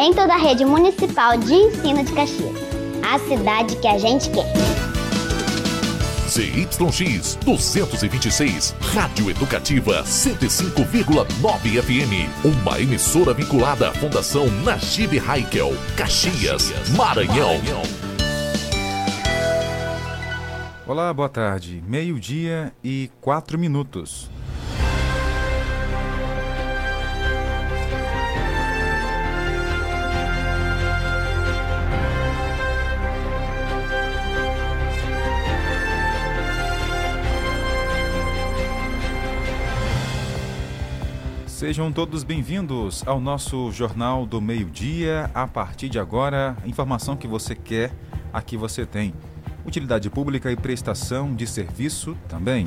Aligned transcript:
em 0.00 0.14
toda 0.14 0.32
a 0.32 0.38
rede 0.38 0.64
municipal 0.64 1.36
de 1.36 1.52
ensino 1.52 2.02
de 2.02 2.12
Caxias. 2.14 2.56
A 3.02 3.18
cidade 3.18 3.76
que 3.76 3.86
a 3.86 3.98
gente 3.98 4.30
quer. 4.30 4.50
ZYX 6.26 7.36
226, 7.44 8.74
Rádio 8.80 9.30
Educativa 9.30 10.02
105,9 10.04 11.82
FM. 11.82 12.30
Uma 12.44 12.80
emissora 12.80 13.34
vinculada 13.34 13.90
à 13.90 13.92
Fundação 13.92 14.46
Najib 14.64 15.18
Haikel, 15.18 15.72
Caxias, 15.96 16.72
Maranhão. 16.96 17.60
Olá, 20.86 21.12
boa 21.12 21.28
tarde. 21.28 21.82
Meio-dia 21.86 22.72
e 22.82 23.10
quatro 23.20 23.58
minutos. 23.58 24.30
Sejam 41.60 41.92
todos 41.92 42.24
bem-vindos 42.24 43.06
ao 43.06 43.20
nosso 43.20 43.70
Jornal 43.70 44.24
do 44.24 44.40
Meio-Dia. 44.40 45.30
A 45.34 45.46
partir 45.46 45.90
de 45.90 45.98
agora, 45.98 46.56
informação 46.64 47.18
que 47.18 47.28
você 47.28 47.54
quer, 47.54 47.92
aqui 48.32 48.56
você 48.56 48.86
tem. 48.86 49.12
Utilidade 49.66 50.08
pública 50.08 50.50
e 50.50 50.56
prestação 50.56 51.34
de 51.34 51.46
serviço 51.46 52.16
também. 52.30 52.64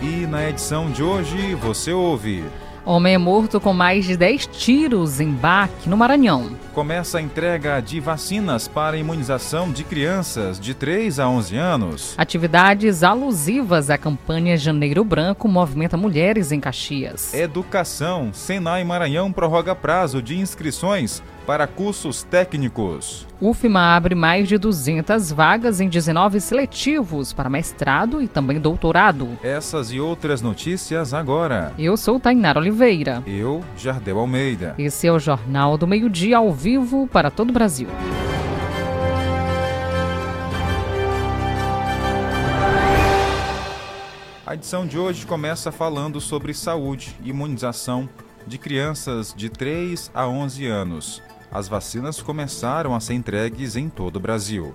E 0.00 0.28
na 0.28 0.48
edição 0.48 0.92
de 0.92 1.02
hoje, 1.02 1.56
você 1.56 1.90
ouve. 1.92 2.44
Homem 2.84 3.14
é 3.14 3.18
morto 3.18 3.60
com 3.60 3.72
mais 3.72 4.04
de 4.04 4.16
10 4.16 4.46
tiros 4.46 5.18
em 5.18 5.32
baque 5.32 5.88
no 5.88 5.96
Maranhão. 5.96 6.56
Começa 6.76 7.16
a 7.16 7.22
entrega 7.22 7.80
de 7.80 8.00
vacinas 8.00 8.68
para 8.68 8.98
imunização 8.98 9.72
de 9.72 9.82
crianças 9.82 10.60
de 10.60 10.74
3 10.74 11.18
a 11.18 11.26
11 11.26 11.56
anos. 11.56 12.14
Atividades 12.18 13.02
alusivas 13.02 13.88
à 13.88 13.96
campanha 13.96 14.58
Janeiro 14.58 15.02
Branco 15.02 15.48
movimenta 15.48 15.96
mulheres 15.96 16.52
em 16.52 16.60
Caxias. 16.60 17.32
Educação. 17.32 18.28
Senai 18.30 18.84
Maranhão 18.84 19.32
prorroga 19.32 19.74
prazo 19.74 20.20
de 20.20 20.38
inscrições 20.38 21.22
para 21.46 21.66
cursos 21.66 22.24
técnicos. 22.24 23.24
UFMA 23.40 23.94
abre 23.94 24.14
mais 24.14 24.48
de 24.48 24.58
200 24.58 25.30
vagas 25.30 25.80
em 25.80 25.88
19 25.88 26.40
seletivos 26.40 27.32
para 27.32 27.48
mestrado 27.48 28.20
e 28.20 28.26
também 28.26 28.58
doutorado. 28.58 29.38
Essas 29.42 29.92
e 29.92 30.00
outras 30.00 30.42
notícias 30.42 31.14
agora. 31.14 31.72
Eu 31.78 31.96
sou 31.96 32.18
Tainara 32.18 32.58
Oliveira. 32.58 33.22
Eu, 33.26 33.62
Jardel 33.76 34.18
Almeida. 34.18 34.74
Esse 34.78 35.06
é 35.06 35.12
o 35.12 35.18
Jornal 35.18 35.78
do 35.78 35.86
Meio-Dia 35.86 36.38
ao 36.38 36.50
vivo 36.52 36.65
para 37.12 37.30
todo 37.30 37.50
o 37.50 37.52
Brasil. 37.52 37.88
A 44.44 44.54
edição 44.54 44.84
de 44.84 44.98
hoje 44.98 45.24
começa 45.24 45.70
falando 45.70 46.20
sobre 46.20 46.52
saúde 46.52 47.16
e 47.22 47.30
imunização 47.30 48.08
de 48.46 48.58
crianças 48.58 49.32
de 49.36 49.48
3 49.48 50.10
a 50.12 50.26
11 50.26 50.66
anos. 50.66 51.22
As 51.52 51.68
vacinas 51.68 52.20
começaram 52.20 52.96
a 52.96 53.00
ser 53.00 53.14
entregues 53.14 53.76
em 53.76 53.88
todo 53.88 54.16
o 54.16 54.20
Brasil. 54.20 54.74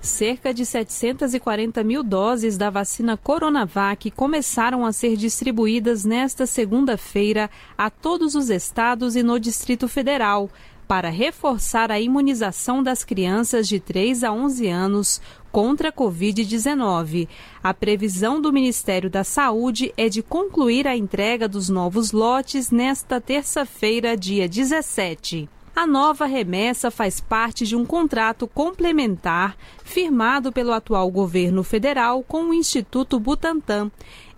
Cerca 0.00 0.54
de 0.54 0.64
740 0.64 1.82
mil 1.82 2.04
doses 2.04 2.56
da 2.56 2.70
vacina 2.70 3.16
Coronavac 3.16 4.08
começaram 4.12 4.86
a 4.86 4.92
ser 4.92 5.16
distribuídas 5.16 6.04
nesta 6.04 6.46
segunda-feira 6.46 7.50
a 7.76 7.90
todos 7.90 8.36
os 8.36 8.48
estados 8.50 9.16
e 9.16 9.24
no 9.24 9.40
Distrito 9.40 9.88
Federal, 9.88 10.48
para 10.88 11.10
reforçar 11.10 11.92
a 11.92 12.00
imunização 12.00 12.82
das 12.82 13.04
crianças 13.04 13.68
de 13.68 13.78
3 13.78 14.24
a 14.24 14.32
11 14.32 14.66
anos 14.68 15.20
contra 15.52 15.90
a 15.90 15.92
Covid-19. 15.92 17.28
A 17.62 17.74
previsão 17.74 18.40
do 18.40 18.50
Ministério 18.50 19.10
da 19.10 19.22
Saúde 19.22 19.92
é 19.98 20.08
de 20.08 20.22
concluir 20.22 20.88
a 20.88 20.96
entrega 20.96 21.46
dos 21.46 21.68
novos 21.68 22.10
lotes 22.10 22.70
nesta 22.70 23.20
terça-feira, 23.20 24.16
dia 24.16 24.48
17. 24.48 25.46
A 25.76 25.86
nova 25.86 26.26
remessa 26.26 26.90
faz 26.90 27.20
parte 27.20 27.64
de 27.64 27.76
um 27.76 27.86
contrato 27.86 28.48
complementar 28.48 29.56
firmado 29.84 30.50
pelo 30.50 30.72
atual 30.72 31.08
governo 31.08 31.62
federal 31.62 32.20
com 32.24 32.46
o 32.46 32.54
Instituto 32.54 33.20
Butantan. 33.20 33.88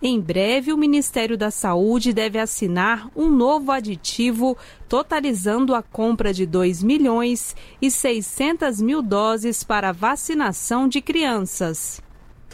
Em 0.03 0.19
breve, 0.19 0.72
o 0.72 0.78
Ministério 0.78 1.37
da 1.37 1.50
Saúde 1.50 2.15
deve 2.15 2.38
assinar 2.38 3.11
um 3.15 3.28
novo 3.28 3.71
aditivo, 3.71 4.56
totalizando 4.88 5.75
a 5.75 5.83
compra 5.83 6.33
de 6.33 6.47
2 6.47 6.83
milhões 6.83 7.55
e 7.83 7.91
600 7.91 8.81
mil 8.81 9.03
doses 9.03 9.62
para 9.62 9.93
vacinação 9.93 10.88
de 10.88 11.03
crianças. 11.03 12.00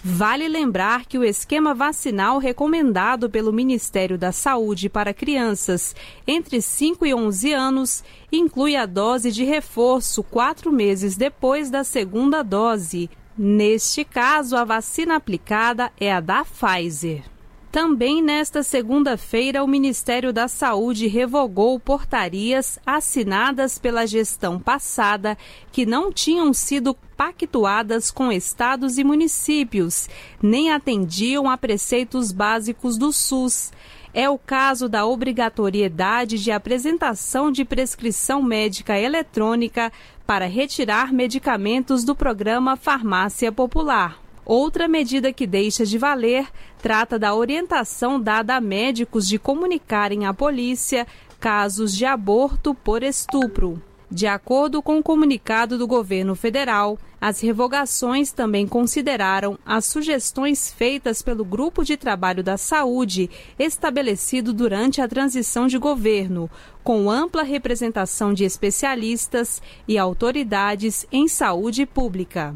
Vale 0.02 0.48
lembrar 0.48 1.06
que 1.06 1.16
o 1.16 1.24
esquema 1.24 1.72
vacinal 1.72 2.38
recomendado 2.38 3.30
pelo 3.30 3.52
Ministério 3.52 4.18
da 4.18 4.32
Saúde 4.32 4.88
para 4.88 5.14
crianças 5.14 5.94
entre 6.26 6.60
5 6.60 7.06
e 7.06 7.14
11 7.14 7.52
anos 7.52 8.04
inclui 8.30 8.74
a 8.74 8.86
dose 8.86 9.30
de 9.30 9.44
reforço 9.44 10.20
quatro 10.24 10.72
meses 10.72 11.16
depois 11.16 11.70
da 11.70 11.84
segunda 11.84 12.42
dose. 12.42 13.08
Neste 13.38 14.04
caso, 14.04 14.56
a 14.56 14.64
vacina 14.64 15.14
aplicada 15.14 15.92
é 16.00 16.12
a 16.12 16.20
da 16.20 16.44
Pfizer. 16.44 17.35
Também 17.76 18.22
nesta 18.22 18.62
segunda-feira, 18.62 19.62
o 19.62 19.68
Ministério 19.68 20.32
da 20.32 20.48
Saúde 20.48 21.08
revogou 21.08 21.78
portarias 21.78 22.78
assinadas 22.86 23.78
pela 23.78 24.06
gestão 24.06 24.58
passada 24.58 25.36
que 25.70 25.84
não 25.84 26.10
tinham 26.10 26.54
sido 26.54 26.96
pactuadas 27.18 28.10
com 28.10 28.32
estados 28.32 28.96
e 28.96 29.04
municípios, 29.04 30.08
nem 30.42 30.72
atendiam 30.72 31.50
a 31.50 31.58
preceitos 31.58 32.32
básicos 32.32 32.96
do 32.96 33.12
SUS. 33.12 33.74
É 34.14 34.26
o 34.30 34.38
caso 34.38 34.88
da 34.88 35.04
obrigatoriedade 35.04 36.42
de 36.42 36.50
apresentação 36.50 37.52
de 37.52 37.62
prescrição 37.62 38.42
médica 38.42 38.98
eletrônica 38.98 39.92
para 40.26 40.46
retirar 40.46 41.12
medicamentos 41.12 42.04
do 42.04 42.16
programa 42.16 42.74
Farmácia 42.74 43.52
Popular. 43.52 44.25
Outra 44.46 44.86
medida 44.86 45.32
que 45.32 45.44
deixa 45.44 45.84
de 45.84 45.98
valer 45.98 46.46
trata 46.80 47.18
da 47.18 47.34
orientação 47.34 48.20
dada 48.20 48.54
a 48.54 48.60
médicos 48.60 49.26
de 49.26 49.40
comunicarem 49.40 50.24
à 50.24 50.32
polícia 50.32 51.04
casos 51.40 51.92
de 51.92 52.04
aborto 52.04 52.72
por 52.72 53.02
estupro. 53.02 53.82
De 54.08 54.28
acordo 54.28 54.80
com 54.80 54.98
o 54.98 55.02
comunicado 55.02 55.76
do 55.76 55.84
governo 55.84 56.36
federal, 56.36 56.96
as 57.20 57.40
revogações 57.40 58.30
também 58.30 58.68
consideraram 58.68 59.58
as 59.66 59.84
sugestões 59.84 60.72
feitas 60.72 61.22
pelo 61.22 61.44
Grupo 61.44 61.82
de 61.82 61.96
Trabalho 61.96 62.44
da 62.44 62.56
Saúde, 62.56 63.28
estabelecido 63.58 64.52
durante 64.52 65.00
a 65.00 65.08
transição 65.08 65.66
de 65.66 65.76
governo, 65.76 66.48
com 66.84 67.10
ampla 67.10 67.42
representação 67.42 68.32
de 68.32 68.44
especialistas 68.44 69.60
e 69.88 69.98
autoridades 69.98 71.04
em 71.10 71.26
saúde 71.26 71.84
pública. 71.84 72.54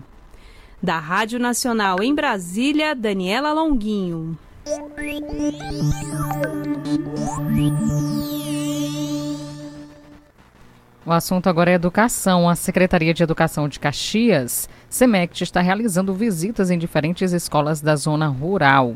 Da 0.82 0.98
Rádio 0.98 1.38
Nacional 1.38 2.02
em 2.02 2.14
Brasília, 2.14 2.94
Daniela 2.94 3.52
Longuinho. 3.52 4.38
O 11.04 11.12
assunto 11.12 11.48
agora 11.48 11.70
é 11.70 11.74
educação. 11.74 12.48
A 12.48 12.54
Secretaria 12.54 13.12
de 13.12 13.22
Educação 13.22 13.68
de 13.68 13.78
Caxias, 13.78 14.68
SEMECT, 14.88 15.44
está 15.44 15.60
realizando 15.60 16.14
visitas 16.14 16.70
em 16.70 16.78
diferentes 16.78 17.32
escolas 17.32 17.82
da 17.82 17.94
zona 17.94 18.28
rural 18.28 18.94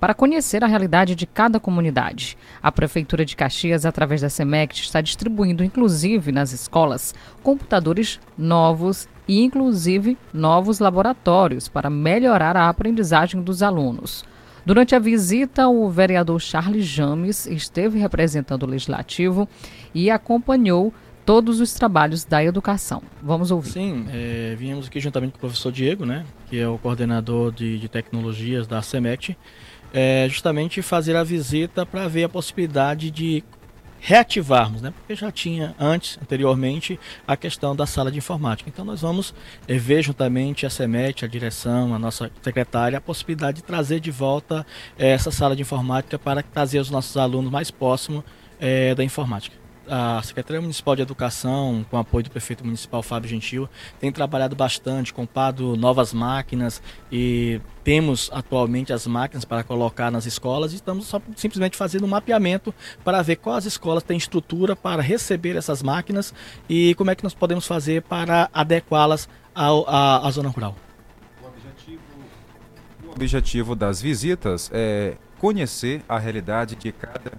para 0.00 0.14
conhecer 0.14 0.62
a 0.62 0.66
realidade 0.66 1.14
de 1.14 1.26
cada 1.26 1.58
comunidade. 1.58 2.36
A 2.62 2.70
Prefeitura 2.70 3.24
de 3.24 3.36
Caxias, 3.36 3.86
através 3.86 4.20
da 4.20 4.28
SEMECT, 4.28 4.82
está 4.82 5.00
distribuindo, 5.00 5.64
inclusive 5.64 6.32
nas 6.32 6.52
escolas, 6.52 7.14
computadores 7.42 8.20
novos 8.36 9.08
e, 9.26 9.42
inclusive, 9.42 10.16
novos 10.32 10.78
laboratórios 10.78 11.68
para 11.68 11.90
melhorar 11.90 12.56
a 12.56 12.68
aprendizagem 12.68 13.42
dos 13.42 13.62
alunos. 13.62 14.24
Durante 14.64 14.96
a 14.96 14.98
visita, 14.98 15.68
o 15.68 15.88
vereador 15.88 16.40
Charles 16.40 16.84
James 16.84 17.46
esteve 17.46 18.00
representando 18.00 18.64
o 18.64 18.66
legislativo 18.66 19.48
e 19.94 20.10
acompanhou 20.10 20.92
todos 21.24 21.60
os 21.60 21.72
trabalhos 21.74 22.24
da 22.24 22.42
educação. 22.42 23.02
Vamos 23.22 23.50
ouvir. 23.50 23.70
Sim, 23.70 24.06
é, 24.10 24.54
viemos 24.56 24.86
aqui 24.86 25.00
juntamente 25.00 25.32
com 25.32 25.38
o 25.38 25.40
professor 25.40 25.72
Diego, 25.72 26.06
né, 26.06 26.24
que 26.48 26.58
é 26.58 26.68
o 26.68 26.78
coordenador 26.78 27.52
de, 27.52 27.78
de 27.78 27.88
tecnologias 27.88 28.66
da 28.66 28.80
SEMET, 28.80 29.36
é, 29.96 30.28
justamente 30.28 30.82
fazer 30.82 31.16
a 31.16 31.24
visita 31.24 31.86
para 31.86 32.06
ver 32.06 32.24
a 32.24 32.28
possibilidade 32.28 33.10
de 33.10 33.42
reativarmos, 33.98 34.82
né? 34.82 34.92
Porque 34.94 35.14
já 35.14 35.32
tinha 35.32 35.74
antes, 35.80 36.18
anteriormente, 36.22 37.00
a 37.26 37.34
questão 37.34 37.74
da 37.74 37.86
sala 37.86 38.12
de 38.12 38.18
informática. 38.18 38.68
Então 38.68 38.84
nós 38.84 39.00
vamos 39.00 39.34
é, 39.66 39.78
ver 39.78 40.02
juntamente 40.02 40.66
a 40.66 40.70
SEMET, 40.70 41.24
a 41.24 41.28
direção, 41.28 41.94
a 41.94 41.98
nossa 41.98 42.30
secretária, 42.42 42.98
a 42.98 43.00
possibilidade 43.00 43.56
de 43.56 43.64
trazer 43.64 43.98
de 43.98 44.10
volta 44.10 44.66
é, 44.98 45.12
essa 45.12 45.30
sala 45.30 45.56
de 45.56 45.62
informática 45.62 46.18
para 46.18 46.42
trazer 46.42 46.78
os 46.78 46.90
nossos 46.90 47.16
alunos 47.16 47.50
mais 47.50 47.70
próximos 47.70 48.22
é, 48.60 48.94
da 48.94 49.02
informática. 49.02 49.65
A 49.88 50.20
Secretaria 50.22 50.60
Municipal 50.60 50.96
de 50.96 51.02
Educação, 51.02 51.84
com 51.90 51.96
apoio 51.96 52.24
do 52.24 52.30
prefeito 52.30 52.64
municipal 52.64 53.02
Fábio 53.02 53.28
Gentil, 53.28 53.68
tem 54.00 54.10
trabalhado 54.10 54.56
bastante, 54.56 55.12
comprado 55.12 55.76
novas 55.76 56.12
máquinas 56.12 56.82
e 57.10 57.60
temos 57.84 58.30
atualmente 58.32 58.92
as 58.92 59.06
máquinas 59.06 59.44
para 59.44 59.62
colocar 59.62 60.10
nas 60.10 60.26
escolas 60.26 60.72
e 60.72 60.76
estamos 60.76 61.06
só, 61.06 61.20
simplesmente 61.36 61.76
fazendo 61.76 62.04
um 62.04 62.08
mapeamento 62.08 62.74
para 63.04 63.22
ver 63.22 63.36
quais 63.36 63.64
escolas 63.64 64.02
têm 64.02 64.16
estrutura 64.16 64.74
para 64.74 65.02
receber 65.02 65.56
essas 65.56 65.82
máquinas 65.82 66.34
e 66.68 66.94
como 66.96 67.10
é 67.10 67.14
que 67.14 67.22
nós 67.22 67.34
podemos 67.34 67.66
fazer 67.66 68.02
para 68.02 68.50
adequá-las 68.52 69.28
à 69.54 70.28
zona 70.30 70.48
rural. 70.48 70.76
O 73.06 73.12
objetivo 73.12 73.74
das 73.74 74.02
visitas 74.02 74.70
é 74.74 75.16
conhecer 75.38 76.02
a 76.08 76.18
realidade 76.18 76.74
de 76.76 76.92
cada 76.92 77.32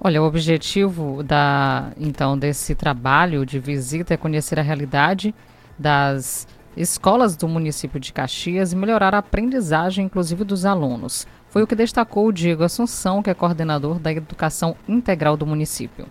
Olha, 0.00 0.22
o 0.22 0.26
objetivo 0.26 1.22
da 1.22 1.90
então 1.98 2.38
desse 2.38 2.74
trabalho 2.74 3.46
de 3.46 3.58
visita 3.58 4.14
é 4.14 4.16
conhecer 4.16 4.58
a 4.58 4.62
realidade 4.62 5.34
das 5.78 6.46
escolas 6.76 7.36
do 7.36 7.48
município 7.48 7.98
de 7.98 8.12
Caxias 8.12 8.72
e 8.72 8.76
melhorar 8.76 9.14
a 9.14 9.18
aprendizagem, 9.18 10.04
inclusive 10.04 10.44
dos 10.44 10.66
alunos. 10.66 11.26
Foi 11.48 11.62
o 11.62 11.66
que 11.66 11.74
destacou 11.74 12.26
o 12.26 12.32
Diego 12.32 12.62
Assunção, 12.62 13.22
que 13.22 13.30
é 13.30 13.34
coordenador 13.34 13.98
da 13.98 14.12
educação 14.12 14.76
integral 14.86 15.36
do 15.36 15.46
município. 15.46 16.06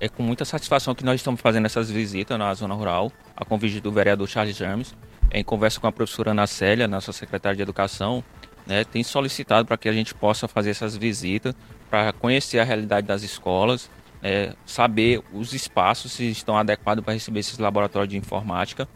É 0.00 0.08
com 0.08 0.22
muita 0.22 0.44
satisfação 0.44 0.94
que 0.94 1.04
nós 1.04 1.20
estamos 1.20 1.40
fazendo 1.40 1.66
essas 1.66 1.90
visitas 1.90 2.38
na 2.38 2.52
zona 2.54 2.74
rural, 2.74 3.12
a 3.36 3.44
convite 3.44 3.80
do 3.80 3.92
vereador 3.92 4.26
Charles 4.26 4.56
James, 4.56 4.94
em 5.30 5.44
conversa 5.44 5.78
com 5.80 5.86
a 5.86 5.92
professora 5.92 6.30
Ana 6.30 6.46
Célia, 6.46 6.88
nossa 6.88 7.12
secretária 7.12 7.56
de 7.56 7.62
Educação, 7.62 8.24
né, 8.66 8.84
tem 8.84 9.02
solicitado 9.02 9.66
para 9.66 9.76
que 9.76 9.88
a 9.88 9.92
gente 9.92 10.14
possa 10.14 10.48
fazer 10.48 10.70
essas 10.70 10.96
visitas 10.96 11.54
para 11.90 12.12
conhecer 12.12 12.58
a 12.58 12.64
realidade 12.64 13.06
das 13.06 13.22
escolas, 13.22 13.90
é, 14.22 14.54
saber 14.64 15.22
os 15.32 15.52
espaços 15.52 16.12
se 16.12 16.30
estão 16.30 16.56
adequados 16.56 17.04
para 17.04 17.14
receber 17.14 17.40
esses 17.40 17.58
laboratórios 17.58 18.10
de 18.10 18.16
informática, 18.16 18.88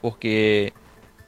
porque 0.00 0.72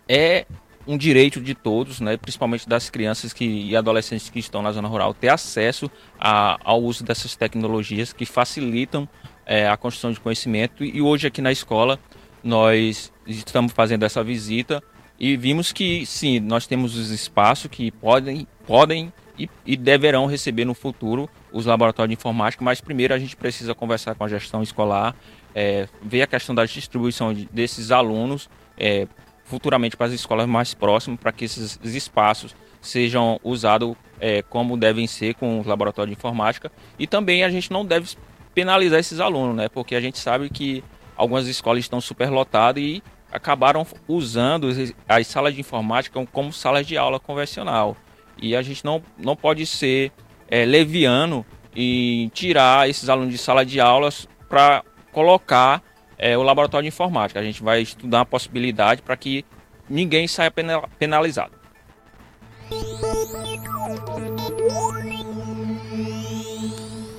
é 0.09 0.47
um 0.87 0.97
direito 0.97 1.41
de 1.41 1.55
todos, 1.55 2.01
né, 2.01 2.17
principalmente 2.17 2.67
das 2.67 2.89
crianças 2.89 3.35
que, 3.35 3.45
e 3.45 3.77
adolescentes 3.77 4.31
que 4.31 4.39
estão 4.39 4.63
na 4.63 4.73
zona 4.73 4.89
rural, 4.89 5.13
ter 5.13 5.29
acesso 5.29 5.91
a, 6.19 6.59
ao 6.65 6.83
uso 6.83 7.05
dessas 7.05 7.37
tecnologias 7.37 8.13
que 8.13 8.25
facilitam 8.25 9.07
é, 9.45 9.69
a 9.69 9.77
construção 9.77 10.13
de 10.13 10.19
conhecimento. 10.19 10.83
E 10.83 11.03
hoje 11.03 11.27
aqui 11.27 11.43
na 11.43 11.53
escola 11.53 11.99
nós 12.43 13.13
estamos 13.27 13.73
fazendo 13.73 14.05
essa 14.05 14.25
visita 14.25 14.83
e 15.19 15.37
vimos 15.37 15.73
que 15.73 16.07
sim, 16.07 16.41
nós 16.41 16.67
temos 16.67 16.97
os 16.97 17.11
espaços 17.11 17.71
que 17.71 17.91
podem, 17.91 18.47
podem 18.67 19.13
e, 19.39 19.49
e, 19.65 19.77
deverão 19.77 20.27
receber 20.27 20.65
no 20.65 20.75
futuro 20.75 21.29
os 21.53 21.67
laboratórios 21.67 22.11
de 22.11 22.21
informática, 22.21 22.65
mas 22.65 22.81
primeiro 22.81 23.15
a 23.15 23.19
gente 23.19 23.37
precisa 23.37 23.75
conversar 23.75 24.15
com 24.15 24.25
a 24.25 24.29
gestão 24.29 24.63
escolar, 24.63 25.15
é, 25.55 25.89
ver 26.03 26.23
a 26.23 26.27
questão 26.27 26.55
da 26.55 26.65
distribuição 26.65 27.33
de, 27.33 27.49
desses 27.53 27.91
alunos 27.91 28.49
é, 28.77 29.07
futuramente 29.45 29.97
para 29.97 30.07
as 30.07 30.13
escolas 30.13 30.47
mais 30.47 30.75
próximas, 30.75 31.19
para 31.19 31.33
que 31.33 31.45
esses 31.45 31.79
espaços 31.85 32.55
sejam 32.81 33.41
usados 33.43 33.97
é, 34.21 34.43
como 34.43 34.77
devem 34.77 35.07
ser 35.07 35.35
com 35.35 35.61
os 35.61 35.67
laboratórios 35.67 36.15
de 36.15 36.19
informática. 36.19 36.71
E 36.99 37.07
também 37.07 37.43
a 37.45 37.51
gente 37.51 37.71
não 37.71 37.85
deve 37.85 38.09
penalizar 38.55 38.99
esses 38.99 39.21
alunos, 39.21 39.57
né? 39.57 39.69
porque 39.69 39.95
a 39.95 40.01
gente 40.01 40.19
sabe 40.19 40.51
que 40.51 40.83
algumas 41.17 41.47
escolas 41.47 41.81
estão 41.81 42.01
superlotadas 42.01 42.83
e 42.83 43.03
acabaram 43.33 43.87
usando 44.07 44.69
as 45.09 45.27
salas 45.27 45.55
de 45.55 45.61
informática 45.61 46.25
como 46.33 46.53
salas 46.53 46.87
de 46.87 46.97
aula 46.97 47.21
convencional. 47.21 47.97
E 48.41 48.55
a 48.55 48.63
gente 48.63 48.85
não, 48.85 49.03
não 49.17 49.37
pode 49.37 49.67
ser 49.67 50.13
é, 50.49 50.65
leviano 50.65 51.45
e 51.75 52.31
tirar 52.33 52.89
esses 52.89 53.09
alunos 53.09 53.33
de 53.33 53.39
sala 53.39 53.65
de 53.65 53.81
aulas 53.81 54.29
para 54.49 54.83
colocar 55.13 55.83
é, 56.17 56.37
o 56.37 56.43
laboratório 56.43 56.85
de 56.85 56.89
informática. 56.89 57.39
A 57.39 57.43
gente 57.43 57.63
vai 57.63 57.83
estudar 57.83 58.23
a 58.23 58.25
possibilidade 58.25 59.03
para 59.03 59.17
que 59.17 59.45
ninguém 59.89 60.27
saia 60.27 60.53
penalizado. 60.99 61.53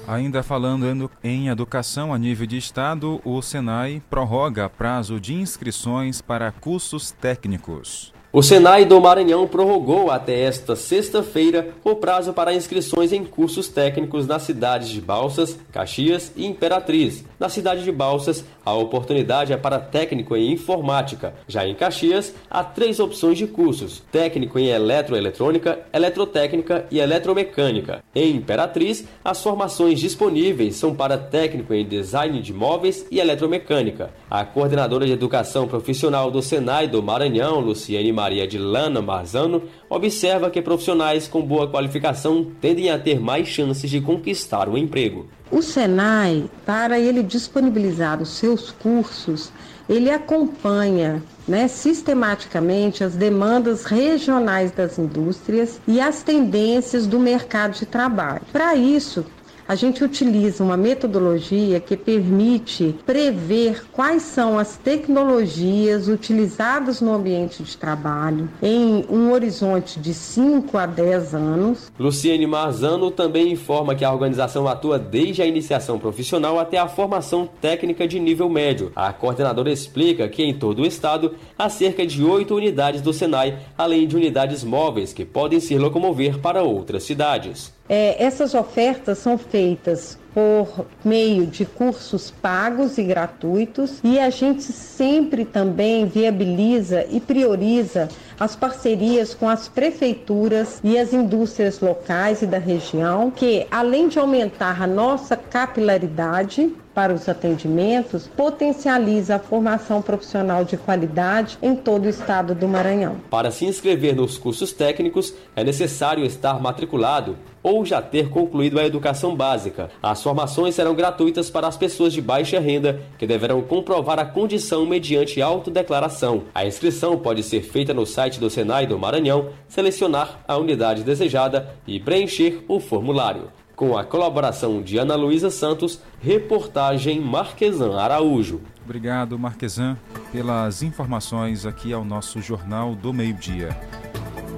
Ainda 0.07 0.41
falando 0.41 1.11
em 1.23 1.49
educação 1.49 2.11
a 2.11 2.17
nível 2.17 2.47
de 2.47 2.57
estado, 2.57 3.21
o 3.23 3.41
Senai 3.43 4.01
prorroga 4.09 4.67
prazo 4.67 5.19
de 5.19 5.35
inscrições 5.35 6.19
para 6.19 6.51
cursos 6.51 7.11
técnicos. 7.11 8.11
O 8.31 8.43
Senai 8.43 8.85
do 8.85 9.01
Maranhão 9.01 9.47
prorrogou 9.47 10.11
até 10.11 10.41
esta 10.41 10.75
sexta-feira 10.75 11.69
o 11.83 11.95
prazo 11.95 12.31
para 12.31 12.53
inscrições 12.53 13.11
em 13.11 13.23
cursos 13.23 13.67
técnicos 13.67 14.27
nas 14.27 14.43
cidades 14.43 14.89
de 14.89 15.01
Balsas, 15.01 15.57
Caxias 15.71 16.31
e 16.35 16.45
Imperatriz. 16.45 17.25
Na 17.39 17.49
cidade 17.49 17.83
de 17.83 17.91
Balsas, 17.91 18.45
a 18.63 18.71
oportunidade 18.71 19.51
é 19.51 19.57
para 19.57 19.79
técnico 19.79 20.35
em 20.35 20.51
informática. 20.51 21.33
Já 21.47 21.67
em 21.67 21.73
Caxias, 21.73 22.35
há 22.47 22.63
três 22.63 22.99
opções 22.99 23.35
de 23.35 23.47
cursos: 23.47 24.03
técnico 24.11 24.59
em 24.59 24.67
eletroeletrônica, 24.67 25.79
eletrotécnica 25.91 26.85
e 26.91 26.99
eletromecânica. 26.99 28.03
Em 28.13 28.35
Imperatriz, 28.35 29.05
as 29.25 29.41
formações 29.41 29.99
disponíveis 29.99 30.75
são 30.75 30.93
para 30.93 31.17
técnico 31.17 31.73
em 31.73 31.83
design 31.83 32.39
de 32.43 32.53
móveis 32.53 33.07
e 33.09 33.19
eletromecânica. 33.19 34.11
A 34.29 34.45
coordenadora 34.45 35.07
de 35.07 35.13
educação 35.13 35.67
profissional 35.67 36.29
do 36.29 36.43
Senai 36.43 36.87
do 36.87 37.01
Maranhão, 37.01 37.59
Luciene 37.59 38.18
Maria 38.19 38.45
de 38.45 38.57
Lana 38.57 39.01
Marzano, 39.01 39.63
observa 39.89 40.49
que 40.49 40.61
profissionais 40.61 41.25
com 41.25 41.41
boa 41.41 41.69
qualificação 41.69 42.45
tendem 42.59 42.89
a 42.89 42.99
ter 42.99 43.17
mais 43.17 43.47
chances 43.47 43.89
de 43.89 44.01
conquistar 44.01 44.67
o 44.67 44.77
emprego. 44.77 45.25
O 45.49 45.61
Senai, 45.61 46.43
para 46.65 46.99
ele 46.99 47.23
disponibilizar 47.23 48.21
os 48.21 48.31
seus 48.31 48.71
cursos, 48.71 49.53
ele 49.87 50.11
acompanha 50.11 51.23
né, 51.47 51.67
sistematicamente 51.69 53.05
as 53.05 53.15
demandas 53.15 53.85
regionais 53.85 54.71
das 54.71 54.99
indústrias 54.99 55.79
e 55.87 56.01
as 56.01 56.21
tendências 56.21 57.07
do 57.07 57.19
mercado 57.19 57.73
de 57.73 57.85
trabalho. 57.85 58.41
Para 58.51 58.75
isso, 58.75 59.25
a 59.69 59.75
gente 59.75 60.03
utiliza 60.03 60.63
uma 60.63 60.75
metodologia 60.75 61.79
que 61.79 61.95
permite 61.95 62.95
prever 63.05 63.85
quais 63.91 64.23
são 64.23 64.57
as 64.57 64.77
tecnologias 64.77 66.07
utilizadas 66.07 66.99
no 67.01 67.13
ambiente 67.13 67.61
de 67.61 67.77
trabalho 67.77 68.49
em 68.63 69.05
um 69.07 69.31
horizonte 69.31 69.99
de 69.99 70.11
5 70.11 70.75
a 70.75 70.87
10 70.87 71.35
anos. 71.35 71.91
Luciene 71.99 72.47
Marzano 72.47 73.11
também 73.11 73.51
informa 73.51 73.93
que 73.93 74.03
a 74.03 74.11
organização 74.11 74.67
atua 74.67 74.97
desde 74.97 75.43
a 75.43 75.45
iniciação 75.45 75.99
profissional 75.99 76.57
até 76.57 76.79
a 76.79 76.87
formação 76.87 77.47
técnica 77.61 78.07
de 78.07 78.19
nível 78.19 78.49
médio. 78.49 78.91
A 78.95 79.13
coordenadora 79.13 79.71
explica 79.71 80.27
que 80.27 80.41
em 80.41 80.57
todo 80.57 80.81
o 80.81 80.85
estado 80.85 81.35
há 81.55 81.69
cerca 81.69 82.07
de 82.07 82.23
oito 82.23 82.55
unidades 82.55 83.03
do 83.03 83.13
Senai, 83.13 83.59
além 83.77 84.07
de 84.07 84.15
unidades 84.15 84.63
móveis 84.63 85.13
que 85.13 85.23
podem 85.23 85.59
se 85.59 85.77
locomover 85.77 86.39
para 86.39 86.63
outras 86.63 87.03
cidades. 87.03 87.77
É, 87.89 88.23
essas 88.23 88.53
ofertas 88.53 89.17
são 89.17 89.35
feitas 89.35 90.15
por 90.31 90.85
meio 91.03 91.47
de 91.47 91.65
cursos 91.65 92.29
pagos 92.29 92.99
e 92.99 93.03
gratuitos 93.03 93.99
e 94.03 94.19
a 94.19 94.29
gente 94.29 94.61
sempre 94.61 95.43
também 95.43 96.05
viabiliza 96.05 97.03
e 97.09 97.19
prioriza 97.19 98.07
as 98.39 98.55
parcerias 98.55 99.33
com 99.33 99.49
as 99.49 99.67
prefeituras 99.67 100.79
e 100.83 100.99
as 100.99 101.13
indústrias 101.13 101.79
locais 101.79 102.43
e 102.43 102.45
da 102.45 102.59
região, 102.59 103.31
que 103.31 103.65
além 103.71 104.07
de 104.07 104.19
aumentar 104.19 104.81
a 104.81 104.87
nossa 104.87 105.35
capilaridade 105.35 106.71
para 106.99 107.13
os 107.13 107.29
atendimentos, 107.29 108.27
potencializa 108.27 109.37
a 109.37 109.39
formação 109.39 110.01
profissional 110.01 110.65
de 110.65 110.75
qualidade 110.75 111.57
em 111.61 111.73
todo 111.73 112.03
o 112.03 112.09
estado 112.09 112.53
do 112.53 112.67
Maranhão. 112.67 113.15
Para 113.29 113.51
se 113.51 113.65
inscrever 113.65 114.13
nos 114.13 114.37
cursos 114.37 114.73
técnicos, 114.73 115.33
é 115.55 115.63
necessário 115.63 116.25
estar 116.25 116.59
matriculado 116.59 117.37
ou 117.63 117.85
já 117.85 118.01
ter 118.01 118.29
concluído 118.29 118.77
a 118.77 118.85
educação 118.85 119.33
básica. 119.33 119.89
As 120.03 120.21
formações 120.21 120.75
serão 120.75 120.93
gratuitas 120.93 121.49
para 121.49 121.67
as 121.69 121.77
pessoas 121.77 122.11
de 122.11 122.21
baixa 122.21 122.59
renda, 122.59 122.99
que 123.17 123.25
deverão 123.25 123.61
comprovar 123.61 124.19
a 124.19 124.25
condição 124.25 124.85
mediante 124.85 125.41
autodeclaração. 125.41 126.43
A 126.53 126.65
inscrição 126.65 127.17
pode 127.17 127.43
ser 127.43 127.61
feita 127.61 127.93
no 127.93 128.05
site 128.05 128.41
do 128.41 128.49
Senai 128.49 128.85
do 128.85 128.99
Maranhão, 128.99 129.51
selecionar 129.69 130.41
a 130.45 130.57
unidade 130.57 131.03
desejada 131.03 131.69
e 131.87 131.97
preencher 131.97 132.61
o 132.67 132.77
formulário. 132.81 133.43
Com 133.79 133.97
a 133.97 134.03
colaboração 134.03 134.81
de 134.81 134.97
Ana 134.97 135.15
Luísa 135.15 135.49
Santos, 135.49 136.01
reportagem 136.19 137.21
Marquesan 137.21 137.97
Araújo. 137.97 138.59
Obrigado, 138.83 139.39
Marquesan, 139.39 139.97
pelas 140.33 140.83
informações 140.83 141.65
aqui 141.65 141.93
ao 141.93 142.03
nosso 142.03 142.41
Jornal 142.41 142.93
do 142.93 143.13
Meio-Dia. 143.13 143.69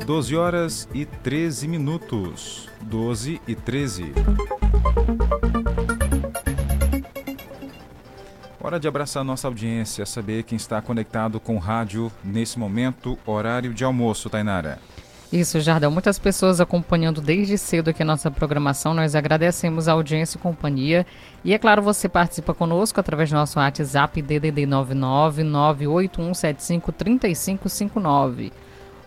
12 0.07 0.35
horas 0.35 0.89
e 0.91 1.05
13 1.05 1.67
minutos. 1.67 2.67
12 2.81 3.39
e 3.47 3.53
13. 3.53 4.11
Hora 8.59 8.79
de 8.79 8.87
abraçar 8.87 9.23
nossa 9.23 9.47
audiência, 9.47 10.03
saber 10.03 10.41
quem 10.41 10.55
está 10.55 10.81
conectado 10.81 11.39
com 11.39 11.57
o 11.57 11.59
rádio 11.59 12.11
nesse 12.23 12.57
momento, 12.57 13.19
horário 13.23 13.71
de 13.71 13.83
almoço, 13.83 14.31
Tainara. 14.31 14.79
Isso, 15.31 15.61
Jardel. 15.61 15.89
Muitas 15.89 16.19
pessoas 16.19 16.59
acompanhando 16.59 17.21
desde 17.21 17.57
cedo 17.57 17.89
aqui 17.89 18.03
a 18.03 18.05
nossa 18.05 18.29
programação. 18.29 18.93
Nós 18.93 19.15
agradecemos 19.15 19.87
a 19.87 19.93
audiência 19.93 20.37
e 20.37 20.41
companhia. 20.41 21.05
E 21.43 21.53
é 21.53 21.57
claro, 21.57 21.81
você 21.81 22.09
participa 22.09 22.53
conosco 22.53 22.99
através 22.99 23.29
do 23.29 23.35
nosso 23.35 23.57
WhatsApp 23.57 24.21
DDD 24.21 24.65
99 24.65 25.43
98175 25.45 26.91
3559. 26.91 28.51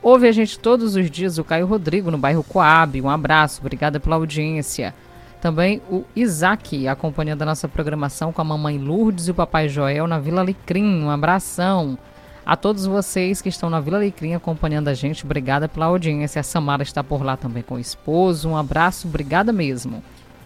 Ouve 0.02 0.26
a 0.26 0.32
gente 0.32 0.58
todos 0.58 0.96
os 0.96 1.10
dias 1.10 1.36
o 1.36 1.44
Caio 1.44 1.66
Rodrigo 1.66 2.10
no 2.10 2.16
bairro 2.16 2.42
Coab. 2.42 3.00
Um 3.02 3.10
abraço, 3.10 3.60
obrigada 3.60 4.00
pela 4.00 4.16
audiência. 4.16 4.94
Também 5.42 5.82
o 5.90 6.04
Isaac, 6.16 6.88
acompanhando 6.88 7.42
a 7.42 7.46
nossa 7.46 7.68
programação 7.68 8.32
com 8.32 8.40
a 8.40 8.44
mamãe 8.44 8.78
Lourdes 8.78 9.28
e 9.28 9.30
o 9.30 9.34
papai 9.34 9.68
Joel 9.68 10.06
na 10.06 10.18
Vila 10.18 10.40
Alecrim. 10.40 11.02
Um 11.04 11.10
abração. 11.10 11.98
A 12.46 12.56
todos 12.56 12.84
vocês 12.84 13.40
que 13.40 13.48
estão 13.48 13.70
na 13.70 13.80
Vila 13.80 13.96
Alecrim 13.96 14.34
acompanhando 14.34 14.88
a 14.88 14.94
gente, 14.94 15.24
obrigada 15.24 15.66
pela 15.66 15.86
audiência. 15.86 16.40
A 16.40 16.42
Samara 16.42 16.82
está 16.82 17.02
por 17.02 17.22
lá 17.22 17.38
também 17.38 17.62
com 17.62 17.76
o 17.76 17.80
esposo. 17.80 18.50
Um 18.50 18.56
abraço, 18.56 19.08
obrigada 19.08 19.50
mesmo. 19.50 20.02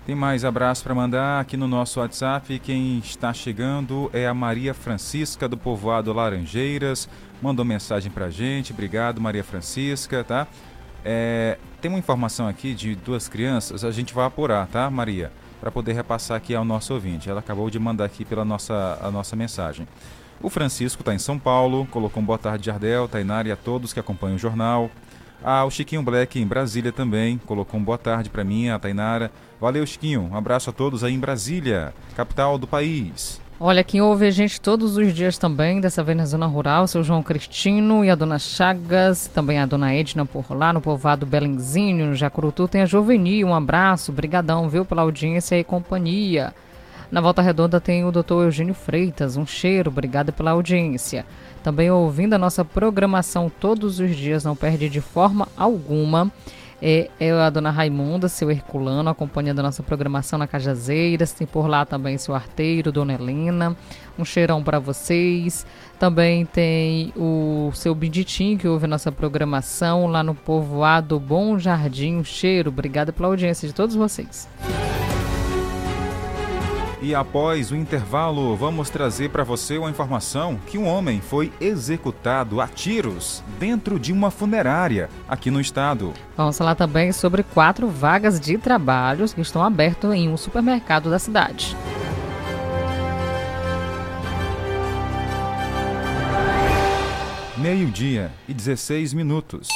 Tem 0.06 0.14
mais 0.14 0.44
abraço 0.44 0.84
para 0.84 0.94
mandar 0.94 1.40
aqui 1.40 1.56
no 1.56 1.66
nosso 1.66 1.98
WhatsApp. 1.98 2.60
Quem 2.60 2.98
está 2.98 3.34
chegando 3.34 4.08
é 4.12 4.28
a 4.28 4.32
Maria 4.32 4.72
Francisca 4.72 5.48
do 5.48 5.56
povoado 5.56 6.12
Laranjeiras. 6.12 7.08
Mandou 7.42 7.64
mensagem 7.64 8.12
para 8.12 8.26
a 8.26 8.30
gente. 8.30 8.72
Obrigado, 8.72 9.20
Maria 9.20 9.42
Francisca, 9.42 10.22
tá? 10.22 10.46
É, 11.04 11.58
tem 11.80 11.90
uma 11.90 11.98
informação 11.98 12.46
aqui 12.46 12.74
de 12.74 12.94
duas 12.94 13.28
crianças. 13.28 13.84
A 13.84 13.90
gente 13.90 14.14
vai 14.14 14.24
apurar, 14.24 14.68
tá, 14.68 14.88
Maria? 14.88 15.32
Para 15.60 15.70
poder 15.70 15.94
repassar 15.94 16.36
aqui 16.36 16.54
ao 16.54 16.64
nosso 16.64 16.94
ouvinte. 16.94 17.28
Ela 17.28 17.40
acabou 17.40 17.68
de 17.68 17.78
mandar 17.78 18.04
aqui 18.04 18.24
pela 18.24 18.44
nossa, 18.44 18.98
a 19.02 19.10
nossa 19.10 19.34
mensagem. 19.34 19.86
O 20.40 20.48
Francisco 20.48 21.02
está 21.02 21.12
em 21.12 21.18
São 21.18 21.38
Paulo, 21.38 21.86
colocou 21.90 22.22
um 22.22 22.26
boa 22.26 22.38
tarde 22.38 22.66
Jardel, 22.66 23.08
Tainara 23.08 23.48
e 23.48 23.52
a 23.52 23.56
todos 23.56 23.92
que 23.92 23.98
acompanham 23.98 24.36
o 24.36 24.38
jornal. 24.38 24.88
Ah, 25.42 25.64
o 25.64 25.70
Chiquinho 25.70 26.02
Black 26.02 26.40
em 26.40 26.46
Brasília 26.46 26.92
também, 26.92 27.38
colocou 27.38 27.78
um 27.78 27.82
boa 27.82 27.98
tarde 27.98 28.30
para 28.30 28.44
mim, 28.44 28.68
a 28.68 28.78
Tainara. 28.78 29.32
Valeu, 29.60 29.84
Chiquinho. 29.84 30.28
Um 30.30 30.36
abraço 30.36 30.70
a 30.70 30.72
todos 30.72 31.02
aí 31.02 31.12
em 31.12 31.18
Brasília, 31.18 31.92
capital 32.14 32.56
do 32.56 32.66
país. 32.66 33.40
Olha, 33.60 33.82
quem 33.82 34.00
ouve 34.00 34.24
a 34.24 34.30
gente 34.30 34.60
todos 34.60 34.96
os 34.96 35.12
dias 35.12 35.36
também, 35.36 35.80
dessa 35.80 36.04
vez 36.04 36.16
na 36.16 36.24
zona 36.24 36.46
rural, 36.46 36.86
seu 36.86 37.02
João 37.02 37.24
Cristino 37.24 38.04
e 38.04 38.10
a 38.10 38.14
dona 38.14 38.38
Chagas, 38.38 39.26
também 39.26 39.58
a 39.58 39.66
dona 39.66 39.92
Edna 39.92 40.24
por 40.24 40.52
lá, 40.52 40.72
no 40.72 40.80
povoado 40.80 41.26
Belenzinho, 41.26 42.06
no 42.06 42.14
Jacurutu, 42.14 42.68
tem 42.68 42.82
a 42.82 42.86
Juvenil, 42.86 43.48
um 43.48 43.54
abraço, 43.54 44.12
brigadão, 44.12 44.68
viu, 44.68 44.84
pela 44.84 45.02
audiência 45.02 45.58
e 45.58 45.64
companhia. 45.64 46.54
Na 47.10 47.20
Volta 47.22 47.40
Redonda 47.40 47.80
tem 47.80 48.04
o 48.04 48.12
Dr. 48.12 48.42
Eugênio 48.44 48.74
Freitas. 48.74 49.36
Um 49.36 49.46
cheiro, 49.46 49.90
obrigado 49.90 50.32
pela 50.32 50.50
audiência. 50.50 51.24
Também 51.62 51.90
ouvindo 51.90 52.34
a 52.34 52.38
nossa 52.38 52.64
programação 52.64 53.50
todos 53.50 53.98
os 53.98 54.14
dias, 54.14 54.44
não 54.44 54.54
perde 54.54 54.88
de 54.88 55.00
forma 55.00 55.48
alguma. 55.56 56.30
É, 56.80 57.10
é 57.18 57.32
a 57.32 57.50
dona 57.50 57.70
Raimunda, 57.70 58.28
seu 58.28 58.50
Herculano, 58.50 59.10
acompanhando 59.10 59.58
a 59.58 59.62
nossa 59.64 59.82
programação 59.82 60.38
na 60.38 60.46
Cajazeiras. 60.46 61.32
Tem 61.32 61.46
por 61.46 61.66
lá 61.66 61.84
também 61.84 62.16
seu 62.18 62.34
arteiro, 62.34 62.92
dona 62.92 63.14
Helena. 63.14 63.76
Um 64.18 64.24
cheirão 64.24 64.62
para 64.62 64.78
vocês. 64.78 65.66
Também 65.98 66.44
tem 66.46 67.12
o 67.16 67.70
seu 67.74 67.94
Biditim, 67.94 68.56
que 68.56 68.68
ouve 68.68 68.84
a 68.84 68.88
nossa 68.88 69.10
programação 69.10 70.06
lá 70.06 70.22
no 70.22 70.34
povoado 70.34 71.18
Bom 71.18 71.58
Jardim. 71.58 72.16
Um 72.16 72.24
cheiro, 72.24 72.68
obrigada 72.68 73.12
pela 73.12 73.28
audiência 73.28 73.66
de 73.66 73.74
todos 73.74 73.96
vocês. 73.96 74.48
E 77.00 77.14
após 77.14 77.70
o 77.70 77.76
intervalo, 77.76 78.56
vamos 78.56 78.90
trazer 78.90 79.30
para 79.30 79.44
você 79.44 79.78
uma 79.78 79.88
informação 79.88 80.58
que 80.66 80.76
um 80.76 80.86
homem 80.86 81.20
foi 81.20 81.52
executado 81.60 82.60
a 82.60 82.66
tiros 82.66 83.42
dentro 83.58 84.00
de 84.00 84.12
uma 84.12 84.32
funerária 84.32 85.08
aqui 85.28 85.48
no 85.48 85.60
estado. 85.60 86.12
Vamos 86.36 86.58
falar 86.58 86.74
também 86.74 87.12
sobre 87.12 87.44
quatro 87.44 87.88
vagas 87.88 88.40
de 88.40 88.58
trabalhos 88.58 89.32
que 89.32 89.40
estão 89.40 89.62
abertas 89.62 90.12
em 90.12 90.28
um 90.28 90.36
supermercado 90.36 91.08
da 91.08 91.20
cidade. 91.20 91.76
Meio-dia 97.56 98.32
e 98.48 98.54
16 98.54 99.14
minutos. 99.14 99.68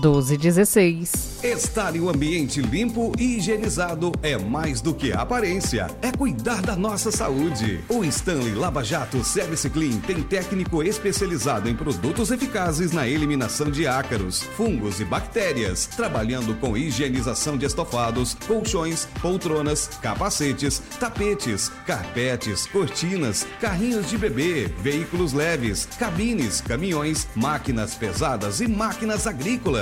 12 0.00 0.38
16. 0.38 1.40
Estar 1.42 1.94
em 1.94 2.00
um 2.00 2.08
ambiente 2.08 2.62
limpo 2.62 3.12
e 3.18 3.36
higienizado 3.36 4.12
é 4.22 4.38
mais 4.38 4.80
do 4.80 4.94
que 4.94 5.12
aparência, 5.12 5.88
é 6.00 6.10
cuidar 6.10 6.62
da 6.62 6.74
nossa 6.74 7.10
saúde. 7.10 7.80
O 7.88 8.02
Stanley 8.04 8.54
Lava 8.54 8.82
Jato 8.82 9.22
Service 9.22 9.68
Clean 9.68 9.98
tem 10.06 10.22
técnico 10.22 10.82
especializado 10.82 11.68
em 11.68 11.74
produtos 11.74 12.30
eficazes 12.30 12.92
na 12.92 13.06
eliminação 13.06 13.70
de 13.70 13.86
ácaros, 13.86 14.42
fungos 14.42 15.00
e 15.00 15.04
bactérias, 15.04 15.86
trabalhando 15.86 16.54
com 16.54 16.76
higienização 16.76 17.58
de 17.58 17.66
estofados, 17.66 18.34
colchões, 18.46 19.06
poltronas, 19.20 19.88
capacetes, 20.00 20.80
tapetes, 20.98 21.70
carpetes, 21.86 22.66
cortinas, 22.66 23.46
carrinhos 23.60 24.08
de 24.08 24.16
bebê, 24.16 24.70
veículos 24.78 25.32
leves, 25.32 25.86
cabines, 25.98 26.60
caminhões, 26.62 27.26
máquinas 27.34 27.94
pesadas 27.94 28.60
e 28.60 28.68
máquinas 28.68 29.26
agrícolas. 29.26 29.81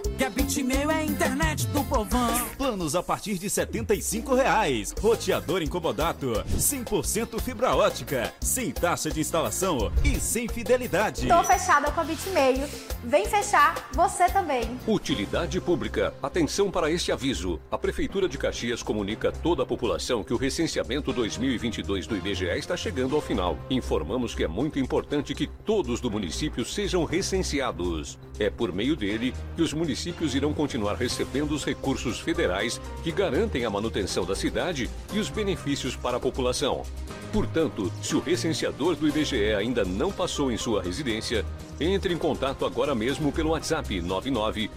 Que 0.21 0.25
a 0.25 0.29
Bitmail 0.29 0.91
é 0.91 0.97
a 0.97 1.03
internet 1.03 1.65
do 1.69 1.83
povão. 1.83 2.47
Planos 2.55 2.95
a 2.95 3.01
partir 3.01 3.39
de 3.39 3.49
75 3.49 4.35
reais. 4.35 4.93
Roteador 5.01 5.63
incomodato. 5.63 6.43
100% 6.59 7.41
fibra 7.41 7.75
ótica. 7.75 8.31
Sem 8.39 8.69
taxa 8.69 9.09
de 9.09 9.19
instalação 9.19 9.91
e 10.05 10.19
sem 10.19 10.47
fidelidade. 10.47 11.27
Tô 11.27 11.43
fechada 11.43 11.91
com 11.91 12.01
a 12.01 12.03
Bitmail. 12.03 12.69
Vem 13.03 13.25
fechar 13.25 13.89
você 13.95 14.27
também. 14.27 14.79
Utilidade 14.87 15.59
pública. 15.59 16.13
Atenção 16.21 16.69
para 16.69 16.91
este 16.91 17.11
aviso. 17.11 17.59
A 17.71 17.77
Prefeitura 17.79 18.29
de 18.29 18.37
Caxias 18.37 18.83
comunica 18.83 19.29
a 19.29 19.31
toda 19.31 19.63
a 19.63 19.65
população 19.65 20.23
que 20.23 20.35
o 20.35 20.37
recenseamento 20.37 21.11
2022 21.11 22.05
do 22.05 22.15
IBGE 22.15 22.45
está 22.59 22.77
chegando 22.77 23.15
ao 23.15 23.23
final. 23.23 23.57
Informamos 23.71 24.35
que 24.35 24.43
é 24.43 24.47
muito 24.47 24.77
importante 24.77 25.33
que 25.33 25.47
todos 25.47 25.99
do 25.99 26.11
município 26.11 26.63
sejam 26.63 27.05
recenseados. 27.05 28.19
É 28.37 28.51
por 28.51 28.71
meio 28.71 28.95
dele 28.95 29.33
que 29.55 29.63
os 29.63 29.73
municípios 29.73 30.10
irão 30.33 30.53
continuar 30.53 30.95
recebendo 30.95 31.51
os 31.51 31.63
recursos 31.65 32.19
federais 32.19 32.79
que 33.03 33.11
garantem 33.11 33.65
a 33.65 33.69
manutenção 33.69 34.25
da 34.25 34.35
cidade 34.35 34.89
e 35.13 35.19
os 35.19 35.29
benefícios 35.29 35.95
para 35.95 36.17
a 36.17 36.19
população. 36.19 36.83
Portanto, 37.31 37.91
se 38.01 38.15
o 38.15 38.19
recenseador 38.19 38.95
do 38.95 39.07
IBGE 39.07 39.53
ainda 39.53 39.85
não 39.85 40.11
passou 40.11 40.51
em 40.51 40.57
sua 40.57 40.83
residência, 40.83 41.45
entre 41.81 42.13
em 42.13 42.17
contato 42.17 42.65
agora 42.65 42.93
mesmo 42.93 43.31
pelo 43.31 43.49
WhatsApp 43.49 43.99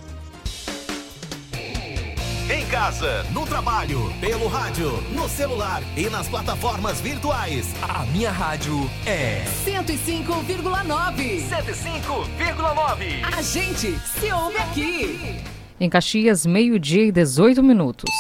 Em 2.48 2.64
casa, 2.68 3.24
no 3.32 3.44
trabalho, 3.46 4.14
pelo 4.20 4.48
rádio, 4.48 4.92
no 5.14 5.28
celular 5.28 5.82
e 5.98 6.10
nas 6.10 6.28
plataformas 6.28 7.02
virtuais. 7.02 7.74
A 7.82 8.06
minha 8.06 8.32
rádio 8.32 8.88
é 9.06 9.44
105,9. 9.66 11.42
105,9. 11.50 13.24
A 13.36 13.42
gente 13.42 13.98
se 14.00 14.32
ouve 14.32 14.58
aqui. 14.58 15.42
Em 15.80 15.90
Caxias, 15.90 16.46
meio-dia 16.46 17.06
e 17.06 17.12
18 17.12 17.64
minutos. 17.64 18.12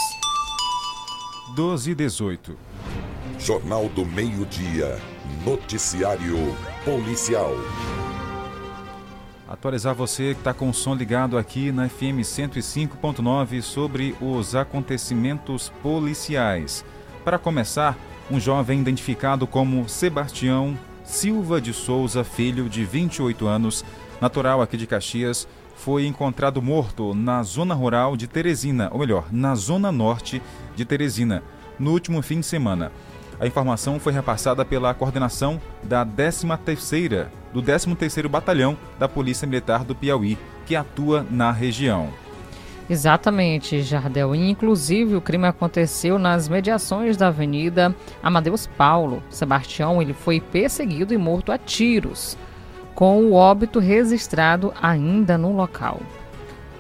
12 1.56 1.92
e 1.92 1.96
18. 1.96 2.58
Jornal 3.38 3.88
do 3.90 4.04
Meio-Dia. 4.06 5.00
Noticiário 5.46 6.56
Policial. 6.84 7.54
Atualizar 9.56 9.96
você 9.96 10.34
que 10.34 10.42
está 10.42 10.54
com 10.54 10.70
o 10.70 10.74
som 10.74 10.94
ligado 10.94 11.38
aqui 11.38 11.72
na 11.72 11.88
FM 11.88 12.20
105.9 12.20 13.62
sobre 13.62 14.14
os 14.20 14.54
acontecimentos 14.54 15.72
policiais. 15.82 16.84
Para 17.24 17.40
começar, 17.40 17.98
um 18.30 18.38
jovem 18.38 18.82
identificado 18.82 19.48
como 19.48 19.88
Sebastião 19.88 20.78
Silva 21.06 21.62
de 21.62 21.72
Souza, 21.72 22.22
filho 22.26 22.68
de 22.68 22.84
28 22.84 23.48
anos, 23.48 23.86
natural 24.20 24.62
aqui 24.62 24.76
de 24.76 24.86
Caxias, 24.86 25.48
foi 25.74 26.06
encontrado 26.06 26.62
morto 26.62 27.14
na 27.16 27.42
zona 27.42 27.74
rural 27.74 28.18
de 28.18 28.28
Teresina, 28.28 28.90
ou 28.92 29.00
melhor, 29.00 29.28
na 29.32 29.56
zona 29.56 29.90
norte 29.90 30.42
de 30.76 30.84
Teresina, 30.84 31.42
no 31.80 31.92
último 31.92 32.22
fim 32.22 32.42
de 32.42 32.46
semana. 32.46 32.92
A 33.40 33.46
informação 33.46 34.00
foi 34.00 34.14
repassada 34.14 34.64
pela 34.64 34.94
coordenação 34.94 35.60
da 35.84 36.06
13ª, 36.06 37.28
do 37.54 37.62
13º 37.62 38.28
Batalhão 38.28 38.78
da 38.98 39.08
Polícia 39.08 39.48
Militar 39.48 39.84
do 39.84 39.94
Piauí, 39.94 40.38
que 40.66 40.76
atua 40.76 41.26
na 41.30 41.52
região. 41.52 42.10
Exatamente, 42.90 43.82
Jardel. 43.82 44.36
inclusive, 44.36 45.16
o 45.16 45.22
crime 45.22 45.48
aconteceu 45.48 46.20
nas 46.20 46.48
mediações 46.48 47.18
da 47.18 47.28
Avenida 47.28 47.96
Amadeus 48.22 48.68
Paulo. 48.68 49.24
Sebastião 49.30 50.02
ele 50.02 50.14
foi 50.14 50.40
perseguido 50.40 51.14
e 51.14 51.18
morto 51.18 51.52
a 51.52 51.58
tiros, 51.58 52.38
com 52.94 53.24
o 53.24 53.34
óbito 53.34 53.80
registrado 53.80 54.72
ainda 54.80 55.38
no 55.38 55.52
local. 55.52 56.00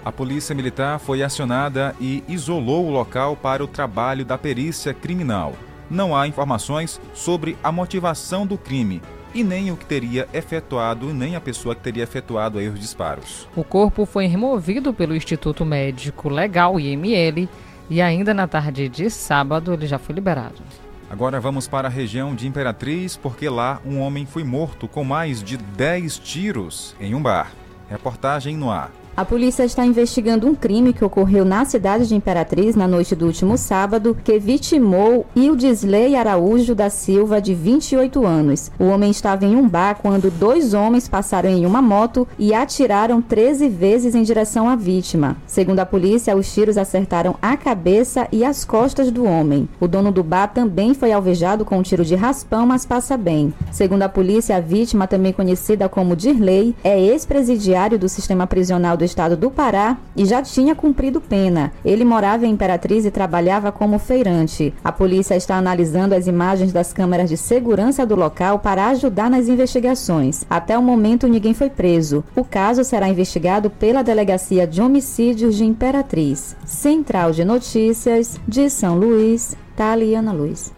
A 0.05 0.11
polícia 0.11 0.53
militar 0.53 0.99
foi 0.99 1.23
acionada 1.23 1.95
e 1.99 2.23
isolou 2.27 2.85
o 2.85 2.91
local 2.91 3.35
para 3.35 3.63
o 3.63 3.67
trabalho 3.67 4.23
da 4.23 4.37
perícia 4.37 4.93
criminal. 4.93 5.55
Não 5.89 6.15
há 6.15 6.27
informações 6.27 6.99
sobre 7.13 7.57
a 7.63 7.71
motivação 7.71 8.45
do 8.45 8.57
crime 8.57 9.01
e 9.33 9.43
nem 9.43 9.69
o 9.69 9.75
que 9.75 9.85
teria 9.85 10.27
efetuado, 10.33 11.13
nem 11.13 11.35
a 11.35 11.41
pessoa 11.41 11.75
que 11.75 11.81
teria 11.81 12.03
efetuado 12.03 12.57
aí 12.57 12.69
os 12.69 12.79
disparos. 12.79 13.47
O 13.55 13.63
corpo 13.63 14.05
foi 14.05 14.27
removido 14.27 14.93
pelo 14.93 15.15
Instituto 15.15 15.65
Médico 15.65 16.29
Legal, 16.29 16.79
IML, 16.79 17.49
e 17.89 18.01
ainda 18.01 18.33
na 18.33 18.47
tarde 18.47 18.87
de 18.87 19.09
sábado 19.09 19.73
ele 19.73 19.85
já 19.85 19.99
foi 19.99 20.15
liberado. 20.15 20.61
Agora 21.09 21.39
vamos 21.39 21.67
para 21.67 21.87
a 21.87 21.91
região 21.91 22.33
de 22.33 22.47
Imperatriz, 22.47 23.15
porque 23.15 23.47
lá 23.47 23.79
um 23.85 23.99
homem 23.99 24.25
foi 24.25 24.43
morto 24.43 24.87
com 24.87 25.03
mais 25.03 25.43
de 25.43 25.57
10 25.57 26.17
tiros 26.17 26.95
em 26.99 27.13
um 27.13 27.21
bar. 27.21 27.51
Reportagem 27.89 28.57
no 28.57 28.71
ar. 28.71 28.89
A 29.17 29.23
polícia 29.23 29.63
está 29.63 29.85
investigando 29.85 30.45
um 30.45 30.53
crime 30.53 30.91
que 30.91 31.05
ocorreu 31.05 31.45
na 31.45 31.63
cidade 31.63 32.05
de 32.05 32.13
Imperatriz 32.13 32.75
na 32.75 32.85
noite 32.85 33.15
do 33.15 33.25
último 33.25 33.57
sábado, 33.57 34.17
que 34.21 34.37
vitimou 34.37 35.25
Ildisley 35.33 36.17
Araújo 36.17 36.75
da 36.75 36.89
Silva, 36.89 37.39
de 37.39 37.53
28 37.55 38.25
anos. 38.25 38.69
O 38.77 38.83
homem 38.83 39.09
estava 39.09 39.45
em 39.45 39.55
um 39.55 39.69
bar 39.69 39.99
quando 40.01 40.29
dois 40.29 40.73
homens 40.73 41.07
passaram 41.07 41.49
em 41.49 41.65
uma 41.65 41.81
moto 41.81 42.27
e 42.37 42.53
atiraram 42.53 43.21
13 43.21 43.69
vezes 43.69 44.15
em 44.15 44.21
direção 44.21 44.67
à 44.67 44.75
vítima. 44.75 45.37
Segundo 45.47 45.79
a 45.79 45.85
polícia, 45.85 46.35
os 46.35 46.53
tiros 46.53 46.77
acertaram 46.77 47.37
a 47.41 47.55
cabeça 47.55 48.27
e 48.33 48.43
as 48.43 48.65
costas 48.65 49.09
do 49.11 49.23
homem. 49.23 49.69
O 49.79 49.87
dono 49.87 50.11
do 50.11 50.23
bar 50.23 50.47
também 50.47 50.93
foi 50.93 51.13
alvejado 51.13 51.63
com 51.63 51.77
um 51.77 51.83
tiro 51.83 52.03
de 52.03 52.15
raspão, 52.15 52.67
mas 52.67 52.85
passa 52.85 53.15
bem. 53.15 53.53
Segundo 53.71 54.01
a 54.01 54.09
polícia, 54.09 54.57
a 54.57 54.59
vítima, 54.59 55.07
também 55.07 55.31
conhecida 55.31 55.87
como 55.87 56.17
Dirley, 56.17 56.75
é 56.83 56.99
ex-presidiário 56.99 57.97
do 57.97 58.09
sistema 58.09 58.45
prisional 58.45 58.97
do 59.05 59.07
estado 59.07 59.37
do 59.37 59.51
Pará 59.51 59.97
e 60.15 60.25
já 60.25 60.41
tinha 60.41 60.75
cumprido 60.75 61.21
pena. 61.21 61.71
Ele 61.85 62.03
morava 62.03 62.45
em 62.45 62.51
Imperatriz 62.51 63.05
e 63.05 63.11
trabalhava 63.11 63.71
como 63.71 63.99
feirante. 63.99 64.73
A 64.83 64.91
polícia 64.91 65.35
está 65.35 65.55
analisando 65.55 66.15
as 66.15 66.25
imagens 66.25 66.73
das 66.73 66.91
câmeras 66.91 67.29
de 67.29 67.37
segurança 67.37 68.05
do 68.05 68.15
local 68.15 68.59
para 68.59 68.87
ajudar 68.87 69.29
nas 69.29 69.47
investigações. 69.47 70.43
Até 70.49 70.77
o 70.77 70.81
momento, 70.81 71.27
ninguém 71.27 71.53
foi 71.53 71.69
preso. 71.69 72.23
O 72.35 72.43
caso 72.43 72.83
será 72.83 73.07
investigado 73.07 73.69
pela 73.69 74.03
Delegacia 74.03 74.65
de 74.65 74.81
Homicídios 74.81 75.55
de 75.55 75.63
Imperatriz. 75.63 76.55
Central 76.65 77.31
de 77.31 77.45
Notícias 77.45 78.39
de 78.47 78.69
São 78.69 78.97
Luís, 78.97 79.55
Taliana 79.75 80.33
Luiz. 80.33 80.73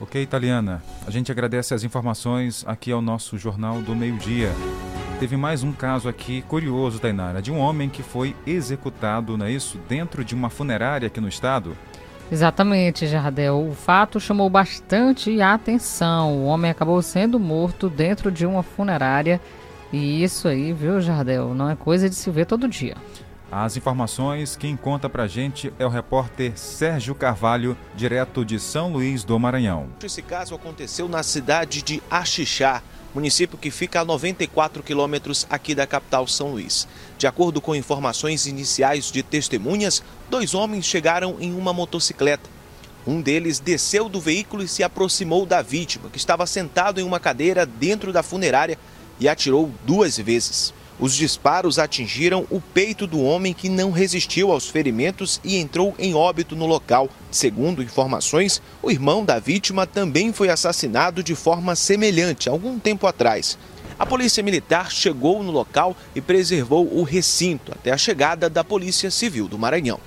Ok, 0.00 0.20
Italiana. 0.20 0.82
A 1.06 1.10
gente 1.10 1.30
agradece 1.30 1.74
as 1.74 1.84
informações 1.84 2.64
aqui 2.66 2.90
ao 2.90 3.02
nosso 3.02 3.36
Jornal 3.36 3.82
do 3.82 3.94
Meio-Dia. 3.94 4.50
Teve 5.20 5.36
mais 5.36 5.62
um 5.62 5.70
caso 5.70 6.08
aqui 6.08 6.40
curioso, 6.48 6.98
Tainara, 6.98 7.42
de 7.42 7.52
um 7.52 7.58
homem 7.58 7.90
que 7.90 8.02
foi 8.02 8.34
executado, 8.46 9.36
não 9.36 9.44
é 9.44 9.52
isso? 9.52 9.78
Dentro 9.86 10.24
de 10.24 10.34
uma 10.34 10.48
funerária 10.48 11.08
aqui 11.08 11.20
no 11.20 11.28
estado. 11.28 11.76
Exatamente, 12.32 13.06
Jardel. 13.06 13.68
O 13.68 13.74
fato 13.74 14.18
chamou 14.18 14.48
bastante 14.48 15.38
atenção. 15.42 16.38
O 16.38 16.46
homem 16.46 16.70
acabou 16.70 17.02
sendo 17.02 17.38
morto 17.38 17.90
dentro 17.90 18.32
de 18.32 18.46
uma 18.46 18.62
funerária. 18.62 19.38
E 19.92 20.24
isso 20.24 20.48
aí, 20.48 20.72
viu, 20.72 21.02
Jardel? 21.02 21.52
Não 21.52 21.68
é 21.68 21.76
coisa 21.76 22.08
de 22.08 22.14
se 22.14 22.30
ver 22.30 22.46
todo 22.46 22.66
dia. 22.66 22.96
As 23.52 23.76
informações, 23.76 24.56
quem 24.56 24.74
conta 24.74 25.06
pra 25.06 25.26
gente 25.26 25.70
é 25.78 25.84
o 25.84 25.90
repórter 25.90 26.52
Sérgio 26.56 27.14
Carvalho, 27.14 27.76
direto 27.94 28.42
de 28.42 28.58
São 28.58 28.90
Luís 28.90 29.22
do 29.22 29.38
Maranhão. 29.38 29.88
Esse 30.02 30.22
caso 30.22 30.54
aconteceu 30.54 31.10
na 31.10 31.22
cidade 31.22 31.82
de 31.82 32.02
Axixá, 32.08 32.80
município 33.14 33.58
que 33.58 33.70
fica 33.70 34.00
a 34.00 34.04
94 34.04 34.82
quilômetros 34.82 35.46
aqui 35.50 35.74
da 35.74 35.86
capital 35.86 36.26
São 36.26 36.52
Luís. 36.52 36.86
De 37.18 37.26
acordo 37.26 37.60
com 37.60 37.74
informações 37.74 38.46
iniciais 38.46 39.10
de 39.10 39.22
testemunhas, 39.22 40.02
dois 40.28 40.54
homens 40.54 40.84
chegaram 40.84 41.36
em 41.40 41.52
uma 41.54 41.72
motocicleta. 41.72 42.48
Um 43.06 43.20
deles 43.20 43.58
desceu 43.58 44.08
do 44.08 44.20
veículo 44.20 44.62
e 44.62 44.68
se 44.68 44.82
aproximou 44.82 45.46
da 45.46 45.62
vítima, 45.62 46.10
que 46.10 46.18
estava 46.18 46.46
sentado 46.46 47.00
em 47.00 47.04
uma 47.04 47.18
cadeira 47.18 47.64
dentro 47.64 48.12
da 48.12 48.22
funerária, 48.22 48.78
e 49.18 49.28
atirou 49.28 49.70
duas 49.84 50.16
vezes. 50.16 50.72
Os 51.00 51.14
disparos 51.14 51.78
atingiram 51.78 52.46
o 52.50 52.60
peito 52.60 53.06
do 53.06 53.22
homem 53.22 53.54
que 53.54 53.70
não 53.70 53.90
resistiu 53.90 54.52
aos 54.52 54.68
ferimentos 54.68 55.40
e 55.42 55.56
entrou 55.56 55.94
em 55.98 56.14
óbito 56.14 56.54
no 56.54 56.66
local. 56.66 57.08
Segundo 57.30 57.82
informações, 57.82 58.60
o 58.82 58.90
irmão 58.90 59.24
da 59.24 59.38
vítima 59.38 59.86
também 59.86 60.30
foi 60.30 60.50
assassinado 60.50 61.22
de 61.22 61.34
forma 61.34 61.74
semelhante 61.74 62.50
algum 62.50 62.78
tempo 62.78 63.06
atrás. 63.06 63.56
A 63.98 64.04
polícia 64.04 64.42
militar 64.42 64.90
chegou 64.90 65.42
no 65.42 65.50
local 65.50 65.96
e 66.14 66.20
preservou 66.20 66.86
o 66.94 67.02
recinto 67.02 67.72
até 67.72 67.92
a 67.92 67.98
chegada 67.98 68.50
da 68.50 68.62
Polícia 68.62 69.10
Civil 69.10 69.48
do 69.48 69.58
Maranhão. 69.58 70.00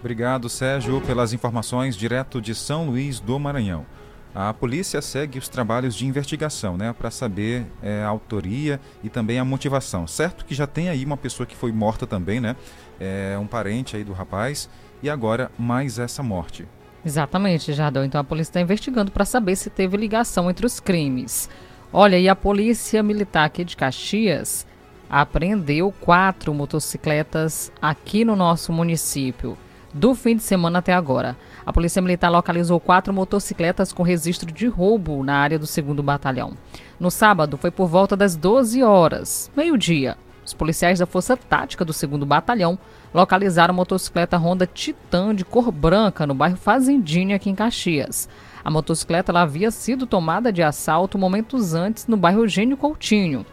Obrigado, 0.00 0.48
Sérgio, 0.48 1.00
pelas 1.00 1.32
informações 1.32 1.96
direto 1.96 2.40
de 2.40 2.56
São 2.56 2.86
Luís 2.86 3.20
do 3.20 3.38
Maranhão. 3.38 3.86
A 4.34 4.52
polícia 4.52 5.00
segue 5.00 5.38
os 5.38 5.48
trabalhos 5.48 5.94
de 5.94 6.04
investigação, 6.04 6.76
né, 6.76 6.92
para 6.92 7.08
saber 7.08 7.64
é, 7.80 8.02
a 8.02 8.08
autoria 8.08 8.80
e 9.02 9.08
também 9.08 9.38
a 9.38 9.44
motivação. 9.44 10.08
Certo 10.08 10.44
que 10.44 10.54
já 10.54 10.66
tem 10.66 10.88
aí 10.88 11.04
uma 11.04 11.16
pessoa 11.16 11.46
que 11.46 11.54
foi 11.54 11.70
morta 11.70 12.04
também, 12.04 12.40
né, 12.40 12.56
é, 12.98 13.38
um 13.40 13.46
parente 13.46 13.96
aí 13.96 14.02
do 14.02 14.12
rapaz, 14.12 14.68
e 15.00 15.08
agora 15.08 15.52
mais 15.56 16.00
essa 16.00 16.20
morte. 16.20 16.66
Exatamente, 17.06 17.72
Jardão. 17.72 18.04
Então 18.04 18.20
a 18.20 18.24
polícia 18.24 18.50
está 18.50 18.60
investigando 18.60 19.12
para 19.12 19.24
saber 19.24 19.54
se 19.54 19.70
teve 19.70 19.96
ligação 19.96 20.50
entre 20.50 20.66
os 20.66 20.80
crimes. 20.80 21.48
Olha, 21.92 22.18
e 22.18 22.28
a 22.28 22.34
polícia 22.34 23.04
militar 23.04 23.44
aqui 23.44 23.62
de 23.62 23.76
Caxias 23.76 24.66
apreendeu 25.08 25.94
quatro 26.00 26.52
motocicletas 26.52 27.70
aqui 27.80 28.24
no 28.24 28.34
nosso 28.34 28.72
município 28.72 29.56
do 29.94 30.12
fim 30.12 30.34
de 30.34 30.42
semana 30.42 30.80
até 30.80 30.92
agora. 30.92 31.36
A 31.66 31.72
Polícia 31.72 32.02
Militar 32.02 32.30
localizou 32.30 32.78
quatro 32.78 33.12
motocicletas 33.12 33.92
com 33.92 34.02
registro 34.02 34.52
de 34.52 34.66
roubo 34.66 35.24
na 35.24 35.36
área 35.36 35.58
do 35.58 35.66
2 35.66 36.00
Batalhão. 36.00 36.52
No 37.00 37.10
sábado, 37.10 37.56
foi 37.56 37.70
por 37.70 37.88
volta 37.88 38.14
das 38.14 38.36
12 38.36 38.82
horas, 38.82 39.50
meio-dia. 39.56 40.16
Os 40.44 40.52
policiais 40.52 40.98
da 40.98 41.06
Força 41.06 41.38
Tática 41.38 41.82
do 41.82 41.92
2 41.92 42.24
Batalhão 42.24 42.78
localizaram 43.14 43.72
a 43.72 43.76
motocicleta 43.76 44.36
Honda 44.36 44.66
Titan 44.66 45.34
de 45.34 45.42
cor 45.42 45.72
branca 45.72 46.26
no 46.26 46.34
bairro 46.34 46.58
Fazendinha, 46.58 47.36
aqui 47.36 47.48
em 47.48 47.54
Caxias. 47.54 48.28
A 48.62 48.70
motocicleta 48.70 49.32
havia 49.38 49.70
sido 49.70 50.06
tomada 50.06 50.52
de 50.52 50.62
assalto 50.62 51.18
momentos 51.18 51.72
antes 51.72 52.06
no 52.06 52.16
bairro 52.16 52.42
Eugênio 52.42 52.76
Coutinho. 52.76 53.46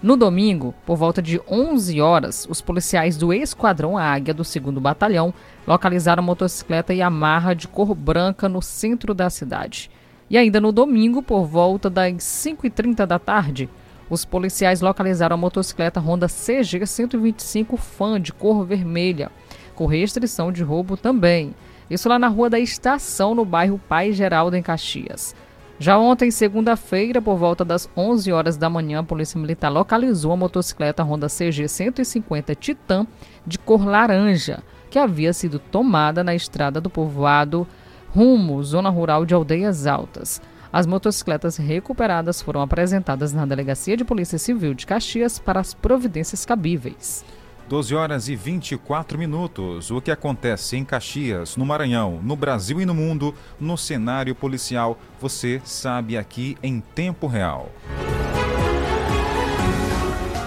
No 0.00 0.16
domingo, 0.16 0.72
por 0.86 0.96
volta 0.96 1.20
de 1.20 1.40
11 1.50 2.00
horas, 2.00 2.46
os 2.48 2.60
policiais 2.60 3.16
do 3.16 3.32
Esquadrão 3.32 3.98
Águia 3.98 4.32
do 4.32 4.44
2 4.44 4.78
Batalhão 4.78 5.34
localizaram 5.66 6.22
a 6.22 6.26
motocicleta 6.26 6.94
Yamaha 6.94 7.52
de 7.52 7.66
cor 7.66 7.96
branca 7.96 8.48
no 8.48 8.62
centro 8.62 9.12
da 9.12 9.28
cidade. 9.28 9.90
E 10.30 10.38
ainda 10.38 10.60
no 10.60 10.70
domingo, 10.70 11.20
por 11.20 11.44
volta 11.46 11.90
das 11.90 12.14
5h30 12.14 13.06
da 13.06 13.18
tarde, 13.18 13.68
os 14.08 14.24
policiais 14.24 14.80
localizaram 14.80 15.34
a 15.34 15.36
motocicleta 15.36 15.98
Honda 15.98 16.28
CG 16.28 16.86
125 16.86 17.76
Fan 17.76 18.20
de 18.20 18.32
cor 18.32 18.64
vermelha, 18.64 19.32
com 19.74 19.84
restrição 19.86 20.52
de 20.52 20.62
roubo 20.62 20.96
também. 20.96 21.52
Isso 21.90 22.08
lá 22.08 22.20
na 22.20 22.28
rua 22.28 22.48
da 22.48 22.60
Estação, 22.60 23.34
no 23.34 23.44
bairro 23.44 23.80
Pai 23.88 24.12
Geraldo, 24.12 24.56
em 24.56 24.62
Caxias. 24.62 25.34
Já 25.80 25.96
ontem, 25.96 26.28
segunda-feira, 26.28 27.22
por 27.22 27.36
volta 27.36 27.64
das 27.64 27.88
11 27.96 28.32
horas 28.32 28.56
da 28.56 28.68
manhã, 28.68 28.98
a 28.98 29.04
Polícia 29.04 29.40
Militar 29.40 29.68
localizou 29.68 30.32
a 30.32 30.36
motocicleta 30.36 31.04
Honda 31.04 31.28
CG 31.28 31.68
150 31.68 32.52
Titan 32.56 33.06
de 33.46 33.60
cor 33.60 33.86
laranja, 33.86 34.64
que 34.90 34.98
havia 34.98 35.32
sido 35.32 35.60
tomada 35.60 36.24
na 36.24 36.34
estrada 36.34 36.80
do 36.80 36.90
povoado 36.90 37.64
rumo 38.08 38.60
zona 38.64 38.88
rural 38.88 39.24
de 39.24 39.34
Aldeias 39.34 39.86
Altas. 39.86 40.42
As 40.72 40.84
motocicletas 40.84 41.56
recuperadas 41.56 42.42
foram 42.42 42.60
apresentadas 42.60 43.32
na 43.32 43.46
Delegacia 43.46 43.96
de 43.96 44.04
Polícia 44.04 44.36
Civil 44.38 44.74
de 44.74 44.84
Caxias 44.84 45.38
para 45.38 45.60
as 45.60 45.74
providências 45.74 46.44
cabíveis. 46.44 47.24
12 47.68 47.94
horas 47.94 48.28
e 48.28 48.34
24 48.34 49.18
minutos. 49.18 49.90
O 49.90 50.00
que 50.00 50.10
acontece 50.10 50.76
em 50.76 50.84
Caxias, 50.84 51.54
no 51.54 51.66
Maranhão, 51.66 52.18
no 52.22 52.34
Brasil 52.34 52.80
e 52.80 52.86
no 52.86 52.94
mundo, 52.94 53.34
no 53.60 53.76
cenário 53.76 54.34
policial, 54.34 54.98
você 55.20 55.60
sabe 55.64 56.16
aqui 56.16 56.56
em 56.62 56.80
tempo 56.80 57.26
real. 57.26 57.70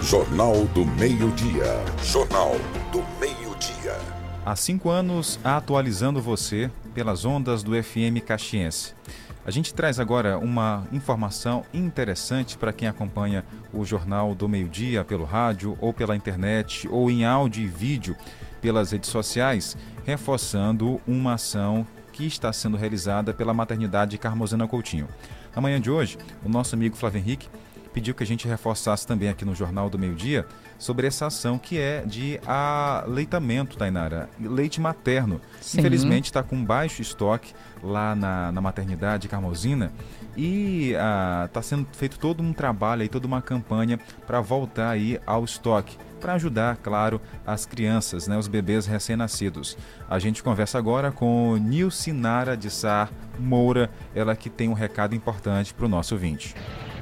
Jornal 0.01 0.65
do 0.73 0.83
Meio-Dia. 0.83 1.79
Jornal 2.03 2.55
do 2.91 3.03
Meio-Dia. 3.19 3.95
Há 4.43 4.55
cinco 4.55 4.89
anos, 4.89 5.39
atualizando 5.43 6.19
você 6.19 6.71
pelas 6.95 7.23
ondas 7.23 7.61
do 7.61 7.71
FM 7.71 8.25
Caxiense. 8.25 8.95
A 9.43 9.49
gente 9.49 9.73
traz 9.73 9.99
agora 9.99 10.37
uma 10.37 10.87
informação 10.91 11.65
interessante 11.73 12.59
para 12.59 12.71
quem 12.71 12.87
acompanha 12.87 13.43
o 13.73 13.83
Jornal 13.83 14.35
do 14.35 14.47
Meio-Dia 14.47 15.03
pelo 15.03 15.25
rádio 15.25 15.75
ou 15.81 15.91
pela 15.91 16.15
internet 16.15 16.87
ou 16.87 17.09
em 17.09 17.25
áudio 17.25 17.63
e 17.63 17.67
vídeo 17.67 18.15
pelas 18.61 18.91
redes 18.91 19.09
sociais, 19.09 19.75
reforçando 20.05 21.01
uma 21.07 21.33
ação 21.33 21.87
que 22.13 22.27
está 22.27 22.53
sendo 22.53 22.77
realizada 22.77 23.33
pela 23.33 23.51
maternidade 23.51 24.15
Carmozana 24.19 24.67
Coutinho. 24.67 25.07
Na 25.55 25.61
manhã 25.61 25.81
de 25.81 25.89
hoje, 25.89 26.19
o 26.45 26.49
nosso 26.49 26.75
amigo 26.75 26.95
Flávio 26.95 27.17
Henrique 27.17 27.49
pediu 27.91 28.13
que 28.13 28.23
a 28.23 28.27
gente 28.27 28.47
reforçasse 28.47 29.05
também 29.05 29.27
aqui 29.27 29.43
no 29.43 29.55
Jornal 29.55 29.89
do 29.89 29.99
Meio-Dia 29.99 30.45
sobre 30.77 31.07
essa 31.07 31.27
ação 31.27 31.57
que 31.57 31.77
é 31.77 32.03
de 32.05 32.39
aleitamento, 32.45 33.75
Tainara, 33.75 34.29
leite 34.39 34.79
materno. 34.79 35.41
Sim. 35.59 35.79
Infelizmente 35.79 36.25
está 36.25 36.41
com 36.43 36.63
baixo 36.63 37.01
estoque 37.01 37.53
lá 37.83 38.15
na, 38.15 38.51
na 38.51 38.61
maternidade 38.61 39.27
Carmozina 39.27 39.91
e 40.35 40.91
está 40.91 41.59
ah, 41.59 41.63
sendo 41.63 41.87
feito 41.91 42.17
todo 42.17 42.41
um 42.41 42.53
trabalho 42.53 43.01
aí, 43.01 43.09
toda 43.09 43.27
uma 43.27 43.41
campanha 43.41 43.99
para 44.25 44.39
voltar 44.39 44.89
aí 44.89 45.19
ao 45.25 45.43
estoque 45.43 45.97
para 46.21 46.33
ajudar, 46.33 46.77
claro, 46.77 47.19
as 47.45 47.65
crianças, 47.65 48.27
né, 48.27 48.37
os 48.37 48.47
bebês 48.47 48.85
recém-nascidos. 48.85 49.75
A 50.07 50.19
gente 50.19 50.43
conversa 50.43 50.77
agora 50.77 51.11
com 51.11 51.57
Nilcinara 51.57 52.55
de 52.55 52.69
Sar 52.69 53.09
Moura, 53.39 53.89
ela 54.13 54.35
que 54.35 54.47
tem 54.47 54.69
um 54.69 54.73
recado 54.73 55.15
importante 55.15 55.73
para 55.73 55.87
o 55.87 55.89
nosso 55.89 56.13
ouvinte. 56.13 56.55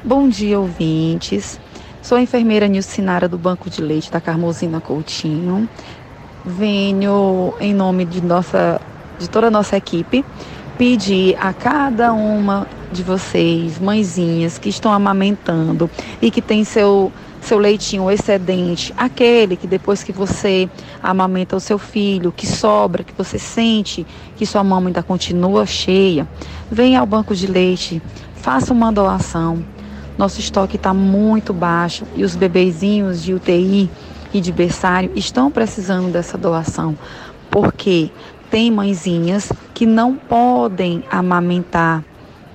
Bom 0.04 0.30
dia, 0.30 0.58
ouvintes. 0.58 1.60
Sou 2.02 2.18
a 2.18 2.22
enfermeira 2.22 2.66
Nilcinara 2.68 3.28
do 3.28 3.38
Banco 3.38 3.70
de 3.70 3.82
Leite 3.82 4.10
da 4.10 4.22
Carmozina 4.22 4.80
Coutinho. 4.80 5.68
Venho 6.46 7.54
em 7.60 7.74
nome 7.74 8.06
de 8.06 8.22
nossa 8.22 8.80
de 9.20 9.30
toda 9.30 9.48
a 9.48 9.52
nossa 9.52 9.76
equipe 9.76 10.24
pedir 10.80 11.36
a 11.38 11.52
cada 11.52 12.14
uma 12.14 12.66
de 12.90 13.04
vocês, 13.04 13.78
mãezinhas 13.78 14.58
que 14.58 14.70
estão 14.70 14.94
amamentando 14.94 15.90
e 16.22 16.32
que 16.32 16.42
tem 16.42 16.64
seu 16.64 17.12
seu 17.42 17.58
leitinho 17.58 18.10
excedente, 18.12 18.94
aquele 18.98 19.56
que 19.56 19.66
depois 19.66 20.04
que 20.04 20.12
você 20.12 20.70
amamenta 21.02 21.56
o 21.56 21.60
seu 21.60 21.78
filho, 21.78 22.34
que 22.34 22.46
sobra, 22.46 23.04
que 23.04 23.14
você 23.18 23.40
sente 23.40 24.06
que 24.36 24.46
sua 24.46 24.64
mama 24.64 24.88
ainda 24.88 25.04
continua 25.04 25.66
cheia, 25.66 26.28
venha 26.70 27.00
ao 27.00 27.06
banco 27.06 27.36
de 27.36 27.48
leite, 27.48 28.02
faça 28.36 28.74
uma 28.74 28.92
doação. 28.92 29.64
Nosso 30.18 30.40
estoque 30.40 30.76
está 30.78 30.94
muito 30.94 31.54
baixo 31.54 32.06
e 32.16 32.24
os 32.24 32.36
bebezinhos 32.36 33.22
de 33.22 33.34
UTI 33.34 33.90
e 34.34 34.40
de 34.40 34.52
berçário 34.52 35.12
estão 35.16 35.50
precisando 35.50 36.12
dessa 36.12 36.38
doação, 36.38 36.98
porque 37.50 38.12
tem 38.50 38.72
mãezinhas 38.72 39.52
que 39.74 39.86
não 39.86 40.16
podem 40.16 41.04
amamentar 41.10 42.04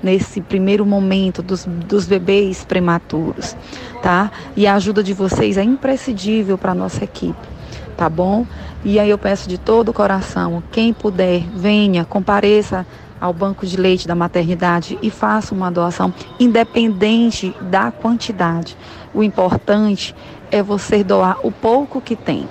nesse 0.03 0.41
primeiro 0.41 0.85
momento 0.85 1.43
dos, 1.43 1.65
dos 1.65 2.07
bebês 2.07 2.65
prematuros, 2.65 3.57
tá? 4.03 4.31
E 4.55 4.67
a 4.67 4.75
ajuda 4.75 5.03
de 5.03 5.15
vocês 5.15 5.57
é 5.57 5.63
imprescindível 5.63 6.59
para 6.59 6.73
a 6.73 6.75
nossa 6.75 7.03
equipe, 7.05 7.49
tá 7.97 8.09
bom? 8.11 8.47
E 8.85 8.99
aí 8.99 9.09
eu 9.09 9.17
peço 9.17 9.49
de 9.49 9.57
todo 9.57 9.89
o 9.89 9.95
coração, 9.95 10.63
quem 10.71 10.93
puder, 10.93 11.43
venha, 11.55 12.05
compareça 12.05 12.87
ao 13.19 13.33
banco 13.33 13.65
de 13.65 13.79
leite 13.79 14.07
da 14.07 14.15
maternidade 14.15 14.99
e 15.01 15.09
faça 15.09 15.55
uma 15.55 15.71
doação, 15.71 16.13
independente 16.39 17.57
da 17.63 17.91
quantidade. 17.91 18.77
O 19.15 19.23
importante 19.23 20.15
é 20.51 20.63
você 20.63 21.03
doar 21.03 21.39
o 21.43 21.51
pouco 21.51 22.03
que 22.03 22.15
tem, 22.15 22.47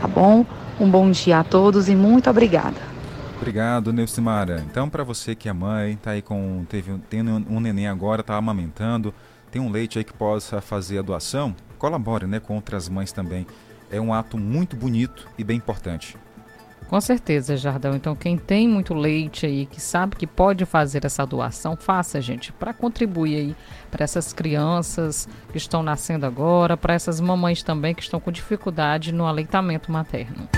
tá 0.00 0.08
bom? 0.08 0.46
Um 0.80 0.88
bom 0.88 1.10
dia 1.10 1.40
a 1.40 1.44
todos 1.44 1.88
e 1.88 1.96
muito 1.96 2.30
obrigada. 2.30 2.76
Obrigado, 3.36 3.92
Neucimara. 3.92 4.64
Então, 4.70 4.88
para 4.88 5.02
você 5.02 5.34
que 5.34 5.48
é 5.48 5.52
mãe, 5.52 5.96
tá 5.96 6.12
aí 6.12 6.22
com 6.22 6.64
teve 6.68 6.92
tendo 7.10 7.30
um 7.50 7.58
neném 7.58 7.88
agora, 7.88 8.22
tá 8.22 8.36
amamentando, 8.36 9.12
tem 9.50 9.60
um 9.60 9.70
leite 9.70 9.98
aí 9.98 10.04
que 10.04 10.12
possa 10.12 10.60
fazer 10.60 10.98
a 10.98 11.02
doação, 11.02 11.54
colabore, 11.78 12.26
né, 12.26 12.38
com 12.38 12.54
outras 12.54 12.88
mães 12.88 13.10
também. 13.10 13.46
É 13.90 14.00
um 14.00 14.14
ato 14.14 14.38
muito 14.38 14.76
bonito 14.76 15.26
e 15.36 15.42
bem 15.42 15.56
importante. 15.56 16.16
Com 16.88 17.02
certeza, 17.02 17.54
Jardão. 17.54 17.94
Então, 17.94 18.16
quem 18.16 18.38
tem 18.38 18.66
muito 18.66 18.94
leite 18.94 19.44
aí, 19.44 19.66
que 19.66 19.78
sabe 19.78 20.16
que 20.16 20.26
pode 20.26 20.64
fazer 20.64 21.04
essa 21.04 21.26
doação, 21.26 21.76
faça, 21.76 22.18
gente, 22.18 22.50
para 22.50 22.72
contribuir 22.72 23.36
aí 23.36 23.56
para 23.90 24.04
essas 24.04 24.32
crianças 24.32 25.28
que 25.52 25.58
estão 25.58 25.82
nascendo 25.82 26.24
agora, 26.24 26.78
para 26.78 26.94
essas 26.94 27.20
mamães 27.20 27.62
também 27.62 27.94
que 27.94 28.02
estão 28.02 28.18
com 28.18 28.32
dificuldade 28.32 29.12
no 29.12 29.26
aleitamento 29.26 29.92
materno. 29.92 30.48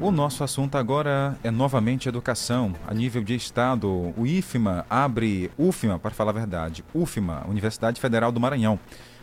O 0.00 0.12
nosso 0.12 0.44
assunto 0.44 0.78
agora 0.78 1.36
é 1.42 1.50
novamente 1.50 2.08
educação. 2.08 2.72
A 2.86 2.94
nível 2.94 3.22
de 3.24 3.34
estado, 3.34 4.14
o 4.16 4.24
IFMA 4.24 4.86
abre, 4.88 5.50
UFMA, 5.58 5.98
para 5.98 6.12
falar 6.12 6.30
a 6.30 6.34
verdade, 6.34 6.84
UFMA, 6.94 7.44
Universidade 7.48 8.00
Federal 8.00 8.30
do 8.30 8.38
Maranhão, 8.38 8.78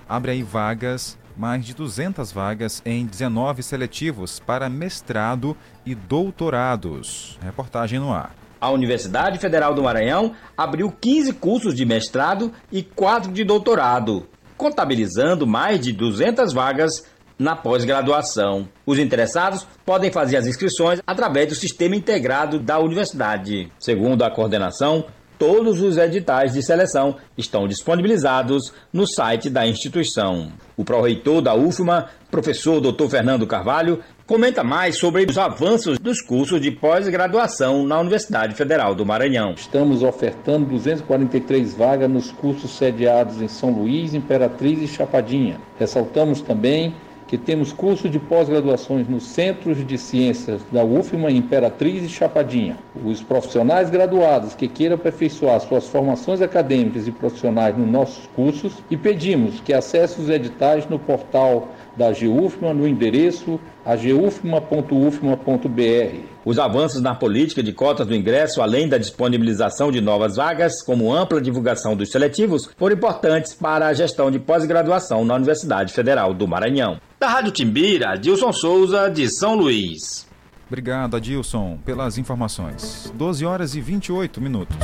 abre 0.07 0.31
aí 0.31 0.43
vagas 0.43 1.17
mais 1.37 1.65
de 1.65 1.73
200 1.73 2.31
vagas 2.31 2.81
em 2.85 3.05
19 3.05 3.61
seletivos 3.61 4.39
para 4.39 4.67
mestrado 4.67 5.55
e 5.85 5.93
doutorados. 5.93 7.37
Reportagem 7.41 7.99
no 7.99 8.11
ar. 8.11 8.35
A 8.59 8.71
Universidade 8.71 9.37
Federal 9.37 9.75
do 9.75 9.83
Maranhão 9.83 10.33
abriu 10.57 10.91
15 10.91 11.33
cursos 11.33 11.75
de 11.75 11.85
mestrado 11.85 12.51
e 12.71 12.81
4 12.81 13.31
de 13.31 13.43
doutorado, 13.43 14.27
contabilizando 14.57 15.45
mais 15.45 15.79
de 15.79 15.93
200 15.93 16.51
vagas 16.53 17.05
na 17.37 17.55
pós-graduação. 17.55 18.67
Os 18.85 18.97
interessados 18.97 19.67
podem 19.85 20.11
fazer 20.11 20.37
as 20.37 20.47
inscrições 20.47 21.01
através 21.05 21.49
do 21.49 21.55
sistema 21.55 21.95
integrado 21.95 22.57
da 22.57 22.79
universidade. 22.79 23.71
Segundo 23.77 24.23
a 24.23 24.31
coordenação, 24.31 25.05
todos 25.37 25.81
os 25.81 25.97
editais 25.97 26.53
de 26.53 26.63
seleção 26.63 27.15
estão 27.37 27.67
disponibilizados 27.67 28.73
no 28.91 29.07
site 29.07 29.49
da 29.49 29.67
instituição. 29.67 30.51
O 30.75 30.83
pró-reitor 30.83 31.41
da 31.41 31.55
UFMA, 31.55 32.07
professor 32.29 32.79
Dr. 32.79 33.07
Fernando 33.07 33.47
Carvalho, 33.47 33.99
comenta 34.25 34.63
mais 34.63 34.97
sobre 34.97 35.25
os 35.25 35.37
avanços 35.37 35.97
dos 35.97 36.21
cursos 36.21 36.59
de 36.59 36.71
pós-graduação 36.71 37.85
na 37.85 37.99
Universidade 37.99 38.55
Federal 38.55 38.93
do 38.93 39.05
Maranhão. 39.05 39.53
Estamos 39.53 40.03
ofertando 40.03 40.65
243 40.65 41.73
vagas 41.73 42.09
nos 42.09 42.31
cursos 42.31 42.77
sediados 42.77 43.41
em 43.41 43.47
São 43.47 43.71
Luís, 43.71 44.13
Imperatriz 44.13 44.81
e 44.81 44.87
Chapadinha. 44.87 45.59
Ressaltamos 45.79 46.41
também 46.41 46.93
que 47.27 47.37
temos 47.37 47.73
curso 47.73 48.09
de 48.09 48.17
pós-graduações 48.17 49.07
nos 49.07 49.23
Centros 49.27 49.85
de 49.85 49.97
Ciências 49.97 50.61
da 50.71 50.83
UFMA, 50.83 51.29
Imperatriz 51.29 52.03
e 52.03 52.09
Chapadinha. 52.09 52.77
Os 53.03 53.21
profissionais 53.21 53.89
graduados 53.89 54.55
que 54.55 54.67
queiram 54.67 54.95
aperfeiçoar 54.95 55.59
suas 55.59 55.87
formações 55.87 56.41
acadêmicas 56.41 57.07
e 57.07 57.11
profissionais 57.11 57.77
nos 57.77 57.89
nossos 57.89 58.27
cursos 58.27 58.81
e 58.89 58.95
pedimos 58.95 59.59
que 59.59 59.73
acesse 59.73 60.21
os 60.21 60.29
editais 60.29 60.87
no 60.87 60.97
portal 60.97 61.67
da 61.97 62.11
GUFMA 62.11 62.73
no 62.73 62.87
endereço 62.87 63.59
agufma.ufma.br. 63.85 66.19
Os 66.45 66.59
avanços 66.59 67.01
na 67.01 67.15
política 67.15 67.63
de 67.63 67.73
cotas 67.73 68.07
do 68.07 68.15
ingresso, 68.15 68.61
além 68.61 68.87
da 68.87 68.97
disponibilização 68.97 69.91
de 69.91 69.99
novas 69.99 70.35
vagas, 70.35 70.81
como 70.81 71.13
ampla 71.13 71.41
divulgação 71.41 71.95
dos 71.95 72.09
seletivos, 72.09 72.69
foram 72.77 72.95
importantes 72.95 73.53
para 73.53 73.87
a 73.87 73.93
gestão 73.93 74.31
de 74.31 74.39
pós-graduação 74.39 75.25
na 75.25 75.35
Universidade 75.35 75.91
Federal 75.91 76.33
do 76.33 76.47
Maranhão. 76.47 76.99
Da 77.19 77.27
Rádio 77.27 77.51
Timbira, 77.51 78.11
Adilson 78.11 78.53
Souza, 78.53 79.09
de 79.09 79.27
São 79.29 79.55
Luís. 79.55 80.27
Obrigado, 80.67 81.15
Adilson, 81.15 81.79
pelas 81.85 82.17
informações. 82.17 83.11
12 83.15 83.45
horas 83.45 83.73
e 83.73 83.81
28 83.81 84.41
minutos. 84.41 84.75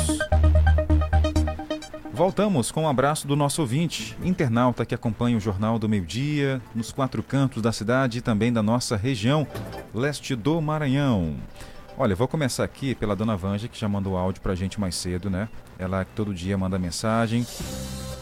Voltamos 2.13 2.69
com 2.69 2.83
um 2.83 2.87
abraço 2.87 3.25
do 3.25 3.35
nosso 3.35 3.59
ouvinte, 3.59 4.15
internauta 4.23 4.85
que 4.85 4.93
acompanha 4.93 5.35
o 5.35 5.39
Jornal 5.39 5.79
do 5.79 5.89
Meio 5.89 6.05
Dia, 6.05 6.61
nos 6.75 6.91
quatro 6.91 7.23
cantos 7.23 7.59
da 7.59 7.71
cidade 7.71 8.19
e 8.19 8.21
também 8.21 8.53
da 8.53 8.61
nossa 8.61 8.95
região, 8.95 9.47
leste 9.95 10.35
do 10.35 10.61
Maranhão. 10.61 11.35
Olha, 11.97 12.15
vou 12.15 12.27
começar 12.27 12.63
aqui 12.63 12.93
pela 12.93 13.15
dona 13.15 13.35
Vanja, 13.35 13.67
que 13.67 13.79
já 13.79 13.89
mandou 13.89 14.15
áudio 14.15 14.43
pra 14.43 14.53
gente 14.53 14.79
mais 14.79 14.93
cedo, 14.93 15.27
né? 15.27 15.49
Ela 15.79 16.05
todo 16.05 16.35
dia 16.35 16.55
manda 16.55 16.77
mensagem. 16.77 17.47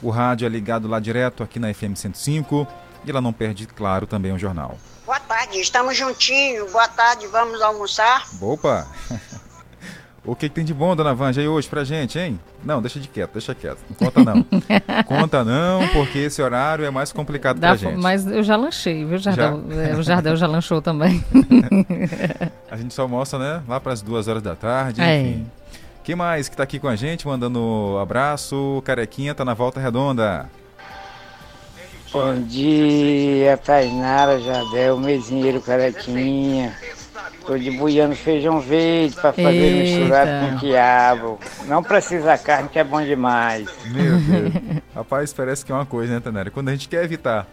O 0.01 0.09
rádio 0.09 0.45
é 0.45 0.49
ligado 0.49 0.87
lá 0.87 0.97
direto 0.97 1.43
aqui 1.43 1.59
na 1.59 1.73
FM 1.73 1.95
105 1.95 2.65
e 3.03 3.09
ela 3.09 3.19
não 3.19 3.33
perde, 3.33 3.67
claro, 3.67 4.07
também 4.07 4.31
o 4.31 4.39
jornal. 4.39 4.77
Boa 5.05 5.19
tarde, 5.19 5.59
estamos 5.59 5.97
juntinhos. 5.97 6.71
Boa 6.71 6.87
tarde, 6.87 7.27
vamos 7.27 7.61
almoçar? 7.61 8.25
Opa! 8.39 8.87
O 10.23 10.35
que, 10.35 10.47
que 10.47 10.53
tem 10.53 10.63
de 10.63 10.73
bom, 10.73 10.95
dona 10.95 11.15
Vanja, 11.15 11.41
aí 11.41 11.47
hoje 11.47 11.67
pra 11.67 11.83
gente, 11.83 12.19
hein? 12.19 12.39
Não, 12.63 12.79
deixa 12.79 12.99
de 12.99 13.07
quieto, 13.07 13.31
deixa 13.33 13.55
quieto. 13.55 13.79
Não 13.89 13.95
conta 13.95 14.23
não. 14.23 14.45
conta 15.05 15.43
não, 15.43 15.87
porque 15.87 16.19
esse 16.19 16.39
horário 16.41 16.85
é 16.85 16.91
mais 16.91 17.11
complicado 17.11 17.59
Dá, 17.59 17.69
pra 17.69 17.77
gente. 17.77 17.99
Mas 17.99 18.27
eu 18.27 18.43
já 18.43 18.55
lanchei, 18.55 19.03
viu, 19.03 19.17
Jardel? 19.17 19.63
Já? 19.67 19.81
É, 19.81 19.95
o 19.95 20.03
Jardel 20.03 20.35
já 20.35 20.45
lanchou 20.45 20.79
também. 20.79 21.23
a 22.69 22.77
gente 22.77 22.93
só 22.93 23.07
mostra, 23.07 23.39
né? 23.39 23.63
Lá 23.67 23.79
pras 23.79 24.03
duas 24.03 24.27
horas 24.27 24.43
da 24.43 24.55
tarde, 24.55 25.01
é. 25.01 25.21
enfim. 25.21 25.47
Quem 26.03 26.15
mais 26.15 26.47
que 26.47 26.55
tá 26.55 26.63
aqui 26.63 26.77
com 26.77 26.87
a 26.87 26.95
gente, 26.95 27.27
mandando 27.27 27.97
abraço? 27.99 28.81
Carequinha 28.85 29.33
tá 29.33 29.43
na 29.43 29.55
volta 29.55 29.79
redonda. 29.79 30.47
Bom 32.11 32.41
dia, 32.43 33.57
Tainara, 33.57 34.39
Jardel, 34.39 34.99
Mesinheiro, 34.99 35.61
Carequinha. 35.61 36.75
Tô 37.45 37.57
debuiando 37.57 38.15
feijão 38.15 38.59
verde 38.59 39.15
para 39.15 39.33
fazer 39.33 39.49
Eita. 39.51 39.99
misturado 39.99 40.51
com 40.51 40.59
quiabo. 40.59 41.39
Não 41.67 41.81
precisa 41.81 42.37
carne, 42.37 42.69
que 42.69 42.77
é 42.79 42.83
bom 42.83 43.01
demais. 43.01 43.67
Meu 43.85 44.17
Deus. 44.19 44.81
Rapaz, 44.95 45.33
parece 45.33 45.65
que 45.65 45.71
é 45.71 45.75
uma 45.75 45.85
coisa, 45.85 46.13
né, 46.13 46.19
Tainara? 46.19 46.51
Quando 46.51 46.69
a 46.69 46.71
gente 46.71 46.87
quer 46.87 47.03
evitar 47.03 47.47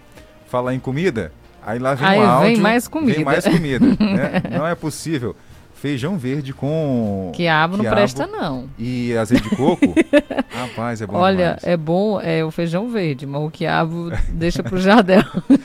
falar 0.47 0.75
em 0.75 0.79
comida, 0.79 1.33
aí 1.65 1.79
lá 1.79 1.95
vem 1.95 2.07
aí 2.07 2.19
um 2.19 2.27
áudio. 2.27 2.49
Vem 2.53 2.61
mais 2.61 2.87
comida. 2.87 3.15
Vem 3.15 3.25
mais 3.25 3.45
comida. 3.45 3.87
né? 3.87 4.43
Não 4.57 4.67
é 4.67 4.75
possível 4.75 5.35
feijão 5.79 6.19
verde 6.19 6.53
com 6.53 7.31
quiabo, 7.35 7.77
quiabo 7.77 7.77
não 7.77 7.91
presta 7.91 8.27
não. 8.27 8.69
E 8.79 9.17
azeite 9.17 9.49
de 9.49 9.57
coco? 9.57 9.95
Rapaz, 10.51 11.01
é 11.01 11.07
bom 11.07 11.17
Olha, 11.17 11.37
demais. 11.37 11.65
é 11.65 11.77
bom 11.77 12.21
é 12.21 12.45
o 12.45 12.51
feijão 12.51 12.89
verde, 12.89 13.27
mas 13.27 13.41
o 13.43 13.51
quiabo 13.51 14.11
deixa 14.29 14.63
pro 14.63 14.81
jardel. 14.81 15.23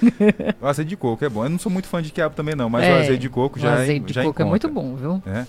o 0.61 0.67
azeite 0.67 0.89
de 0.89 0.97
coco 0.97 1.25
é 1.25 1.29
bom. 1.29 1.43
Eu 1.43 1.49
não 1.49 1.59
sou 1.59 1.71
muito 1.71 1.87
fã 1.87 2.01
de 2.01 2.11
quiabo 2.11 2.35
também 2.35 2.55
não, 2.55 2.69
mas 2.69 2.83
é, 2.83 2.93
o 2.93 2.95
azeite 2.99 3.21
de 3.21 3.29
coco 3.29 3.59
já 3.59 3.69
é 3.69 3.71
O 3.71 3.81
azeite 3.81 4.05
de 4.05 4.13
já 4.13 4.23
coco 4.23 4.41
é 4.41 4.45
muito 4.45 4.69
bom, 4.69 4.95
viu? 4.95 5.21
É. 5.25 5.45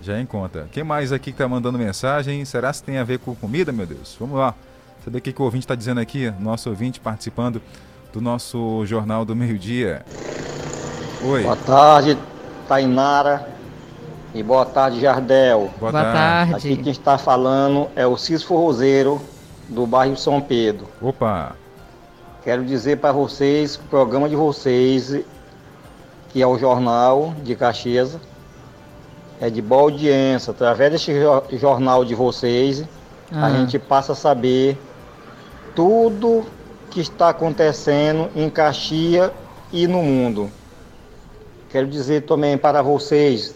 Já 0.00 0.16
é 0.16 0.20
em 0.20 0.26
conta. 0.26 0.68
Quem 0.70 0.84
mais 0.84 1.12
aqui 1.12 1.32
que 1.32 1.38
tá 1.38 1.48
mandando 1.48 1.78
mensagem? 1.78 2.44
Será 2.44 2.72
que 2.72 2.82
tem 2.82 2.98
a 2.98 3.04
ver 3.04 3.18
com 3.18 3.34
comida, 3.34 3.72
meu 3.72 3.86
Deus? 3.86 4.16
Vamos 4.18 4.38
lá. 4.38 4.54
Saber 5.04 5.18
o 5.18 5.20
que, 5.20 5.32
que 5.32 5.40
o 5.40 5.44
ouvinte 5.44 5.64
está 5.64 5.74
dizendo 5.74 6.00
aqui, 6.00 6.32
nosso 6.38 6.68
ouvinte 6.68 7.00
participando 7.00 7.62
do 8.12 8.20
nosso 8.20 8.84
Jornal 8.84 9.24
do 9.24 9.34
Meio-Dia. 9.34 10.04
Oi. 11.22 11.42
Boa 11.42 11.56
tarde, 11.56 12.16
Tainara. 12.68 13.57
E 14.34 14.42
boa 14.42 14.66
tarde, 14.66 15.00
Jardel. 15.00 15.70
Boa, 15.80 15.90
boa 15.90 16.04
tarde. 16.04 16.54
Aqui 16.54 16.76
quem 16.76 16.92
está 16.92 17.16
falando 17.16 17.88
é 17.96 18.06
o 18.06 18.16
Cis 18.16 18.42
Forrozeiro, 18.42 19.20
do 19.68 19.86
bairro 19.86 20.16
São 20.16 20.40
Pedro. 20.40 20.86
Opa! 21.00 21.56
Quero 22.44 22.64
dizer 22.64 22.98
para 22.98 23.10
vocês 23.10 23.76
que 23.76 23.84
o 23.84 23.88
programa 23.88 24.28
de 24.28 24.36
vocês, 24.36 25.24
que 26.28 26.42
é 26.42 26.46
o 26.46 26.58
Jornal 26.58 27.34
de 27.42 27.56
Caxias, 27.56 28.18
é 29.40 29.48
de 29.48 29.62
boa 29.62 29.82
audiência. 29.82 30.50
Através 30.50 30.92
deste 30.92 31.12
jornal 31.52 32.04
de 32.04 32.14
vocês, 32.14 32.84
ah. 33.32 33.46
a 33.46 33.50
gente 33.50 33.78
passa 33.78 34.12
a 34.12 34.16
saber 34.16 34.78
tudo 35.74 36.44
que 36.90 37.00
está 37.00 37.30
acontecendo 37.30 38.28
em 38.36 38.50
Caxias 38.50 39.30
e 39.72 39.86
no 39.86 40.02
mundo. 40.02 40.50
Quero 41.70 41.86
dizer 41.86 42.22
também 42.22 42.56
para 42.56 42.82
vocês, 42.82 43.54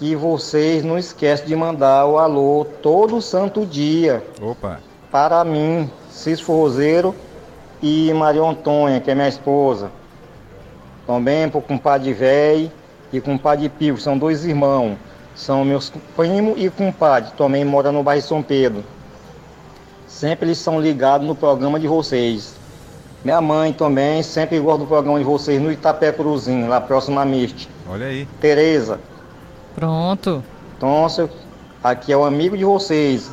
que 0.00 0.16
vocês 0.16 0.82
não 0.82 0.96
esquecem 0.96 1.46
de 1.46 1.54
mandar 1.54 2.06
o 2.06 2.18
alô 2.18 2.66
todo 2.80 3.20
santo 3.20 3.66
dia. 3.66 4.24
Opa. 4.40 4.80
Para 5.12 5.44
mim, 5.44 5.90
Cis 6.08 6.40
Forrozeiro 6.40 7.14
e 7.82 8.10
Maria 8.14 8.40
Antônia, 8.40 8.98
que 8.98 9.10
é 9.10 9.14
minha 9.14 9.28
esposa. 9.28 9.90
Também 11.06 11.50
para 11.50 11.58
o 11.58 11.62
compadre 11.62 12.14
velho 12.14 12.72
e 13.12 13.20
compadre 13.20 13.68
Pio, 13.68 13.98
são 13.98 14.16
dois 14.16 14.42
irmãos. 14.42 14.96
São 15.34 15.66
meus 15.66 15.92
primo 16.16 16.54
e 16.56 16.70
compadre, 16.70 17.32
também 17.36 17.62
mora 17.62 17.92
no 17.92 18.02
bairro 18.02 18.22
São 18.22 18.42
Pedro. 18.42 18.82
Sempre 20.08 20.46
eles 20.46 20.58
são 20.58 20.80
ligados 20.80 21.26
no 21.26 21.34
programa 21.34 21.78
de 21.78 21.86
vocês. 21.86 22.54
Minha 23.22 23.42
mãe 23.42 23.70
também 23.70 24.22
sempre 24.22 24.58
gosta 24.60 24.78
do 24.78 24.86
programa 24.86 25.18
de 25.18 25.26
vocês 25.26 25.60
no 25.60 25.70
Itapé 25.70 26.10
Cruzinho, 26.10 26.70
lá 26.70 26.80
próximo 26.80 27.20
a 27.20 27.24
Miste. 27.26 27.68
Olha 27.86 28.06
aí. 28.06 28.26
Tereza, 28.40 28.98
Pronto. 29.74 30.42
Então, 30.76 31.06
aqui 31.82 32.12
é 32.12 32.16
o 32.16 32.24
amigo 32.24 32.56
de 32.56 32.64
vocês 32.64 33.30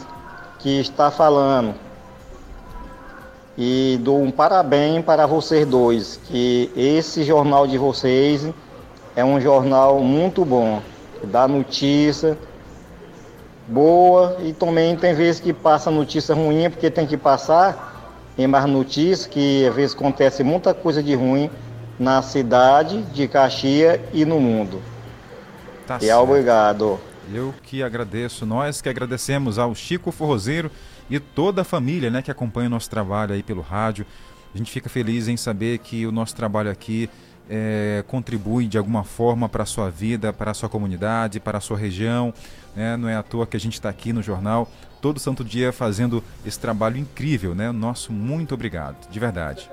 que 0.60 0.80
está 0.80 1.10
falando. 1.10 1.74
E 3.58 4.00
dou 4.04 4.22
um 4.22 4.30
parabéns 4.30 5.04
para 5.04 5.26
vocês 5.26 5.66
dois, 5.66 6.20
que 6.26 6.72
esse 6.76 7.24
jornal 7.24 7.66
de 7.66 7.78
vocês 7.78 8.48
é 9.16 9.26
um 9.26 9.42
jornal 9.42 10.00
muito 10.00 10.46
bom, 10.46 10.80
dá 11.24 11.48
notícia 11.48 12.38
boa 13.68 14.38
e 14.44 14.54
também 14.54 14.96
tem 14.96 15.14
vezes 15.14 15.42
que 15.42 15.52
passa 15.52 15.92
notícia 15.92 16.34
ruim, 16.34 16.70
porque 16.70 16.90
tem 16.90 17.06
que 17.08 17.18
passar, 17.18 18.14
tem 18.36 18.48
mais 18.48 18.66
notícias 18.66 19.26
que 19.26 19.68
às 19.68 19.76
vezes 19.76 19.96
acontece 19.96 20.44
muita 20.44 20.74
coisa 20.74 21.02
de 21.02 21.16
ruim 21.16 21.50
na 22.00 22.22
cidade 22.22 23.02
de 23.14 23.28
Caxias 23.28 24.00
e 24.14 24.24
no 24.24 24.40
mundo. 24.40 24.80
Tá 25.88 26.00
e 26.02 26.12
obrigado. 26.12 27.00
Eu 27.34 27.54
que 27.64 27.82
agradeço, 27.82 28.46
nós 28.46 28.82
que 28.82 28.90
agradecemos 28.90 29.58
ao 29.58 29.74
Chico 29.74 30.12
Forrozeiro 30.12 30.70
e 31.10 31.18
toda 31.18 31.62
a 31.62 31.64
família 31.64 32.10
né, 32.12 32.22
que 32.22 32.30
acompanha 32.30 32.68
o 32.68 32.70
nosso 32.70 32.90
trabalho 32.90 33.34
aí 33.34 33.42
pelo 33.42 33.62
rádio. 33.62 34.06
A 34.54 34.58
gente 34.58 34.70
fica 34.70 34.90
feliz 34.90 35.30
em 35.30 35.38
saber 35.38 35.78
que 35.80 36.06
o 36.06 36.12
nosso 36.12 36.36
trabalho 36.36 36.70
aqui 36.70 37.10
é, 37.50 38.04
contribui 38.06 38.68
de 38.68 38.78
alguma 38.78 39.06
forma 39.06 39.48
para 39.48 39.64
a 39.64 39.66
sua 39.66 39.90
vida, 39.90 40.34
para 40.34 40.52
a 40.52 40.54
sua 40.54 40.68
comunidade, 40.68 41.40
para 41.40 41.58
a 41.58 41.62
sua 41.62 41.78
região. 41.78 42.34
Né? 42.76 42.98
Não 42.98 43.08
é 43.08 43.16
à 43.16 43.24
toa 43.24 43.48
que 43.48 43.56
a 43.56 43.60
gente 43.60 43.76
está 43.76 43.88
aqui 43.88 44.12
no 44.12 44.22
jornal 44.22 44.70
todo 45.02 45.20
santo 45.22 45.44
dia 45.44 45.72
fazendo 45.72 46.22
esse 46.46 46.60
trabalho 46.60 46.98
incrível. 46.98 47.56
Né? 47.56 47.72
Nosso 47.72 48.12
muito 48.12 48.54
obrigado, 48.54 49.10
de 49.10 49.20
verdade. 49.20 49.70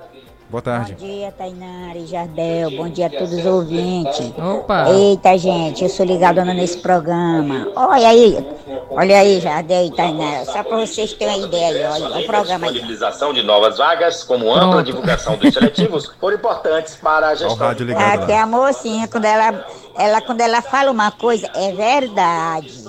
Boa 0.47 0.61
tarde. 0.61 0.95
Bom 0.99 1.07
dia, 1.07 1.31
Tainara 1.31 1.97
e 1.97 2.05
Jardel. 2.05 2.71
Bom 2.71 2.87
dia 2.87 3.07
a 3.07 3.09
todos 3.09 3.33
os 3.33 3.45
ouvintes. 3.45 4.31
Opa! 4.37 4.91
Eita, 4.91 5.35
gente, 5.39 5.83
eu 5.83 5.89
sou 5.89 6.05
ligadona 6.05 6.53
nesse 6.53 6.77
programa. 6.77 7.67
Olha 7.75 8.09
aí, 8.09 8.47
olha 8.91 9.19
aí, 9.19 9.39
Jardel 9.39 9.87
e 9.87 9.91
Tainara. 9.91 10.45
Só 10.45 10.63
para 10.63 10.77
vocês 10.77 11.13
terem 11.13 11.37
uma 11.37 11.47
ideia 11.47 11.89
aí, 11.89 12.01
olha 12.03 12.19
o 12.19 12.25
programa 12.25 12.65
aí. 12.65 12.69
A 12.69 12.73
disponibilização 12.73 13.33
de 13.33 13.41
novas 13.41 13.79
vagas, 13.79 14.23
como 14.23 14.53
ampla 14.53 14.69
Pronto. 14.69 14.85
divulgação 14.85 15.35
dos 15.35 15.51
seletivos, 15.51 16.11
foram 16.21 16.37
importantes 16.37 16.95
para 16.95 17.29
a 17.29 17.35
gestão. 17.35 17.67
Aqui 17.67 18.31
a 18.31 18.45
mocinha, 18.45 19.07
quando 19.07 19.25
ela, 19.25 19.65
ela, 19.97 20.21
quando 20.21 20.41
ela 20.41 20.61
fala 20.61 20.91
uma 20.91 21.09
coisa, 21.09 21.49
é 21.55 21.71
verdade. 21.71 22.85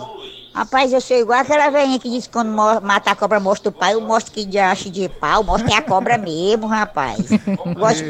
Rapaz, 0.57 0.91
eu 0.91 1.03
sou 1.03 1.19
igual 1.19 1.39
aquela 1.39 1.69
velhinha 1.69 1.99
que 1.99 2.09
disse 2.09 2.29
que 2.29 2.33
quando 2.33 2.49
mata 2.49 3.11
a 3.11 3.15
cobra 3.15 3.39
mostra 3.39 3.69
o 3.69 3.73
pai, 3.73 3.93
eu 3.93 4.01
mostro 4.01 4.33
que 4.33 4.43
de 4.43 4.59
acho 4.59 4.89
de 4.89 5.07
pau, 5.07 5.45
mostra 5.45 5.75
é 5.75 5.77
a 5.77 5.83
cobra 5.83 6.17
mesmo, 6.17 6.67
rapaz. 6.67 7.19
Gosto 7.79 8.03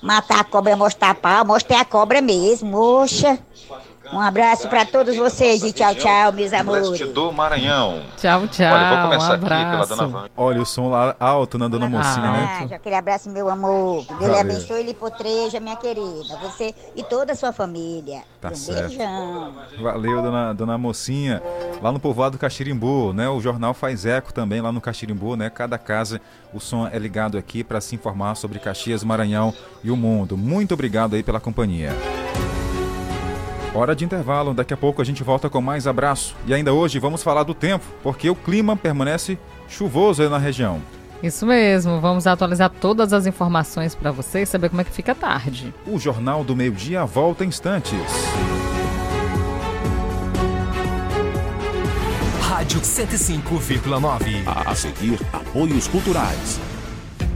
matar 0.00 0.38
a 0.38 0.44
cobra, 0.44 0.76
mostrar 0.76 1.16
pau, 1.16 1.44
mostra 1.44 1.78
é 1.78 1.80
a 1.80 1.84
cobra 1.84 2.20
mesmo, 2.20 2.70
moxa. 2.70 3.36
Um 4.12 4.20
abraço 4.20 4.68
para 4.68 4.84
todos 4.84 5.16
vocês 5.16 5.62
e 5.62 5.72
tchau, 5.72 5.94
tchau, 5.94 6.32
meus 6.32 6.52
amores. 6.52 7.00
do 7.12 7.32
Maranhão. 7.32 8.02
Tchau, 8.16 8.48
tchau. 8.48 8.74
Olha, 8.74 8.88
vou 8.88 9.08
começar 9.08 9.30
um 9.30 9.34
aqui 9.34 9.70
pela 9.70 9.86
dona 9.86 10.06
Vânia. 10.06 10.30
Olha 10.36 10.62
o 10.62 10.66
som 10.66 10.88
lá 10.88 11.14
alto 11.20 11.56
na 11.56 11.68
dona 11.68 11.88
Mocinha, 11.88 12.26
ah, 12.26 12.32
né? 12.32 12.66
Já 12.68 12.76
aquele 12.76 12.96
abraço, 12.96 13.30
meu 13.30 13.48
amor. 13.48 14.04
Que 14.06 14.14
Deus 14.14 14.32
lhe 14.32 14.38
abençoe 14.38 14.80
e 14.80 14.82
lhe 14.84 14.94
potreja, 14.94 15.60
minha 15.60 15.76
querida. 15.76 16.36
Você 16.42 16.74
e 16.96 17.04
toda 17.04 17.32
a 17.32 17.36
sua 17.36 17.52
família. 17.52 18.22
Tá 18.40 18.50
um 18.50 18.54
certo. 18.54 18.88
beijão. 18.88 19.54
Valeu, 19.80 20.22
dona, 20.22 20.52
dona 20.54 20.76
Mocinha. 20.76 21.40
Lá 21.80 21.92
no 21.92 22.00
povoado 22.00 22.36
Caxirimbu, 22.36 23.12
né? 23.12 23.28
O 23.28 23.40
jornal 23.40 23.74
faz 23.74 24.04
eco 24.04 24.32
também 24.32 24.60
lá 24.60 24.72
no 24.72 24.80
Caxirimbu, 24.80 25.36
né? 25.36 25.48
Cada 25.50 25.78
casa, 25.78 26.20
o 26.52 26.58
som 26.58 26.88
é 26.92 26.98
ligado 26.98 27.38
aqui 27.38 27.62
para 27.62 27.80
se 27.80 27.94
informar 27.94 28.34
sobre 28.34 28.58
Caxias, 28.58 29.04
Maranhão 29.04 29.54
e 29.84 29.90
o 29.90 29.96
mundo. 29.96 30.36
Muito 30.36 30.74
obrigado 30.74 31.14
aí 31.14 31.22
pela 31.22 31.38
companhia. 31.38 31.94
Hora 33.72 33.94
de 33.94 34.04
intervalo, 34.04 34.52
daqui 34.52 34.74
a 34.74 34.76
pouco 34.76 35.00
a 35.00 35.04
gente 35.04 35.22
volta 35.22 35.48
com 35.48 35.60
mais 35.60 35.86
abraço. 35.86 36.34
E 36.44 36.52
ainda 36.52 36.72
hoje 36.72 36.98
vamos 36.98 37.22
falar 37.22 37.44
do 37.44 37.54
tempo, 37.54 37.84
porque 38.02 38.28
o 38.28 38.34
clima 38.34 38.76
permanece 38.76 39.38
chuvoso 39.68 40.22
aí 40.22 40.28
na 40.28 40.38
região. 40.38 40.80
Isso 41.22 41.46
mesmo, 41.46 42.00
vamos 42.00 42.26
atualizar 42.26 42.70
todas 42.70 43.12
as 43.12 43.26
informações 43.26 43.94
para 43.94 44.10
vocês 44.10 44.48
saber 44.48 44.70
como 44.70 44.80
é 44.80 44.84
que 44.84 44.90
fica 44.90 45.14
tarde. 45.14 45.72
O 45.86 45.98
Jornal 45.98 46.42
do 46.42 46.56
Meio 46.56 46.72
Dia 46.72 47.04
volta 47.04 47.44
em 47.44 47.48
instantes. 47.48 48.00
Rádio 52.40 52.80
105,9. 52.80 54.42
A 54.66 54.74
seguir, 54.74 55.20
apoios 55.32 55.86
culturais. 55.86 56.58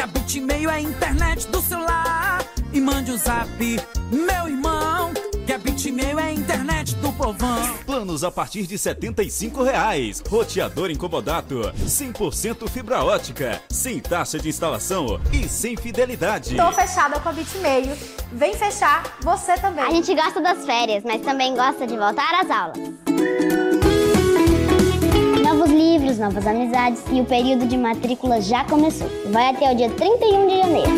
Que 0.00 0.04
a 0.04 0.06
Bitmail 0.06 0.70
é 0.70 0.76
a 0.76 0.80
internet 0.80 1.46
do 1.48 1.60
celular. 1.60 2.42
E 2.72 2.80
mande 2.80 3.10
o 3.10 3.16
um 3.16 3.18
zap, 3.18 3.50
meu 4.10 4.48
irmão. 4.48 5.12
Que 5.44 5.52
a 5.52 5.58
Bitmail 5.58 6.18
é 6.18 6.22
a 6.22 6.32
internet 6.32 6.96
do 6.96 7.12
povão. 7.12 7.76
Planos 7.84 8.24
a 8.24 8.30
partir 8.30 8.66
de 8.66 8.78
75 8.78 9.62
reais. 9.62 10.22
Roteador 10.26 10.90
incomodato, 10.90 11.70
100% 11.84 12.66
fibra 12.70 13.04
ótica, 13.04 13.60
sem 13.68 14.00
taxa 14.00 14.38
de 14.38 14.48
instalação 14.48 15.20
e 15.34 15.46
sem 15.46 15.76
fidelidade. 15.76 16.56
Tô 16.56 16.72
fechada 16.72 17.20
com 17.20 17.28
a 17.28 17.32
Bitmail. 17.32 17.94
Vem 18.32 18.54
fechar 18.54 19.18
você 19.20 19.52
também. 19.58 19.84
A 19.84 19.90
gente 19.90 20.14
gosta 20.14 20.40
das 20.40 20.64
férias, 20.64 21.04
mas 21.04 21.20
também 21.20 21.54
gosta 21.54 21.86
de 21.86 21.94
voltar 21.94 22.40
às 22.40 22.50
aulas. 22.50 23.69
Livros, 26.10 26.18
novas 26.18 26.46
amizades 26.46 27.02
e 27.12 27.20
o 27.20 27.24
período 27.24 27.66
de 27.66 27.76
matrícula 27.76 28.40
já 28.40 28.64
começou. 28.64 29.08
Vai 29.30 29.50
até 29.50 29.70
o 29.70 29.76
dia 29.76 29.88
31 29.90 30.48
de 30.48 30.56
janeiro. 30.56 30.90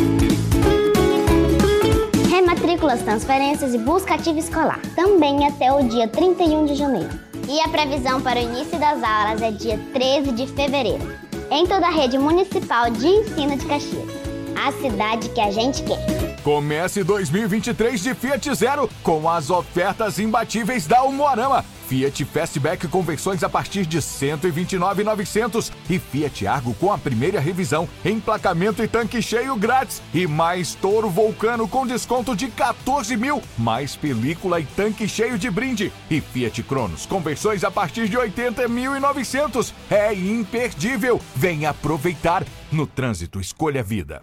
Rematrículas, 2.31 3.03
transferências 3.03 3.75
e 3.75 3.79
busca 3.79 4.15
ativa 4.15 4.39
escolar. 4.39 4.81
Também 4.97 5.47
até 5.47 5.71
o 5.71 5.83
dia 5.87 6.09
31 6.09 6.65
de 6.65 6.75
janeiro. 6.75 7.11
E 7.47 7.61
a 7.61 7.69
previsão 7.69 8.23
para 8.23 8.41
o 8.41 8.43
início 8.43 8.79
das 8.79 9.03
aulas 9.03 9.43
é 9.43 9.51
dia 9.51 9.79
13 9.93 10.33
de 10.33 10.47
fevereiro. 10.47 11.07
Em 11.51 11.67
toda 11.67 11.89
a 11.89 11.91
rede 11.91 12.17
municipal 12.17 12.89
de 12.91 13.07
ensino 13.07 13.57
de 13.57 13.67
Caxias. 13.67 14.09
A 14.57 14.73
cidade 14.73 15.29
que 15.31 15.41
a 15.41 15.51
gente 15.51 15.83
quer. 15.83 16.01
Comece 16.43 17.05
2023 17.05 18.03
de 18.03 18.15
Fiat 18.15 18.55
Zero 18.55 18.89
com 19.03 19.29
as 19.29 19.51
ofertas 19.51 20.19
imbatíveis 20.19 20.87
da 20.87 21.03
Umuarama. 21.03 21.65
Fiat 21.93 22.25
Fastback 22.25 22.89
com 22.89 23.03
versões 23.03 23.45
a 23.45 23.51
partir 23.51 23.85
de 23.85 23.99
R$ 23.99 24.03
129.900 24.03 25.71
e 25.91 25.99
Fiat 25.99 26.47
Argo 26.47 26.73
com 26.81 26.91
a 26.91 26.97
primeira 26.97 27.39
revisão, 27.39 27.87
emplacamento 28.03 28.83
e 28.83 28.89
tanque 28.89 29.21
cheio 29.21 29.55
grátis 29.57 30.01
e 30.15 30.27
mais 30.27 30.75
Toro 30.75 31.11
Vulcano 31.11 31.69
com 31.69 31.87
desconto 31.87 32.35
de 32.35 32.49
14 32.49 33.15
mil, 33.15 33.43
mais 33.59 33.95
película 33.95 34.59
e 34.59 34.65
tanque 34.65 35.07
cheio 35.07 35.39
de 35.39 35.51
brinde 35.51 35.93
e 36.11 36.19
Fiat 36.23 36.63
Cronos 36.63 37.05
com 37.05 37.21
versões 37.21 37.63
a 37.63 37.71
partir 37.71 38.09
de 38.09 38.17
80.900. 38.17 39.75
É 39.91 40.15
imperdível. 40.15 41.21
Venha 41.37 41.69
aproveitar. 41.69 42.43
No 42.73 42.87
trânsito, 42.87 43.39
escolha 43.39 43.83
a 43.83 43.85
vida. 43.85 44.23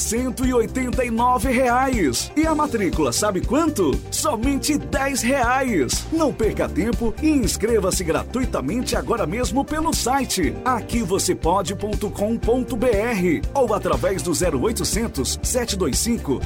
189 0.01 1.51
reais. 1.51 2.31
E 2.35 2.45
a 2.45 2.55
matrícula, 2.55 3.11
sabe 3.11 3.41
quanto? 3.41 3.99
Somente 4.09 4.77
10 4.77 5.21
reais. 5.21 6.05
Não 6.11 6.33
perca 6.33 6.67
tempo 6.67 7.13
e 7.21 7.29
inscreva-se 7.29 8.03
gratuitamente 8.03 8.95
agora 8.95 9.25
mesmo 9.25 9.63
pelo 9.63 9.93
site 9.93 10.55
aquivocêpode.com.br 10.65 13.47
ou 13.53 13.73
através 13.73 14.21
do 14.21 14.31
0800 14.31 15.39
725 15.41 16.41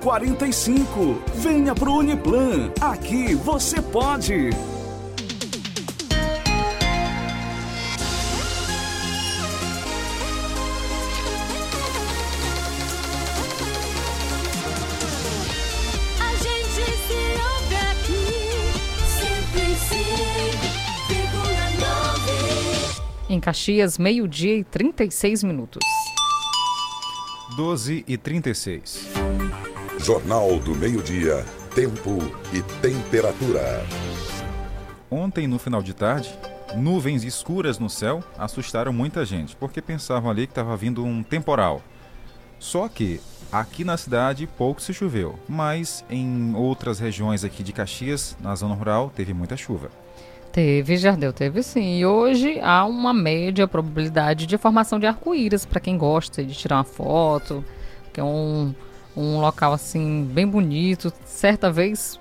0045. 0.00 1.18
Venha 1.36 1.74
pro 1.74 1.94
Uniplan. 1.94 2.70
Aqui 2.80 3.34
você 3.34 3.82
pode. 3.82 4.50
Caxias, 23.46 23.96
meio-dia 23.96 24.56
e 24.56 24.64
36 24.64 25.44
minutos. 25.44 25.78
12 27.56 28.04
e 28.08 28.18
36. 28.18 29.06
Jornal 30.00 30.58
do 30.58 30.74
Meio-Dia. 30.74 31.44
Tempo 31.72 32.18
e 32.52 32.60
temperatura. 32.82 33.86
Ontem, 35.08 35.46
no 35.46 35.60
final 35.60 35.80
de 35.80 35.94
tarde, 35.94 36.36
nuvens 36.74 37.22
escuras 37.22 37.78
no 37.78 37.88
céu 37.88 38.20
assustaram 38.36 38.92
muita 38.92 39.24
gente, 39.24 39.54
porque 39.54 39.80
pensavam 39.80 40.28
ali 40.28 40.48
que 40.48 40.50
estava 40.50 40.76
vindo 40.76 41.04
um 41.04 41.22
temporal. 41.22 41.80
Só 42.58 42.88
que 42.88 43.20
aqui 43.52 43.84
na 43.84 43.96
cidade 43.96 44.48
pouco 44.58 44.82
se 44.82 44.92
choveu, 44.92 45.38
mas 45.48 46.04
em 46.10 46.52
outras 46.56 46.98
regiões 46.98 47.44
aqui 47.44 47.62
de 47.62 47.72
Caxias, 47.72 48.36
na 48.40 48.56
zona 48.56 48.74
rural, 48.74 49.12
teve 49.14 49.32
muita 49.32 49.56
chuva. 49.56 49.88
Teve, 50.56 50.96
Jardel, 50.96 51.34
teve 51.34 51.62
sim. 51.62 51.98
E 51.98 52.06
hoje 52.06 52.58
há 52.62 52.86
uma 52.86 53.12
média 53.12 53.68
probabilidade 53.68 54.46
de 54.46 54.56
formação 54.56 54.98
de 54.98 55.04
arco-íris 55.04 55.66
para 55.66 55.78
quem 55.78 55.98
gosta 55.98 56.42
de 56.42 56.54
tirar 56.54 56.76
uma 56.76 56.84
foto, 56.84 57.62
que 58.10 58.18
é 58.18 58.24
um, 58.24 58.74
um 59.14 59.38
local 59.38 59.74
assim 59.74 60.26
bem 60.32 60.46
bonito. 60.46 61.12
Certa 61.26 61.70
vez 61.70 62.18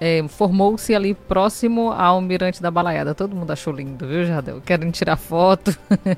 é, 0.00 0.24
formou-se 0.26 0.92
ali 0.92 1.14
próximo 1.14 1.92
ao 1.92 2.20
Mirante 2.20 2.60
da 2.60 2.68
Balaiada. 2.68 3.14
Todo 3.14 3.36
mundo 3.36 3.52
achou 3.52 3.72
lindo, 3.72 4.08
viu, 4.08 4.24
Jardel? 4.24 4.60
Querem 4.60 4.90
tirar 4.90 5.14
foto. 5.14 5.72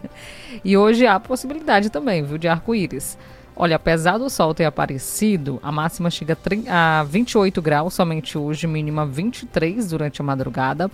e 0.64 0.78
hoje 0.78 1.06
há 1.06 1.20
possibilidade 1.20 1.90
também, 1.90 2.22
viu, 2.22 2.38
de 2.38 2.48
arco-íris. 2.48 3.18
Olha, 3.54 3.76
apesar 3.76 4.16
do 4.16 4.30
sol 4.30 4.54
ter 4.54 4.64
aparecido, 4.64 5.60
a 5.62 5.70
máxima 5.70 6.10
chega 6.10 6.32
a 6.32 6.36
trin- 6.36 6.64
a 6.68 7.04
28 7.04 7.60
graus 7.60 7.92
somente 7.92 8.38
hoje, 8.38 8.66
mínima 8.66 9.04
23 9.04 9.90
durante 9.90 10.22
a 10.22 10.24
madrugada. 10.24 10.90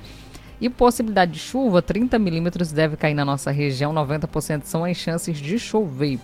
E 0.60 0.68
possibilidade 0.68 1.32
de 1.32 1.38
chuva, 1.38 1.80
30 1.80 2.18
milímetros 2.18 2.70
deve 2.70 2.96
cair 2.96 3.14
na 3.14 3.24
nossa 3.24 3.50
região, 3.50 3.94
90% 3.94 4.64
são 4.64 4.84
as 4.84 4.96
chances 4.96 5.38
de 5.38 5.58
chover. 5.58 6.18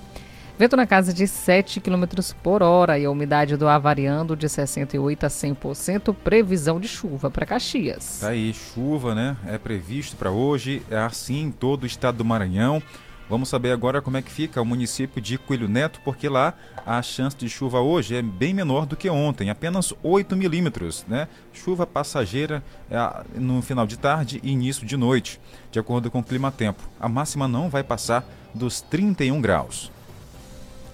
Vento 0.59 0.75
na 0.75 0.87
casa 0.87 1.13
de 1.13 1.27
7 1.27 1.81
km 1.81 2.05
por 2.43 2.63
hora 2.63 2.99
e 2.99 3.05
a 3.05 3.11
umidade 3.11 3.59
do 3.59 3.69
ar 3.69 3.79
variando 3.79 4.35
de 4.35 4.47
68% 4.47 5.25
a 5.25 5.29
100%, 5.29 6.15
previsão 6.15 6.81
de 6.81 6.89
chuva 6.89 7.31
para 7.31 7.45
Caxias. 7.45 8.21
Tá 8.21 8.29
aí, 8.29 8.55
chuva, 8.55 9.15
né? 9.15 9.37
É 9.47 9.59
previsto 9.59 10.17
para 10.17 10.31
hoje, 10.31 10.83
é 10.91 10.97
assim 10.97 11.43
em 11.43 11.51
todo 11.51 11.83
o 11.83 11.87
estado 11.87 12.19
do 12.19 12.25
Maranhão. 12.25 12.83
Vamos 13.29 13.49
saber 13.49 13.73
agora 13.73 14.01
como 14.01 14.17
é 14.17 14.23
que 14.23 14.31
fica 14.31 14.63
o 14.63 14.65
município 14.65 15.21
de 15.21 15.37
Coelho 15.37 15.69
Neto, 15.69 16.01
porque 16.05 16.29
lá 16.29 16.55
a 16.87 17.03
chance 17.03 17.37
de 17.37 17.49
chuva 17.49 17.81
hoje 17.81 18.15
é 18.15 18.23
bem 18.23 18.55
menor 18.55 18.87
do 18.87 18.97
que 18.97 19.11
ontem, 19.11 19.51
apenas 19.51 19.93
8 20.01 20.37
milímetros, 20.37 21.05
né? 21.09 21.27
Chuva 21.53 21.85
passageira 21.85 22.63
é, 22.89 23.25
no 23.35 23.61
final 23.63 23.85
de 23.85 23.99
tarde 23.99 24.41
e 24.45 24.53
início 24.53 24.87
de 24.87 24.97
noite, 24.97 25.41
de 25.73 25.79
acordo 25.81 26.09
com 26.09 26.21
o 26.21 26.25
clima-tempo. 26.25 26.89
A 27.01 27.09
máxima 27.09 27.49
não 27.49 27.69
vai 27.69 27.83
passar 27.83 28.25
dos 28.55 28.81
31 28.81 29.41
graus. 29.41 29.91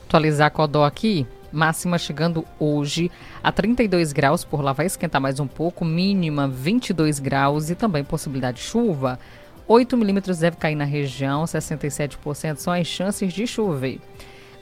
Atualizar 0.09 0.51
Codó 0.51 0.85
aqui, 0.85 1.27
máxima 1.53 1.99
chegando 1.99 2.47
hoje 2.59 3.11
a 3.43 3.53
32 3.53 4.11
graus, 4.13 4.43
por 4.43 4.63
lá 4.63 4.73
vai 4.73 4.87
esquentar 4.87 5.21
mais 5.21 5.39
um 5.39 5.47
pouco, 5.47 5.85
mínima 5.85 6.49
22 6.49 7.19
graus 7.19 7.69
e 7.69 7.75
também 7.75 8.03
possibilidade 8.03 8.57
de 8.57 8.65
chuva. 8.65 9.19
8 9.67 9.97
milímetros 9.97 10.39
deve 10.39 10.57
cair 10.57 10.75
na 10.75 10.85
região, 10.85 11.45
67% 11.45 12.57
são 12.57 12.73
as 12.73 12.87
chances 12.87 13.33
de 13.33 13.47
chover. 13.47 14.01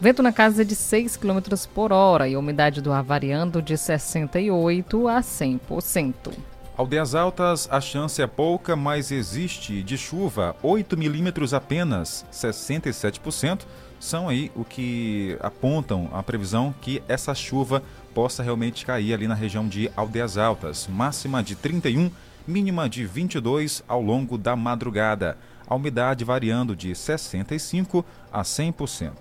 Vento 0.01 0.23
na 0.23 0.33
casa 0.33 0.65
de 0.65 0.75
6 0.75 1.17
km 1.17 1.41
por 1.75 1.93
hora 1.93 2.27
e 2.27 2.35
a 2.35 2.39
umidade 2.39 2.81
do 2.81 2.93
ar 2.93 3.03
variando 3.03 3.61
de 3.61 3.75
68% 3.75 5.11
a 5.11 5.21
100%. 5.21 6.33
Aldeias 6.75 7.15
Altas, 7.15 7.69
a 7.71 7.79
chance 7.79 8.23
é 8.23 8.27
pouca, 8.27 8.75
mas 8.75 9.13
existe 9.13 9.83
de 9.83 9.99
chuva 9.99 10.57
8 10.63 10.97
milímetros 10.97 11.53
apenas, 11.53 12.25
67%. 12.33 13.67
São 14.01 14.31
aí 14.31 14.51
o 14.57 14.65
que 14.65 15.37
apontam 15.41 16.09
a 16.15 16.23
previsão 16.23 16.75
que 16.81 17.03
essa 17.07 17.35
chuva 17.35 17.83
possa 18.15 18.43
realmente 18.43 18.87
cair 18.87 19.13
ali 19.13 19.29
na 19.29 19.35
região 19.35 19.69
de 19.69 19.91
Aldeias 19.95 20.39
Altas. 20.39 20.87
Máxima 20.87 21.43
de 21.43 21.55
31, 21.55 22.11
mínima 22.47 22.88
de 22.88 23.07
22 23.07 23.82
ao 23.86 24.01
longo 24.01 24.36
da 24.36 24.57
madrugada. 24.57 25.36
A 25.66 25.74
umidade 25.74 26.24
variando 26.24 26.74
de 26.74 26.95
65 26.95 28.05
a 28.32 28.43
100%. 28.43 29.12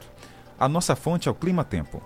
A 0.59 0.67
nossa 0.67 0.95
fonte 0.95 1.27
é 1.27 1.31
o 1.31 1.35
Clima 1.35 1.63
Tempo. 1.63 2.01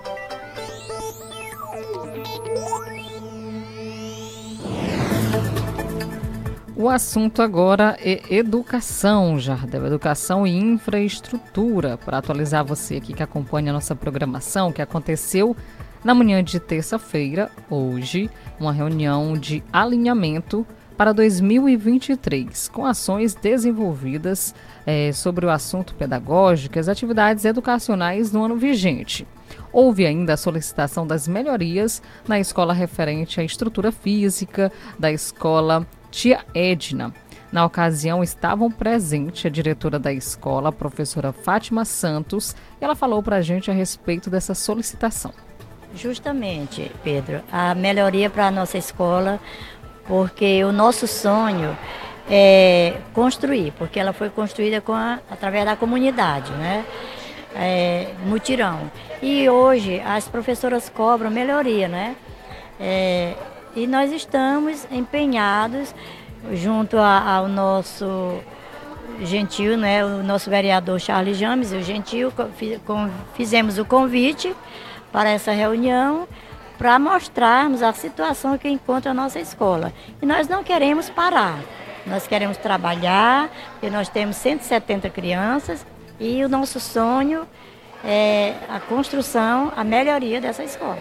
O 6.75 6.89
assunto 6.89 7.41
agora 7.41 7.95
é 8.01 8.35
educação, 8.35 9.39
Jardel. 9.39 9.85
Educação 9.85 10.45
e 10.45 10.53
infraestrutura. 10.53 11.97
Para 11.97 12.17
atualizar 12.17 12.65
você 12.65 12.97
aqui 12.97 13.13
que 13.13 13.23
acompanha 13.23 13.71
a 13.71 13.73
nossa 13.73 13.95
programação, 13.95 14.71
que 14.71 14.81
aconteceu 14.81 15.55
na 16.03 16.13
manhã 16.13 16.43
de 16.43 16.59
terça-feira, 16.59 17.49
hoje, 17.69 18.29
uma 18.59 18.73
reunião 18.73 19.37
de 19.37 19.63
alinhamento 19.71 20.67
para 20.97 21.13
2023, 21.13 22.67
com 22.69 22.85
ações 22.85 23.33
desenvolvidas 23.33 24.53
eh, 24.85 25.11
sobre 25.11 25.45
o 25.45 25.49
assunto 25.49 25.95
pedagógico 25.95 26.77
e 26.77 26.79
as 26.79 26.87
atividades 26.87 27.45
educacionais 27.45 28.31
no 28.31 28.43
ano 28.43 28.55
vigente. 28.55 29.27
Houve 29.71 30.05
ainda 30.05 30.33
a 30.33 30.37
solicitação 30.37 31.05
das 31.05 31.27
melhorias 31.27 32.01
na 32.27 32.39
escola 32.39 32.73
referente 32.73 33.39
à 33.41 33.43
estrutura 33.43 33.91
física 33.91 34.71
da 34.97 35.11
escola 35.11 35.85
Tia 36.11 36.45
Edna. 36.53 37.13
Na 37.51 37.65
ocasião, 37.65 38.23
estavam 38.23 38.71
presentes 38.71 39.45
a 39.45 39.49
diretora 39.49 39.99
da 39.99 40.11
escola, 40.11 40.69
a 40.69 40.71
professora 40.71 41.31
Fátima 41.31 41.85
Santos, 41.85 42.55
e 42.81 42.83
ela 42.83 42.95
falou 42.95 43.21
para 43.21 43.35
a 43.35 43.41
gente 43.41 43.69
a 43.69 43.73
respeito 43.73 44.27
dessa 44.27 44.55
solicitação. 44.55 45.31
Justamente, 45.95 46.91
Pedro, 47.03 47.41
a 47.51 47.75
melhoria 47.75 48.27
para 48.27 48.47
a 48.47 48.51
nossa 48.51 48.79
escola, 48.79 49.39
porque 50.07 50.63
o 50.63 50.71
nosso 50.71 51.07
sonho 51.07 51.77
é 52.29 52.95
construir, 53.13 53.71
porque 53.77 53.99
ela 53.99 54.13
foi 54.13 54.29
construída 54.29 54.81
a, 54.87 55.19
através 55.29 55.65
da 55.65 55.75
comunidade, 55.75 56.51
né? 56.53 56.85
É, 57.55 58.07
mutirão. 58.25 58.91
E 59.21 59.47
hoje 59.47 60.01
as 60.01 60.27
professoras 60.27 60.89
cobram 60.89 61.29
melhoria, 61.29 61.87
né? 61.87 62.15
É, 62.79 63.33
e 63.75 63.87
nós 63.87 64.11
estamos 64.11 64.87
empenhados, 64.91 65.93
junto 66.53 66.97
a, 66.97 67.35
ao 67.35 67.47
nosso 67.47 68.39
gentil, 69.21 69.77
né, 69.77 70.03
o 70.03 70.23
nosso 70.23 70.49
vereador 70.49 70.99
Charles 70.99 71.37
James, 71.37 71.71
o 71.71 71.81
gentil, 71.81 72.31
fizemos 73.35 73.77
o 73.77 73.85
convite 73.85 74.55
para 75.11 75.29
essa 75.29 75.51
reunião 75.51 76.27
para 76.77 76.97
mostrarmos 76.99 77.81
a 77.81 77.93
situação 77.93 78.57
que 78.57 78.67
encontra 78.67 79.11
a 79.11 79.13
nossa 79.13 79.39
escola. 79.39 79.93
E 80.21 80.25
nós 80.25 80.47
não 80.47 80.63
queremos 80.63 81.09
parar, 81.09 81.59
nós 82.05 82.27
queremos 82.27 82.57
trabalhar, 82.57 83.49
porque 83.73 83.89
nós 83.89 84.09
temos 84.09 84.35
170 84.37 85.09
crianças 85.09 85.85
e 86.19 86.43
o 86.43 86.49
nosso 86.49 86.79
sonho 86.79 87.47
é 88.03 88.55
a 88.69 88.79
construção, 88.79 89.71
a 89.75 89.83
melhoria 89.83 90.41
dessa 90.41 90.63
escola. 90.63 90.99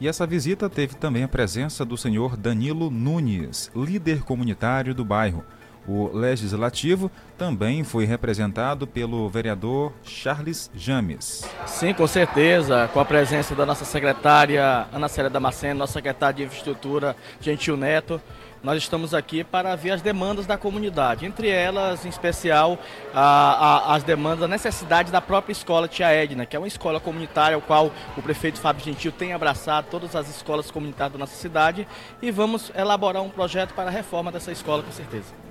E 0.00 0.08
essa 0.08 0.26
visita 0.26 0.68
teve 0.68 0.96
também 0.96 1.22
a 1.22 1.28
presença 1.28 1.84
do 1.84 1.96
senhor 1.96 2.36
Danilo 2.36 2.90
Nunes, 2.90 3.70
líder 3.74 4.22
comunitário 4.22 4.94
do 4.94 5.04
bairro. 5.04 5.44
O 5.86 6.08
legislativo 6.16 7.10
também 7.36 7.84
foi 7.84 8.04
representado 8.06 8.86
pelo 8.86 9.28
vereador 9.28 9.92
Charles 10.02 10.70
James. 10.74 11.46
Sim, 11.66 11.92
com 11.92 12.06
certeza, 12.06 12.88
com 12.92 13.00
a 13.00 13.04
presença 13.04 13.54
da 13.54 13.66
nossa 13.66 13.84
secretária 13.84 14.86
Ana 14.92 15.08
Célia 15.08 15.28
Damasceno, 15.28 15.80
nossa 15.80 15.94
secretária 15.94 16.36
de 16.36 16.42
Infraestrutura 16.44 17.14
Gentil 17.40 17.76
Neto, 17.76 18.20
nós 18.62 18.78
estamos 18.78 19.12
aqui 19.12 19.44
para 19.44 19.76
ver 19.76 19.90
as 19.90 20.00
demandas 20.00 20.46
da 20.46 20.56
comunidade, 20.56 21.26
entre 21.26 21.50
elas, 21.50 22.06
em 22.06 22.08
especial, 22.08 22.78
a, 23.12 23.20
a, 23.20 23.94
as 23.94 24.02
demandas, 24.02 24.44
a 24.44 24.48
necessidade 24.48 25.12
da 25.12 25.20
própria 25.20 25.52
escola 25.52 25.86
Tia 25.86 26.10
Edna, 26.10 26.46
que 26.46 26.56
é 26.56 26.58
uma 26.58 26.66
escola 26.66 26.98
comunitária, 26.98 27.56
ao 27.56 27.60
qual 27.60 27.92
o 28.16 28.22
prefeito 28.22 28.58
Fábio 28.58 28.82
Gentil 28.82 29.12
tem 29.12 29.34
abraçado 29.34 29.88
todas 29.90 30.16
as 30.16 30.34
escolas 30.34 30.70
comunitárias 30.70 31.12
da 31.12 31.18
nossa 31.18 31.36
cidade 31.36 31.86
e 32.22 32.30
vamos 32.30 32.72
elaborar 32.74 33.22
um 33.22 33.28
projeto 33.28 33.74
para 33.74 33.90
a 33.90 33.92
reforma 33.92 34.32
dessa 34.32 34.50
escola, 34.50 34.82
com 34.82 34.92
certeza. 34.92 35.43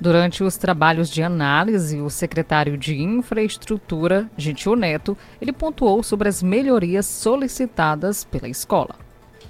Durante 0.00 0.42
os 0.42 0.56
trabalhos 0.56 1.10
de 1.10 1.22
análise, 1.22 2.00
o 2.00 2.08
secretário 2.08 2.78
de 2.78 2.96
Infraestrutura, 3.02 4.30
Gentil 4.34 4.74
Neto, 4.74 5.14
ele 5.42 5.52
pontuou 5.52 6.02
sobre 6.02 6.26
as 6.26 6.42
melhorias 6.42 7.04
solicitadas 7.04 8.24
pela 8.24 8.48
escola. 8.48 8.94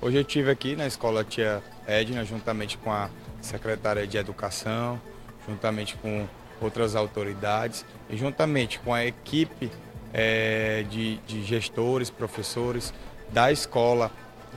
Hoje 0.02 0.16
eu 0.16 0.22
estive 0.22 0.50
aqui 0.50 0.74
na 0.74 0.88
escola 0.88 1.22
Tia 1.22 1.62
Edna, 1.86 2.24
juntamente 2.24 2.76
com 2.78 2.90
a 2.90 3.08
secretária 3.40 4.04
de 4.08 4.18
Educação, 4.18 5.00
juntamente 5.48 5.96
com 5.98 6.26
outras 6.60 6.96
autoridades 6.96 7.86
e 8.10 8.16
juntamente 8.16 8.80
com 8.80 8.92
a 8.92 9.06
equipe 9.06 9.70
é, 10.12 10.84
de, 10.90 11.18
de 11.28 11.44
gestores, 11.44 12.10
professores 12.10 12.92
da 13.32 13.52
escola 13.52 14.10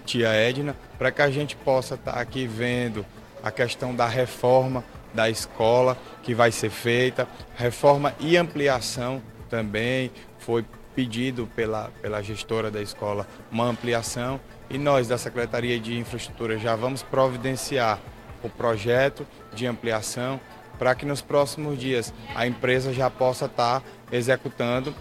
Tia 0.07 0.29
Edna, 0.29 0.75
para 0.97 1.11
que 1.11 1.21
a 1.21 1.29
gente 1.29 1.55
possa 1.55 1.93
estar 1.93 2.13
tá 2.13 2.19
aqui 2.19 2.47
vendo 2.47 3.05
a 3.43 3.51
questão 3.51 3.93
da 3.93 4.07
reforma 4.07 4.83
da 5.13 5.29
escola 5.29 5.97
que 6.21 6.33
vai 6.33 6.51
ser 6.51 6.69
feita, 6.69 7.27
reforma 7.55 8.13
e 8.19 8.35
ampliação 8.37 9.21
também 9.49 10.11
foi 10.39 10.65
pedido 10.95 11.47
pela, 11.55 11.91
pela 12.01 12.21
gestora 12.21 12.69
da 12.71 12.81
escola 12.81 13.27
uma 13.51 13.65
ampliação. 13.65 14.39
E 14.69 14.77
nós 14.77 15.07
da 15.07 15.17
Secretaria 15.17 15.79
de 15.79 15.97
Infraestrutura 15.97 16.57
já 16.57 16.75
vamos 16.75 17.03
providenciar 17.03 17.99
o 18.43 18.49
projeto 18.49 19.25
de 19.53 19.65
ampliação 19.67 20.39
para 20.77 20.95
que 20.95 21.05
nos 21.05 21.21
próximos 21.21 21.77
dias 21.77 22.13
a 22.35 22.47
empresa 22.47 22.93
já 22.93 23.09
possa 23.09 23.45
estar 23.45 23.83
executando 24.11 24.93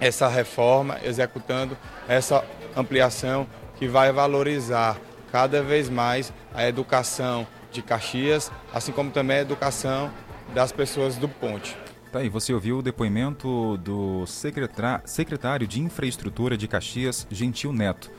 essa 0.00 0.28
reforma, 0.28 0.98
executando 1.02 1.76
essa 2.08 2.44
ampliação 2.76 3.46
que 3.76 3.88
vai 3.88 4.12
valorizar 4.12 4.96
cada 5.30 5.62
vez 5.62 5.88
mais 5.88 6.32
a 6.54 6.66
educação 6.66 7.46
de 7.74 7.82
Caxias, 7.82 8.50
assim 8.72 8.92
como 8.92 9.10
também 9.10 9.38
a 9.38 9.42
educação 9.42 10.10
das 10.54 10.72
pessoas 10.72 11.16
do 11.16 11.28
Ponte. 11.28 11.76
Tá 12.12 12.20
aí, 12.20 12.28
você 12.28 12.54
ouviu 12.54 12.78
o 12.78 12.82
depoimento 12.82 13.76
do 13.78 14.24
secretário 14.26 15.66
de 15.66 15.80
Infraestrutura 15.80 16.56
de 16.56 16.68
Caxias, 16.68 17.26
Gentil 17.28 17.72
Neto. 17.72 18.10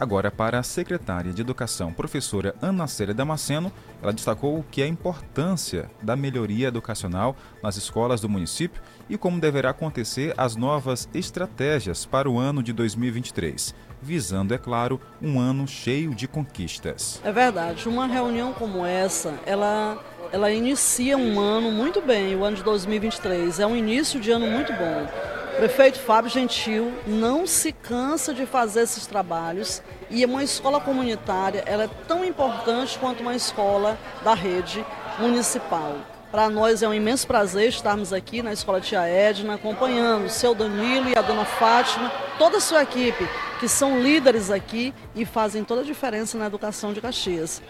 Agora, 0.00 0.30
para 0.30 0.58
a 0.58 0.62
secretária 0.62 1.30
de 1.30 1.42
Educação, 1.42 1.92
professora 1.92 2.54
Ana 2.62 2.86
Célia 2.86 3.12
Damasceno, 3.12 3.70
ela 4.02 4.14
destacou 4.14 4.64
que 4.70 4.80
é 4.80 4.86
a 4.86 4.88
importância 4.88 5.90
da 6.00 6.16
melhoria 6.16 6.68
educacional 6.68 7.36
nas 7.62 7.76
escolas 7.76 8.18
do 8.18 8.26
município 8.26 8.80
e 9.10 9.18
como 9.18 9.38
deverá 9.38 9.68
acontecer 9.68 10.32
as 10.38 10.56
novas 10.56 11.06
estratégias 11.12 12.06
para 12.06 12.30
o 12.30 12.38
ano 12.38 12.62
de 12.62 12.72
2023, 12.72 13.74
visando, 14.00 14.54
é 14.54 14.58
claro, 14.58 14.98
um 15.20 15.38
ano 15.38 15.68
cheio 15.68 16.14
de 16.14 16.26
conquistas. 16.26 17.20
É 17.22 17.30
verdade, 17.30 17.86
uma 17.86 18.06
reunião 18.06 18.54
como 18.54 18.86
essa, 18.86 19.38
ela 19.44 20.02
ela 20.32 20.50
inicia 20.50 21.18
um 21.18 21.40
ano 21.40 21.72
muito 21.72 22.00
bem, 22.00 22.36
o 22.36 22.44
ano 22.44 22.56
de 22.56 22.62
2023. 22.62 23.58
É 23.58 23.66
um 23.66 23.76
início 23.76 24.20
de 24.20 24.30
ano 24.30 24.46
muito 24.46 24.72
bom. 24.72 25.29
Prefeito 25.60 25.98
Fábio 25.98 26.30
Gentil 26.30 26.90
não 27.06 27.46
se 27.46 27.70
cansa 27.70 28.32
de 28.32 28.46
fazer 28.46 28.80
esses 28.80 29.06
trabalhos 29.06 29.82
e 30.08 30.24
uma 30.24 30.42
escola 30.42 30.80
comunitária 30.80 31.62
ela 31.66 31.84
é 31.84 31.90
tão 32.08 32.24
importante 32.24 32.98
quanto 32.98 33.20
uma 33.20 33.36
escola 33.36 33.98
da 34.24 34.32
rede 34.32 34.82
municipal. 35.18 35.96
Para 36.30 36.48
nós 36.48 36.82
é 36.82 36.88
um 36.88 36.94
imenso 36.94 37.26
prazer 37.26 37.68
estarmos 37.68 38.10
aqui 38.10 38.42
na 38.42 38.54
Escola 38.54 38.80
Tia 38.80 39.06
Edna, 39.06 39.56
acompanhando 39.56 40.24
o 40.24 40.30
seu 40.30 40.54
Danilo 40.54 41.10
e 41.10 41.18
a 41.18 41.20
dona 41.20 41.44
Fátima, 41.44 42.10
toda 42.38 42.56
a 42.56 42.60
sua 42.60 42.82
equipe, 42.82 43.28
que 43.58 43.68
são 43.68 44.00
líderes 44.00 44.50
aqui 44.50 44.94
e 45.14 45.26
fazem 45.26 45.62
toda 45.62 45.82
a 45.82 45.84
diferença 45.84 46.38
na 46.38 46.46
educação 46.46 46.94
de 46.94 47.02
Caxias. 47.02 47.60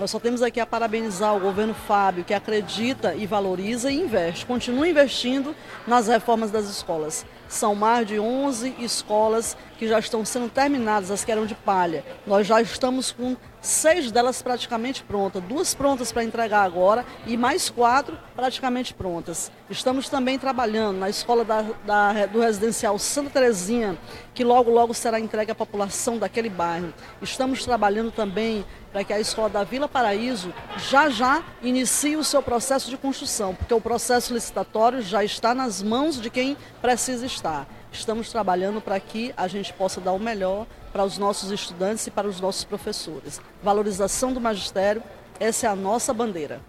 Nós 0.00 0.10
só 0.10 0.18
temos 0.18 0.42
aqui 0.42 0.58
a 0.58 0.66
parabenizar 0.66 1.36
o 1.36 1.40
governo 1.40 1.72
Fábio, 1.72 2.24
que 2.24 2.34
acredita 2.34 3.14
e 3.14 3.26
valoriza 3.26 3.92
e 3.92 4.00
investe, 4.00 4.44
continua 4.44 4.88
investindo 4.88 5.54
nas 5.86 6.08
reformas 6.08 6.50
das 6.50 6.64
escolas. 6.64 7.24
São 7.48 7.74
mais 7.74 8.06
de 8.06 8.18
11 8.18 8.74
escolas 8.78 9.56
que 9.78 9.86
já 9.86 9.98
estão 9.98 10.24
sendo 10.24 10.48
terminadas, 10.48 11.10
as 11.10 11.24
que 11.24 11.32
eram 11.32 11.46
de 11.46 11.54
palha. 11.54 12.04
Nós 12.26 12.46
já 12.46 12.60
estamos 12.60 13.12
com 13.12 13.36
seis 13.64 14.12
delas 14.12 14.42
praticamente 14.42 15.02
prontas, 15.02 15.42
duas 15.42 15.74
prontas 15.74 16.12
para 16.12 16.22
entregar 16.22 16.62
agora 16.62 17.04
e 17.26 17.36
mais 17.36 17.70
quatro 17.70 18.16
praticamente 18.36 18.92
prontas. 18.92 19.50
Estamos 19.70 20.08
também 20.08 20.38
trabalhando 20.38 20.98
na 20.98 21.08
escola 21.08 21.44
da, 21.44 21.62
da- 21.86 22.26
do 22.26 22.40
residencial 22.40 22.98
Santa 22.98 23.30
Terezinha, 23.30 23.96
que 24.34 24.44
logo 24.44 24.70
logo 24.70 24.92
será 24.92 25.18
entregue 25.18 25.50
à 25.50 25.54
população 25.54 26.18
daquele 26.18 26.50
bairro. 26.50 26.92
Estamos 27.22 27.64
trabalhando 27.64 28.10
também 28.12 28.64
para 28.92 29.02
que 29.02 29.12
a 29.12 29.18
escola 29.18 29.48
da 29.48 29.64
Vila 29.64 29.88
Paraíso 29.88 30.52
já 30.76 31.08
já 31.08 31.42
inicie 31.62 32.16
o 32.16 32.22
seu 32.22 32.42
processo 32.42 32.90
de 32.90 32.96
construção, 32.96 33.54
porque 33.54 33.72
o 33.74 33.80
processo 33.80 34.32
licitatório 34.34 35.00
já 35.02 35.24
está 35.24 35.54
nas 35.54 35.82
mãos 35.82 36.20
de 36.20 36.28
quem 36.30 36.56
precisa 36.82 37.26
estar. 37.26 37.66
Estamos 37.94 38.28
trabalhando 38.28 38.80
para 38.80 38.98
que 38.98 39.32
a 39.36 39.46
gente 39.46 39.72
possa 39.72 40.00
dar 40.00 40.12
o 40.12 40.18
melhor 40.18 40.66
para 40.92 41.04
os 41.04 41.16
nossos 41.16 41.52
estudantes 41.52 42.04
e 42.08 42.10
para 42.10 42.26
os 42.26 42.40
nossos 42.40 42.64
professores. 42.64 43.40
Valorização 43.62 44.32
do 44.32 44.40
magistério, 44.40 45.00
essa 45.38 45.68
é 45.68 45.70
a 45.70 45.76
nossa 45.76 46.12
bandeira. 46.12 46.60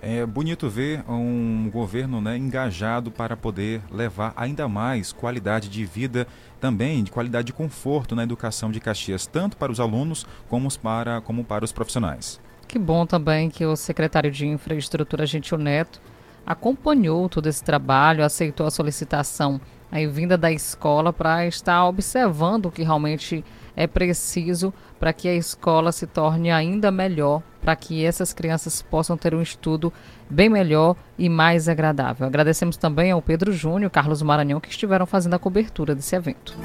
É 0.00 0.24
bonito 0.24 0.70
ver 0.70 1.04
um 1.08 1.68
governo 1.70 2.22
né, 2.22 2.38
engajado 2.38 3.10
para 3.10 3.36
poder 3.36 3.82
levar 3.90 4.32
ainda 4.34 4.66
mais 4.66 5.12
qualidade 5.12 5.68
de 5.68 5.84
vida, 5.84 6.26
também 6.58 7.04
de 7.04 7.10
qualidade 7.10 7.48
de 7.48 7.52
conforto 7.52 8.16
na 8.16 8.22
educação 8.22 8.72
de 8.72 8.80
Caxias, 8.80 9.26
tanto 9.26 9.58
para 9.58 9.70
os 9.70 9.78
alunos 9.78 10.26
como 10.48 10.68
para, 10.78 11.20
como 11.20 11.44
para 11.44 11.66
os 11.66 11.70
profissionais. 11.70 12.40
Que 12.66 12.78
bom 12.78 13.04
também 13.04 13.50
que 13.50 13.66
o 13.66 13.76
secretário 13.76 14.30
de 14.30 14.46
Infraestrutura, 14.46 15.26
Gentil 15.26 15.58
Neto, 15.58 16.00
acompanhou 16.46 17.28
todo 17.28 17.46
esse 17.46 17.62
trabalho, 17.62 18.24
aceitou 18.24 18.66
a 18.66 18.70
solicitação 18.70 19.60
aí 19.92 20.06
vinda 20.06 20.38
da 20.38 20.50
escola 20.50 21.12
para 21.12 21.46
estar 21.46 21.86
observando 21.86 22.66
o 22.66 22.70
que 22.70 22.82
realmente 22.82 23.44
é 23.76 23.86
preciso 23.86 24.72
para 24.98 25.12
que 25.12 25.28
a 25.28 25.34
escola 25.34 25.92
se 25.92 26.06
torne 26.06 26.50
ainda 26.50 26.90
melhor, 26.90 27.42
para 27.60 27.76
que 27.76 28.04
essas 28.04 28.32
crianças 28.32 28.80
possam 28.80 29.16
ter 29.16 29.34
um 29.34 29.42
estudo 29.42 29.92
bem 30.30 30.48
melhor 30.48 30.96
e 31.18 31.28
mais 31.28 31.68
agradável. 31.68 32.26
Agradecemos 32.26 32.76
também 32.76 33.10
ao 33.10 33.20
Pedro 33.20 33.52
Júnior 33.52 33.90
e 33.90 33.90
Carlos 33.90 34.22
Maranhão 34.22 34.60
que 34.60 34.70
estiveram 34.70 35.04
fazendo 35.04 35.34
a 35.34 35.38
cobertura 35.38 35.94
desse 35.94 36.16
evento. 36.16 36.56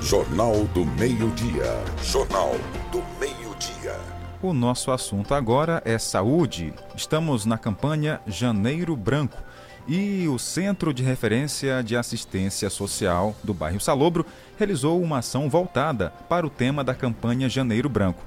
Jornal 0.00 0.64
do 0.72 0.84
Meio-Dia. 0.84 1.82
Jornal 2.02 2.52
do 2.90 3.02
Meio-Dia. 3.20 3.96
O 4.42 4.52
nosso 4.52 4.90
assunto 4.90 5.34
agora 5.34 5.82
é 5.84 5.98
saúde. 5.98 6.72
Estamos 6.94 7.44
na 7.44 7.58
campanha 7.58 8.20
Janeiro 8.26 8.96
Branco 8.96 9.42
e 9.88 10.26
o 10.28 10.38
Centro 10.38 10.92
de 10.92 11.02
Referência 11.02 11.82
de 11.82 11.96
Assistência 11.96 12.68
Social 12.70 13.34
do 13.42 13.54
bairro 13.54 13.80
Salobro 13.80 14.26
realizou 14.58 15.00
uma 15.00 15.18
ação 15.18 15.48
voltada 15.48 16.12
para 16.28 16.46
o 16.46 16.50
tema 16.50 16.82
da 16.82 16.94
campanha 16.94 17.48
Janeiro 17.48 17.88
Branco. 17.88 18.22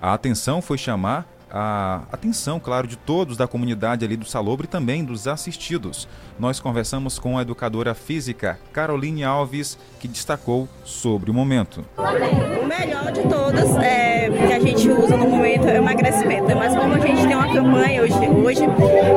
A 0.00 0.12
atenção 0.14 0.62
foi 0.62 0.78
chamar 0.78 1.26
a 1.52 2.04
atenção, 2.10 2.58
claro, 2.58 2.86
de 2.86 2.96
todos 2.96 3.36
da 3.36 3.46
comunidade 3.46 4.04
ali 4.04 4.16
do 4.16 4.24
Salobro 4.24 4.64
e 4.64 4.68
também 4.68 5.04
dos 5.04 5.28
assistidos. 5.28 6.08
Nós 6.38 6.58
conversamos 6.58 7.18
com 7.18 7.36
a 7.36 7.42
educadora 7.42 7.94
física 7.94 8.58
Caroline 8.72 9.22
Alves, 9.22 9.78
que 10.00 10.08
destacou 10.08 10.66
sobre 10.82 11.30
o 11.30 11.34
momento. 11.34 11.84
O 11.98 12.66
melhor 12.66 13.12
de 13.12 13.22
todas 13.28 13.76
é, 13.76 14.30
que 14.30 14.52
a 14.52 14.60
gente 14.60 14.88
usa 14.88 15.14
no 15.14 15.28
momento 15.28 15.68
é 15.68 15.74
o 15.74 15.76
emagrecimento. 15.82 16.56
Mas 16.56 16.74
como 16.74 16.94
a 16.94 16.98
gente 16.98 17.26
tem 17.26 17.36
uma 17.36 17.52
campanha 17.52 18.02
hoje, 18.02 18.14
hoje 18.14 18.62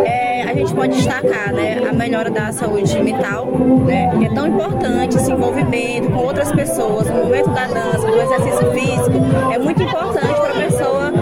é, 0.06 0.35
a 0.46 0.54
gente 0.54 0.74
pode 0.74 0.96
destacar 0.96 1.54
né, 1.54 1.88
a 1.88 1.94
melhora 1.94 2.30
da 2.30 2.52
saúde 2.52 2.98
mental, 3.02 3.48
né, 3.86 4.16
que 4.18 4.26
é 4.26 4.30
tão 4.34 4.48
importante 4.48 5.18
esse 5.18 5.32
envolvimento 5.32 6.10
com 6.12 6.20
outras 6.20 6.52
pessoas, 6.52 7.08
no 7.10 7.16
momento 7.16 7.50
da 7.50 7.66
dança, 7.68 8.08
do 8.08 8.16
exercício 8.16 8.72
físico, 8.72 9.52
é 9.52 9.58
muito 9.58 9.82
importante 9.82 10.36
para 10.36 10.52
a 10.52 10.62
pessoa 10.62 11.14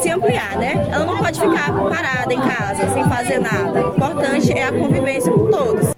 se 0.00 0.10
ampliar, 0.10 0.58
né? 0.58 0.88
Ela 0.90 1.04
não 1.04 1.18
pode 1.18 1.40
ficar 1.40 1.72
parada 1.72 2.34
em 2.34 2.40
casa 2.40 2.88
sem 2.92 3.04
fazer 3.04 3.38
nada. 3.38 3.88
O 3.88 3.94
importante 3.94 4.52
é 4.52 4.64
a 4.64 4.72
convivência 4.72 5.32
com 5.32 5.50
todos. 5.50 5.94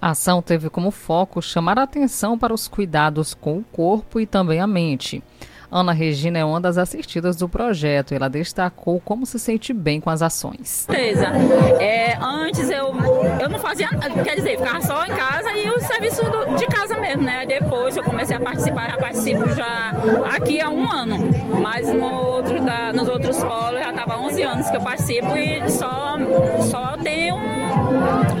A 0.00 0.10
ação 0.10 0.40
teve 0.40 0.70
como 0.70 0.92
foco 0.92 1.42
chamar 1.42 1.78
a 1.78 1.82
atenção 1.82 2.38
para 2.38 2.54
os 2.54 2.68
cuidados 2.68 3.34
com 3.34 3.58
o 3.58 3.64
corpo 3.72 4.20
e 4.20 4.26
também 4.26 4.60
a 4.60 4.66
mente. 4.66 5.22
Ana 5.70 5.92
Regina 5.92 6.38
é 6.38 6.44
uma 6.44 6.60
das 6.60 6.78
assistidas 6.78 7.36
do 7.36 7.48
projeto. 7.48 8.12
Ela 8.14 8.28
destacou 8.28 9.00
como 9.04 9.26
se 9.26 9.38
sente 9.38 9.72
bem 9.72 10.00
com 10.00 10.08
as 10.10 10.22
ações. 10.22 10.86
É, 11.78 12.16
antes 12.20 12.70
eu, 12.70 12.94
eu 13.40 13.48
não 13.48 13.58
fazia, 13.58 13.88
quer 14.24 14.36
dizer, 14.36 14.56
ficava 14.58 14.80
só 14.80 15.04
em 15.04 15.10
casa 15.10 15.50
e 15.52 15.68
o 15.70 15.78
serviço 15.80 16.22
do- 16.24 16.56
de 16.56 16.66
casa 16.66 16.96
mesmo, 16.98 17.22
né? 17.22 17.44
Depois 17.46 17.96
eu 17.96 18.02
comecei 18.02 18.36
a 18.36 18.40
participar, 18.40 18.90
já 18.90 18.96
participo 18.96 19.48
já 19.50 19.92
aqui 20.34 20.60
há 20.60 20.70
um 20.70 20.90
ano, 20.90 21.18
mas 21.62 21.86
no 21.92 22.12
outro 22.14 22.60
da- 22.64 22.92
nos 22.92 23.08
outros 23.08 23.36
polos 23.42 23.80
já 23.80 23.90
estava 23.90 24.14
há 24.14 24.20
11 24.20 24.42
anos 24.42 24.70
que 24.70 24.76
eu 24.76 24.80
participo 24.80 25.36
e 25.36 25.68
só, 25.70 26.16
só 26.70 26.96
tenho 26.96 27.36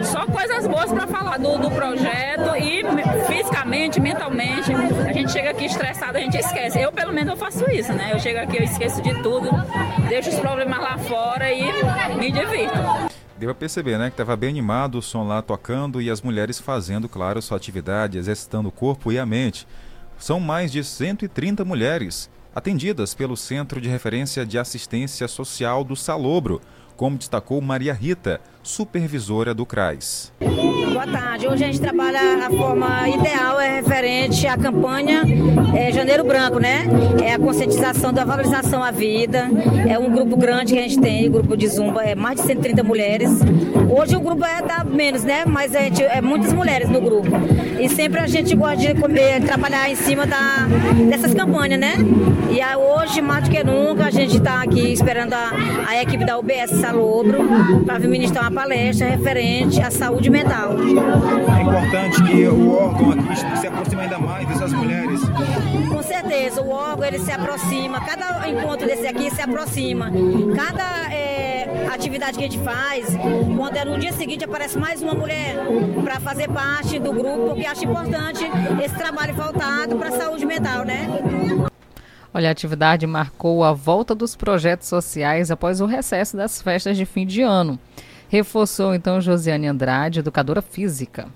só 0.02 0.24
coisas 0.26 0.66
boas 0.66 0.90
para 0.90 1.06
falar 1.06 1.38
do, 1.38 1.58
do 1.58 1.70
projeto 1.70 2.56
e 2.56 2.82
me- 2.82 3.02
fisicamente, 3.26 4.00
mentalmente, 4.00 4.72
a 4.72 5.12
gente 5.12 5.30
chega 5.32 5.50
aqui 5.50 5.66
estressado, 5.66 6.16
a 6.16 6.20
gente 6.20 6.36
esquece. 6.38 6.80
Eu, 6.80 6.90
pelo 6.92 7.12
menos, 7.18 7.32
eu 7.32 7.36
faço 7.36 7.68
isso, 7.70 7.92
né? 7.92 8.12
Eu 8.12 8.20
chego 8.20 8.38
aqui, 8.38 8.58
eu 8.58 8.62
esqueço 8.62 9.02
de 9.02 9.12
tudo, 9.22 9.50
deixo 10.08 10.30
os 10.30 10.38
problemas 10.38 10.78
lá 10.78 10.96
fora 10.98 11.52
e 11.52 11.64
me 12.16 12.30
divirto. 12.30 12.76
Deu 13.36 13.50
a 13.50 13.54
perceber, 13.54 13.98
né, 13.98 14.06
que 14.06 14.14
estava 14.14 14.36
bem 14.36 14.50
animado, 14.50 14.98
o 14.98 15.02
som 15.02 15.26
lá 15.26 15.42
tocando 15.42 16.00
e 16.00 16.10
as 16.10 16.22
mulheres 16.22 16.58
fazendo, 16.58 17.08
claro, 17.08 17.42
sua 17.42 17.56
atividade, 17.56 18.18
exercitando 18.18 18.68
o 18.68 18.72
corpo 18.72 19.12
e 19.12 19.18
a 19.18 19.26
mente. 19.26 19.66
São 20.16 20.40
mais 20.40 20.70
de 20.70 20.82
130 20.82 21.64
mulheres 21.64 22.30
atendidas 22.54 23.14
pelo 23.14 23.36
Centro 23.36 23.80
de 23.80 23.88
Referência 23.88 24.44
de 24.44 24.58
Assistência 24.58 25.28
Social 25.28 25.84
do 25.84 25.94
Salobro, 25.94 26.60
como 26.96 27.18
destacou 27.18 27.60
Maria 27.60 27.94
Rita, 27.94 28.40
supervisora 28.68 29.54
do 29.54 29.64
CRAS. 29.64 30.30
Boa 30.92 31.06
tarde. 31.06 31.48
Hoje 31.48 31.64
a 31.64 31.66
gente 31.68 31.80
trabalha 31.80 32.46
a 32.46 32.50
forma 32.50 33.08
ideal, 33.08 33.58
é 33.58 33.76
referente 33.76 34.46
à 34.46 34.58
campanha 34.58 35.22
é, 35.74 35.90
Janeiro 35.90 36.22
Branco, 36.22 36.58
né? 36.58 36.86
É 37.24 37.32
a 37.32 37.38
conscientização 37.38 38.12
da 38.12 38.24
valorização 38.24 38.82
à 38.82 38.90
vida. 38.90 39.48
É 39.88 39.98
um 39.98 40.10
grupo 40.12 40.36
grande 40.36 40.74
que 40.74 40.78
a 40.78 40.82
gente 40.82 41.00
tem, 41.00 41.28
o 41.28 41.32
grupo 41.32 41.56
de 41.56 41.66
Zumba, 41.66 42.02
é 42.02 42.14
mais 42.14 42.36
de 42.40 42.46
130 42.46 42.82
mulheres. 42.82 43.30
Hoje 43.88 44.16
o 44.16 44.20
grupo 44.20 44.44
é 44.44 44.60
da 44.60 44.84
menos, 44.84 45.24
né? 45.24 45.44
Mas 45.46 45.74
a 45.74 45.80
gente, 45.80 46.02
é 46.02 46.20
muitas 46.20 46.52
mulheres 46.52 46.90
no 46.90 47.00
grupo. 47.00 47.28
E 47.80 47.88
sempre 47.88 48.20
a 48.20 48.26
gente 48.26 48.54
gosta 48.54 48.76
de 48.76 49.00
comer, 49.00 49.42
trabalhar 49.44 49.88
em 49.88 49.94
cima 49.94 50.26
da, 50.26 50.66
dessas 51.08 51.32
campanhas, 51.32 51.80
né? 51.80 51.94
E 52.50 52.76
hoje, 52.76 53.20
mais 53.20 53.44
do 53.44 53.50
que 53.50 53.62
nunca, 53.62 54.06
a 54.06 54.10
gente 54.10 54.36
está 54.36 54.62
aqui 54.62 54.92
esperando 54.92 55.32
a, 55.32 55.52
a 55.86 56.02
equipe 56.02 56.24
da 56.24 56.38
UBS 56.38 56.70
Salobro 56.80 57.38
para 57.84 57.98
vir 57.98 58.08
ministrar 58.08 58.44
uma 58.44 58.50
palestra 58.58 59.08
referente 59.10 59.80
à 59.80 59.88
saúde 59.88 60.28
mental. 60.28 60.72
É 60.72 61.62
importante 61.62 62.24
que 62.24 62.48
o 62.48 62.72
órgão 62.72 63.12
aqui 63.12 63.56
se 63.56 63.68
aproxime 63.68 64.02
ainda 64.02 64.18
mais 64.18 64.48
dessas 64.48 64.72
mulheres. 64.72 65.20
Com 65.88 66.02
certeza, 66.02 66.60
o 66.60 66.70
órgão 66.70 67.06
ele 67.06 67.20
se 67.20 67.30
aproxima, 67.30 68.00
cada 68.00 68.48
encontro 68.48 68.84
desse 68.84 69.06
aqui 69.06 69.30
se 69.32 69.40
aproxima. 69.40 70.10
Cada 70.56 71.14
é, 71.14 71.86
atividade 71.94 72.36
que 72.36 72.44
a 72.44 72.50
gente 72.50 72.58
faz, 72.64 73.06
quando 73.56 73.76
é 73.76 73.84
no 73.84 73.96
dia 73.96 74.12
seguinte 74.12 74.44
aparece 74.44 74.76
mais 74.76 75.00
uma 75.00 75.14
mulher 75.14 75.54
para 76.02 76.18
fazer 76.18 76.48
parte 76.48 76.98
do 76.98 77.12
grupo, 77.12 77.50
porque 77.50 77.64
acho 77.64 77.84
importante 77.84 78.44
esse 78.84 78.94
trabalho 78.96 79.34
voltado 79.34 79.94
para 79.94 80.08
a 80.08 80.12
saúde 80.12 80.44
mental, 80.44 80.84
né? 80.84 81.06
Olha, 82.34 82.48
a 82.48 82.52
atividade 82.52 83.06
marcou 83.06 83.62
a 83.62 83.72
volta 83.72 84.16
dos 84.16 84.34
projetos 84.34 84.88
sociais 84.88 85.52
após 85.52 85.80
o 85.80 85.86
recesso 85.86 86.36
das 86.36 86.60
festas 86.60 86.96
de 86.96 87.06
fim 87.06 87.24
de 87.24 87.40
ano. 87.40 87.78
Reforçou 88.28 88.94
então 88.94 89.20
Josiane 89.20 89.66
Andrade, 89.66 90.20
educadora 90.20 90.60
física. 90.60 91.28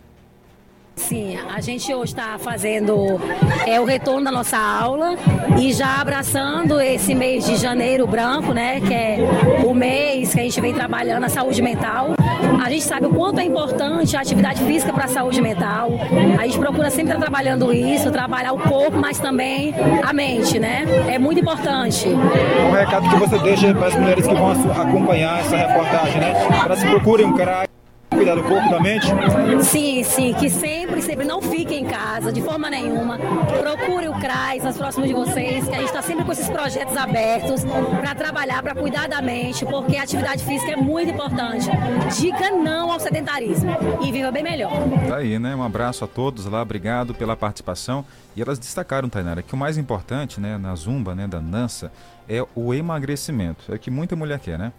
Sim, 0.97 1.39
a 1.55 1.61
gente 1.61 1.93
hoje 1.93 2.13
está 2.13 2.39
fazendo 2.39 3.21
é, 3.67 3.81
o 3.81 3.85
retorno 3.85 4.25
da 4.25 4.31
nossa 4.31 4.59
aula 4.59 5.15
e 5.59 5.73
já 5.73 6.01
abraçando 6.01 6.81
esse 6.81 7.15
mês 7.15 7.45
de 7.45 7.57
janeiro 7.57 8.07
branco, 8.07 8.53
né? 8.53 8.81
Que 8.81 8.95
é 8.95 9.19
o 9.65 9.75
mês 9.75 10.35
que 10.35 10.41
a 10.41 10.43
gente 10.43 10.61
vem 10.61 10.75
trabalhando 10.75 11.25
a 11.25 11.29
saúde 11.29 11.61
mental. 11.63 12.15
A 12.63 12.71
gente 12.71 12.85
sabe 12.85 13.07
o 13.07 13.11
quanto 13.11 13.41
é 13.41 13.45
importante 13.45 14.17
a 14.17 14.21
atividade 14.21 14.63
física 14.65 14.93
para 14.93 15.07
a 15.07 15.09
saúde 15.09 15.41
mental. 15.41 15.91
A 16.39 16.47
gente 16.47 16.59
procura 16.59 16.91
sempre 16.91 17.13
estar 17.13 17.21
trabalhando 17.21 17.73
isso, 17.73 18.11
trabalhar 18.11 18.53
o 18.53 18.59
corpo, 18.59 18.99
mas 18.99 19.19
também 19.19 19.75
a 20.03 20.13
mente, 20.13 20.59
né? 20.59 20.85
É 21.09 21.19
muito 21.19 21.41
importante. 21.41 22.09
Um 22.09 22.71
recado 22.71 23.09
que 23.09 23.17
você 23.17 23.39
deixa 23.39 23.75
para 23.75 23.89
as 23.89 23.95
mulheres 23.95 24.27
que 24.27 24.35
vão 24.35 24.53
acompanhar 24.53 25.41
essa 25.41 25.57
reportagem, 25.57 26.21
né? 26.21 26.35
Para 26.63 26.77
se 26.77 26.87
procurem 26.87 27.27
um 27.27 27.35
CRAS. 27.35 27.72
Cuidar 28.15 28.35
do 28.35 28.43
corpo, 28.43 28.71
da 28.71 28.81
mente? 28.81 29.07
Sim, 29.63 30.03
sim, 30.05 30.35
que 30.35 30.49
sempre, 30.49 31.03
sempre 31.03 31.25
não 31.25 31.41
fique 31.41 31.75
em 31.75 31.85
casa, 31.85 32.33
de 32.33 32.41
forma 32.41 32.71
nenhuma. 32.71 33.19
Procure 33.19 34.09
o 34.09 34.13
CRAS, 34.15 34.63
mais 34.63 34.77
próximo 34.77 35.07
de 35.07 35.13
vocês, 35.13 35.67
que 35.69 35.75
a 35.75 35.79
gente 35.79 35.87
está 35.87 36.03
sempre 36.03 36.25
com 36.25 36.33
esses 36.33 36.49
projetos 36.49 36.97
abertos 36.97 37.65
para 38.01 38.15
trabalhar, 38.15 38.63
para 38.63 38.75
cuidar 38.75 39.09
da 39.09 39.21
mente, 39.21 39.65
porque 39.65 39.97
a 39.97 40.03
atividade 40.03 40.45
física 40.45 40.73
é 40.73 40.77
muito 40.77 41.11
importante. 41.11 41.69
Diga 42.21 42.51
não 42.51 42.93
ao 42.93 43.01
sedentarismo 43.01 43.71
e 44.03 44.13
viva 44.13 44.31
bem 44.31 44.43
melhor. 44.43 44.73
Tá 45.09 45.17
aí, 45.17 45.39
né? 45.39 45.57
Um 45.57 45.63
abraço 45.63 46.05
a 46.05 46.07
todos 46.09 46.47
lá, 46.47 46.63
obrigado 46.63 47.15
pela 47.15 47.37
participação. 47.37 48.05
E 48.37 48.43
elas 48.43 48.59
destacaram, 48.59 49.09
Tainara, 49.09 49.43
que 49.43 49.55
o 49.55 49.57
mais 49.57 49.77
importante, 49.77 50.41
né, 50.41 50.57
na 50.57 50.75
zumba, 50.75 51.15
né, 51.15 51.27
da 51.27 51.39
dança, 51.39 51.93
é 52.29 52.45
o 52.55 52.73
emagrecimento. 52.73 53.71
É 53.71 53.75
o 53.75 53.79
que 53.79 53.91
muita 53.91 54.17
mulher 54.17 54.39
quer, 54.39 54.59
né? 54.59 54.73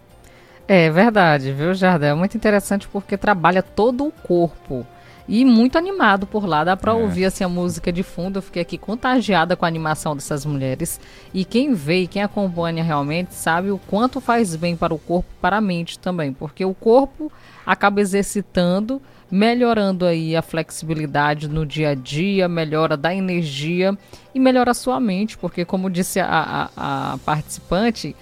É 0.68 0.90
verdade, 0.90 1.52
viu, 1.52 1.74
Jardel? 1.74 2.12
É 2.12 2.16
muito 2.16 2.38
interessante 2.38 2.88
porque 2.88 3.18
trabalha 3.18 3.62
todo 3.62 4.06
o 4.06 4.12
corpo. 4.12 4.86
E 5.28 5.46
muito 5.46 5.78
animado 5.78 6.28
por 6.28 6.46
lá, 6.46 6.66
dá 6.66 6.76
pra 6.76 6.92
É. 6.92 6.96
ouvir 6.96 7.26
assim 7.26 7.46
a 7.46 7.50
música 7.50 7.94
de 7.94 8.04
fundo. 8.04 8.40
Eu 8.40 8.42
fiquei 8.42 8.62
aqui 8.62 8.78
contagiada 8.78 9.56
com 9.56 9.64
a 9.64 9.68
animação 9.68 10.16
dessas 10.16 10.46
mulheres. 10.46 11.00
E 11.34 11.46
quem 11.46 11.74
vê 11.74 12.02
e 12.02 12.08
quem 12.08 12.22
acompanha 12.22 12.84
realmente 12.84 13.34
sabe 13.34 13.72
o 13.72 13.78
quanto 13.78 14.20
faz 14.20 14.54
bem 14.56 14.76
para 14.76 14.94
o 14.94 15.00
corpo 15.00 15.30
e 15.38 15.42
para 15.42 15.58
a 15.58 15.62
mente 15.62 15.98
também. 15.98 16.34
Porque 16.34 16.66
o 16.66 16.74
corpo 16.74 17.32
acaba 17.66 18.02
exercitando, 18.02 19.02
melhorando 19.32 20.06
aí 20.06 20.36
a 20.36 20.42
flexibilidade 20.42 21.48
no 21.48 21.66
dia 21.66 21.92
a 21.92 21.96
dia, 21.96 22.50
melhora 22.50 22.98
da 22.98 23.16
energia 23.16 23.98
e 24.36 24.40
melhora 24.42 24.72
a 24.72 24.76
sua 24.76 25.00
mente. 25.00 25.38
Porque, 25.38 25.64
como 25.64 25.90
disse 25.90 26.20
a, 26.20 26.28
a- 26.76 27.14
a 27.14 27.18
participante, 27.20 28.14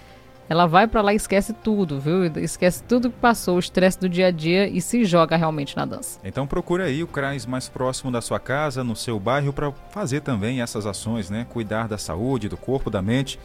ela 0.52 0.68
vai 0.68 0.86
pra 0.86 1.02
lá 1.02 1.14
e 1.14 1.16
esquece 1.16 1.54
tudo, 1.54 1.98
viu? 1.98 2.26
Esquece 2.26 2.84
tudo 2.84 3.10
que 3.10 3.18
passou, 3.18 3.56
o 3.56 3.60
estresse 3.60 3.98
do 3.98 4.10
dia 4.10 4.28
a 4.28 4.32
dia 4.32 4.68
e 4.68 4.82
se 4.82 5.06
joga 5.06 5.38
realmente 5.38 5.78
na 5.78 5.86
dança. 5.86 6.20
Então 6.26 6.46
procure 6.46 6.84
aí 6.84 7.02
o 7.02 7.08
CRAS 7.08 7.46
mais 7.46 7.70
próximo 7.70 8.12
da 8.12 8.20
sua 8.20 8.38
casa, 8.38 8.84
no 8.84 8.94
seu 8.94 9.18
bairro, 9.18 9.54
para 9.54 9.72
fazer 9.92 10.20
também 10.20 10.62
essas 10.62 10.86
ações, 10.86 11.30
né? 11.30 11.48
Cuidar 11.50 11.88
da 11.88 11.98
saúde, 11.98 12.50
do 12.50 12.58
corpo, 12.58 12.90
da 12.90 13.02
mente. 13.02 13.40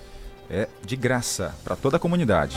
É 0.51 0.67
de 0.85 0.97
graça 0.97 1.55
para 1.63 1.77
toda 1.77 1.97
a 1.97 2.01
comunidade. 2.01 2.57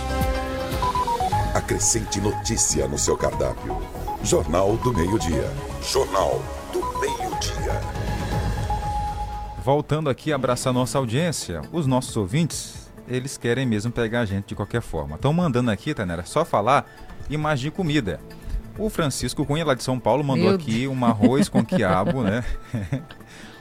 Acrescente 1.54 2.20
notícia 2.20 2.88
no 2.88 2.98
seu 2.98 3.16
cardápio. 3.16 3.78
Jornal 4.24 4.78
do 4.78 4.92
Meio-Dia. 4.92 5.48
Jornal 5.84 6.42
do 6.74 6.80
Meio-Dia. 7.00 7.80
Voltando 9.64 10.10
aqui 10.10 10.32
a 10.32 10.36
abraçar 10.36 10.74
nossa 10.74 10.98
audiência, 10.98 11.62
os 11.72 11.86
nossos 11.86 12.18
ouvintes, 12.18 12.79
eles 13.10 13.38
querem 13.38 13.66
mesmo 13.66 13.92
pegar 13.92 14.22
a 14.22 14.26
gente 14.26 14.48
de 14.48 14.56
qualquer 14.56 14.82
forma. 14.82 15.16
Estão 15.16 15.34
mandando 15.34 15.72
aqui, 15.72 15.94
Tanera, 15.94 16.24
só 16.26 16.46
falar 16.46 16.86
imagens 17.30 17.62
de 17.62 17.72
comida. 17.72 18.20
O 18.78 18.90
Francisco 18.90 19.46
Cunha, 19.46 19.66
lá 19.66 19.74
de 19.74 19.84
São 19.84 20.00
Paulo, 20.00 20.24
mandou 20.24 20.46
Meu 20.46 20.56
aqui 20.56 20.88
um 20.88 21.06
arroz 21.06 21.50
com 21.50 21.64
quiabo, 21.66 22.24
né? 22.24 22.44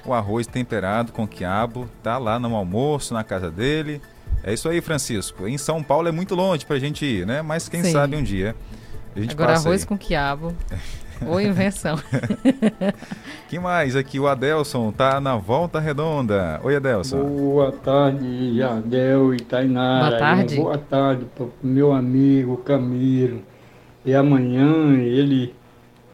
o 0.05 0.13
arroz 0.15 0.47
temperado 0.47 1.13
com 1.13 1.27
quiabo, 1.27 1.89
tá 2.03 2.19
lá 2.19 2.39
no 2.39 2.55
almoço, 2.55 3.13
na 3.15 3.25
casa 3.25 3.51
dele. 3.51 4.01
É 4.45 4.55
isso 4.55 4.69
aí, 4.69 4.81
Francisco. 4.81 5.49
Em 5.49 5.59
São 5.59 5.83
Paulo 5.83 6.07
é 6.07 6.13
muito 6.13 6.35
longe 6.35 6.65
pra 6.65 6.79
gente 6.79 7.05
ir, 7.05 7.27
né? 7.27 7.43
Mas 7.43 7.69
quem 7.69 7.83
Sim. 7.83 7.93
sabe 7.93 8.17
um 8.17 8.23
dia 8.23 8.55
a 9.17 9.21
gente 9.21 9.33
Agora 9.33 9.55
arroz 9.55 9.83
aí. 9.83 9.87
com 9.87 9.99
quiabo. 9.99 10.55
Ou 11.27 11.41
invenção. 11.41 11.97
que 13.49 13.59
mais 13.59 13.97
aqui? 13.97 14.19
O 14.21 14.27
Adelson 14.27 14.93
tá 14.93 15.21
na 15.21 15.37
volta 15.37 15.81
redonda. 15.81 16.61
Oi, 16.63 16.77
Adelson. 16.77 17.23
Boa 17.25 17.73
tarde, 17.73 18.57
Jardel 18.57 19.35
e 19.35 19.41
Tainara. 19.41 20.09
Boa 20.11 20.19
tarde. 20.19 20.57
Boa 20.57 20.79
tarde 20.79 21.27
para 21.35 21.45
o 21.45 21.53
meu 21.63 21.93
amigo 21.93 22.57
Camilo. 22.59 23.43
E 24.05 24.15
amanhã 24.15 24.95
ele 24.99 25.55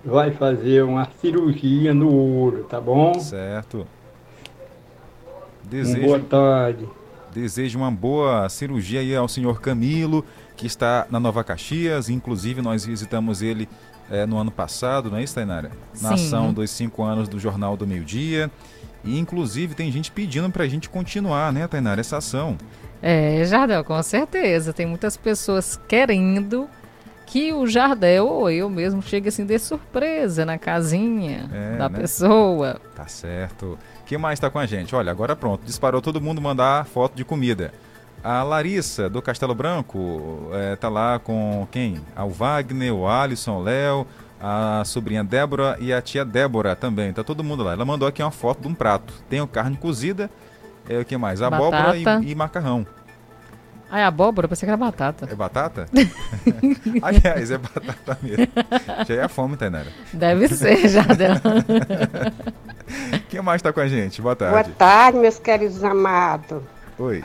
vai 0.04 0.30
fazer 0.30 0.82
uma 0.82 1.08
cirurgia 1.20 1.94
no 1.94 2.12
ouro, 2.12 2.64
tá 2.64 2.80
bom? 2.80 3.14
Certo. 3.14 3.78
Uma 3.78 5.70
Desejo, 5.70 6.06
boa 6.06 6.20
tarde. 6.20 6.88
desejo 7.32 7.78
uma 7.78 7.90
boa 7.90 8.48
cirurgia 8.48 9.00
aí 9.00 9.16
ao 9.16 9.26
senhor 9.28 9.60
Camilo, 9.60 10.24
que 10.56 10.66
está 10.66 11.06
na 11.10 11.18
Nova 11.18 11.42
Caxias. 11.42 12.08
Inclusive, 12.08 12.60
nós 12.60 12.84
visitamos 12.84 13.40
ele 13.42 13.68
eh, 14.10 14.26
no 14.26 14.38
ano 14.38 14.50
passado, 14.50 15.10
não 15.10 15.18
é 15.18 15.22
isso, 15.22 15.34
Tainara? 15.34 15.70
Na 16.00 16.10
Sim. 16.16 16.26
ação 16.26 16.52
dos 16.52 16.70
cinco 16.70 17.02
anos 17.02 17.28
do 17.28 17.38
Jornal 17.38 17.76
do 17.76 17.86
Meio 17.86 18.04
Dia. 18.04 18.50
E, 19.04 19.18
inclusive, 19.18 19.74
tem 19.74 19.90
gente 19.92 20.10
pedindo 20.10 20.48
para 20.50 20.64
a 20.64 20.68
gente 20.68 20.88
continuar, 20.88 21.52
né, 21.52 21.66
Tainara, 21.66 22.00
essa 22.00 22.16
ação. 22.18 22.56
É, 23.02 23.44
Jardel, 23.44 23.84
com 23.84 24.02
certeza. 24.02 24.72
Tem 24.72 24.86
muitas 24.86 25.16
pessoas 25.16 25.78
querendo 25.86 26.68
que 27.26 27.52
o 27.52 27.66
Jardel 27.66 28.26
ou 28.26 28.50
eu 28.50 28.70
mesmo 28.70 29.02
chegue 29.02 29.28
assim 29.28 29.44
de 29.44 29.58
surpresa 29.58 30.44
na 30.46 30.56
casinha 30.58 31.48
É, 31.52 31.76
da 31.76 31.88
né? 31.88 31.98
pessoa. 31.98 32.80
Tá 32.94 33.06
certo. 33.06 33.78
Quem 34.06 34.16
mais 34.18 34.38
está 34.38 34.48
com 34.50 34.58
a 34.58 34.66
gente? 34.66 34.94
Olha, 34.94 35.10
agora 35.10 35.34
pronto. 35.36 35.64
Disparou 35.66 36.00
todo 36.00 36.20
mundo 36.20 36.40
mandar 36.40 36.86
foto 36.86 37.14
de 37.14 37.24
comida. 37.24 37.72
A 38.24 38.42
Larissa, 38.42 39.08
do 39.10 39.20
Castelo 39.20 39.54
Branco, 39.54 40.48
eh, 40.54 40.76
tá 40.76 40.88
lá 40.88 41.18
com 41.18 41.68
quem? 41.70 42.00
Ah, 42.16 42.24
O 42.24 42.30
Wagner, 42.30 42.94
o 42.94 43.06
Alisson, 43.06 43.58
o 43.58 43.62
Léo, 43.62 44.06
a 44.40 44.82
sobrinha 44.86 45.22
Débora 45.22 45.76
e 45.78 45.92
a 45.92 46.00
tia 46.00 46.24
Débora 46.24 46.74
também. 46.74 47.12
Tá 47.12 47.22
todo 47.22 47.44
mundo 47.44 47.62
lá. 47.62 47.72
Ela 47.74 47.84
mandou 47.84 48.08
aqui 48.08 48.22
uma 48.22 48.30
foto 48.30 48.62
de 48.62 48.68
um 48.68 48.74
prato. 48.74 49.12
Tem 49.28 49.42
o 49.42 49.46
carne 49.46 49.76
cozida, 49.76 50.30
é, 50.88 50.98
o 50.98 51.04
que 51.04 51.18
mais? 51.18 51.42
Abóbora 51.42 51.94
e, 51.98 52.04
e 52.30 52.34
macarrão. 52.34 52.86
Ah, 53.90 54.00
é 54.00 54.04
abóbora? 54.04 54.48
Pensei 54.48 54.66
que 54.66 54.70
era 54.70 54.76
batata. 54.78 55.28
É 55.30 55.34
batata? 55.34 55.86
Aliás, 57.02 57.50
é 57.50 57.58
batata 57.58 58.18
mesmo. 58.22 58.46
Já 59.06 59.14
é 59.16 59.22
a 59.22 59.28
fome, 59.28 59.58
Tainara. 59.58 59.88
Deve 60.14 60.48
ser, 60.48 60.88
Jardel. 60.88 61.34
Quem 63.28 63.42
mais 63.42 63.60
tá 63.60 63.70
com 63.70 63.80
a 63.80 63.86
gente? 63.86 64.22
Boa 64.22 64.34
Boa 64.34 64.50
tarde. 64.52 64.70
tarde, 64.78 65.18
meus 65.18 65.38
queridos 65.38 65.84
amados. 65.84 66.62
Oi. 66.98 67.22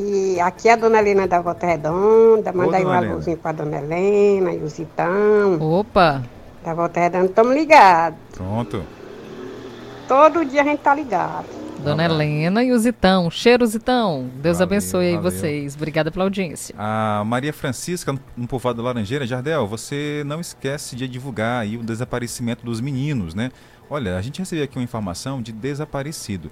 E 0.00 0.38
aqui 0.40 0.68
é 0.68 0.74
a 0.74 0.76
dona 0.76 1.00
Helena 1.00 1.26
da 1.26 1.40
Volta 1.40 1.66
Redonda. 1.66 2.52
Manda 2.52 2.70
Ô, 2.70 2.74
aí 2.76 2.84
um 2.84 2.92
alôzinho 2.92 3.36
pra 3.36 3.50
dona 3.50 3.78
Helena 3.78 4.52
e 4.52 4.62
o 4.62 4.68
Zitão. 4.68 5.58
Opa! 5.60 6.22
Da 6.64 6.72
Volta 6.72 7.00
Redonda, 7.00 7.26
estamos 7.26 7.52
ligados. 7.52 8.16
Pronto. 8.32 8.84
Todo 10.06 10.44
dia 10.44 10.62
a 10.62 10.64
gente 10.64 10.78
tá 10.78 10.94
ligado. 10.94 11.46
Dona 11.80 12.04
Helena 12.04 12.62
e 12.62 12.70
o 12.70 12.78
Zitão. 12.78 13.28
Cheiro, 13.28 13.66
Zitão. 13.66 14.30
Deus 14.36 14.58
Valeu, 14.58 14.68
abençoe 14.68 15.06
aí 15.06 15.16
valeu. 15.16 15.30
vocês. 15.30 15.74
Obrigada 15.74 16.12
pela 16.12 16.24
audiência. 16.24 16.74
A 16.78 17.24
Maria 17.26 17.52
Francisca, 17.52 18.16
no 18.36 18.46
povoado 18.46 18.78
da 18.78 18.84
Laranjeira, 18.84 19.26
Jardel, 19.26 19.66
você 19.66 20.22
não 20.24 20.40
esquece 20.40 20.94
de 20.94 21.08
divulgar 21.08 21.62
aí 21.62 21.76
o 21.76 21.82
desaparecimento 21.82 22.64
dos 22.64 22.80
meninos, 22.80 23.34
né? 23.34 23.50
Olha, 23.90 24.16
a 24.16 24.22
gente 24.22 24.38
recebeu 24.38 24.64
aqui 24.64 24.76
uma 24.76 24.84
informação 24.84 25.40
de 25.40 25.50
desaparecido. 25.50 26.50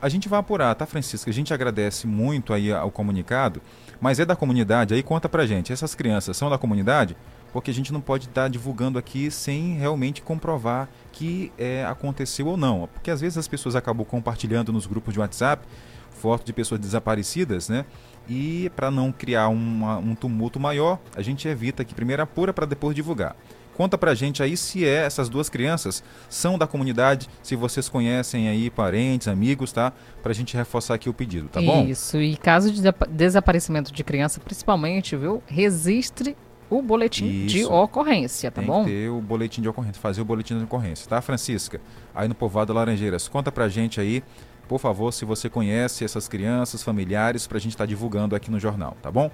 A 0.00 0.08
gente 0.08 0.28
vai 0.28 0.38
apurar, 0.38 0.74
tá, 0.74 0.84
Francisca? 0.84 1.30
A 1.30 1.32
gente 1.34 1.54
agradece 1.54 2.06
muito 2.06 2.52
aí 2.52 2.70
ao 2.72 2.90
comunicado, 2.90 3.62
mas 4.00 4.20
é 4.20 4.24
da 4.26 4.36
comunidade 4.36 4.92
aí, 4.94 5.02
conta 5.02 5.28
pra 5.28 5.46
gente. 5.46 5.72
Essas 5.72 5.94
crianças 5.94 6.36
são 6.36 6.50
da 6.50 6.58
comunidade? 6.58 7.16
Porque 7.52 7.70
a 7.70 7.74
gente 7.74 7.92
não 7.92 8.00
pode 8.02 8.26
estar 8.26 8.48
divulgando 8.48 8.98
aqui 8.98 9.30
sem 9.30 9.74
realmente 9.76 10.20
comprovar 10.20 10.88
que 11.12 11.50
é, 11.56 11.84
aconteceu 11.86 12.46
ou 12.46 12.56
não. 12.58 12.86
Porque 12.92 13.10
às 13.10 13.20
vezes 13.22 13.38
as 13.38 13.48
pessoas 13.48 13.74
acabam 13.74 14.04
compartilhando 14.04 14.70
nos 14.72 14.86
grupos 14.86 15.14
de 15.14 15.20
WhatsApp 15.20 15.66
fotos 16.10 16.44
de 16.44 16.52
pessoas 16.52 16.80
desaparecidas, 16.80 17.68
né? 17.68 17.84
E 18.28 18.70
para 18.76 18.90
não 18.90 19.12
criar 19.12 19.48
uma- 19.48 19.98
um 19.98 20.14
tumulto 20.14 20.58
maior, 20.60 20.98
a 21.14 21.22
gente 21.22 21.46
evita 21.48 21.84
que 21.84 21.94
primeiro 21.94 22.22
apura 22.22 22.52
para 22.52 22.66
depois 22.66 22.94
divulgar. 22.94 23.34
Conta 23.76 23.98
pra 23.98 24.14
gente 24.14 24.42
aí 24.42 24.56
se 24.56 24.86
é 24.86 25.04
essas 25.04 25.28
duas 25.28 25.50
crianças 25.50 26.02
são 26.30 26.56
da 26.56 26.66
comunidade, 26.66 27.28
se 27.42 27.54
vocês 27.54 27.90
conhecem 27.90 28.48
aí 28.48 28.70
parentes, 28.70 29.28
amigos, 29.28 29.70
tá? 29.70 29.92
Pra 30.22 30.32
gente 30.32 30.56
reforçar 30.56 30.94
aqui 30.94 31.10
o 31.10 31.12
pedido, 31.14 31.48
tá 31.48 31.60
bom? 31.60 31.84
Isso. 31.84 32.16
E 32.18 32.38
caso 32.38 32.72
de 32.72 32.80
desaparecimento 33.10 33.92
de 33.92 34.02
criança, 34.02 34.40
principalmente, 34.40 35.14
viu? 35.14 35.42
Registre 35.46 36.34
o 36.70 36.80
boletim 36.80 37.46
de 37.46 37.60
Isso. 37.60 37.72
ocorrência, 37.72 38.50
tá 38.50 38.62
Tem 38.62 38.68
bom? 38.68 38.82
que 38.84 38.90
ter 38.90 39.10
o 39.10 39.20
boletim 39.20 39.60
de 39.60 39.68
ocorrência, 39.68 40.00
fazer 40.00 40.22
o 40.22 40.24
boletim 40.24 40.56
de 40.56 40.64
ocorrência, 40.64 41.06
tá, 41.08 41.20
Francisca? 41.20 41.78
Aí 42.14 42.26
no 42.26 42.34
Povoado 42.34 42.72
Laranjeiras, 42.72 43.28
conta 43.28 43.52
pra 43.52 43.68
gente 43.68 44.00
aí, 44.00 44.24
por 44.66 44.80
favor, 44.80 45.12
se 45.12 45.24
você 45.26 45.50
conhece 45.50 46.02
essas 46.02 46.26
crianças, 46.26 46.82
familiares, 46.82 47.46
pra 47.46 47.58
gente 47.58 47.72
estar 47.72 47.86
divulgando 47.86 48.34
aqui 48.34 48.50
no 48.50 48.58
jornal, 48.58 48.96
tá 49.02 49.10
bom? 49.10 49.30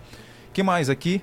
que 0.53 0.63
mais 0.63 0.91
aqui? 0.91 1.23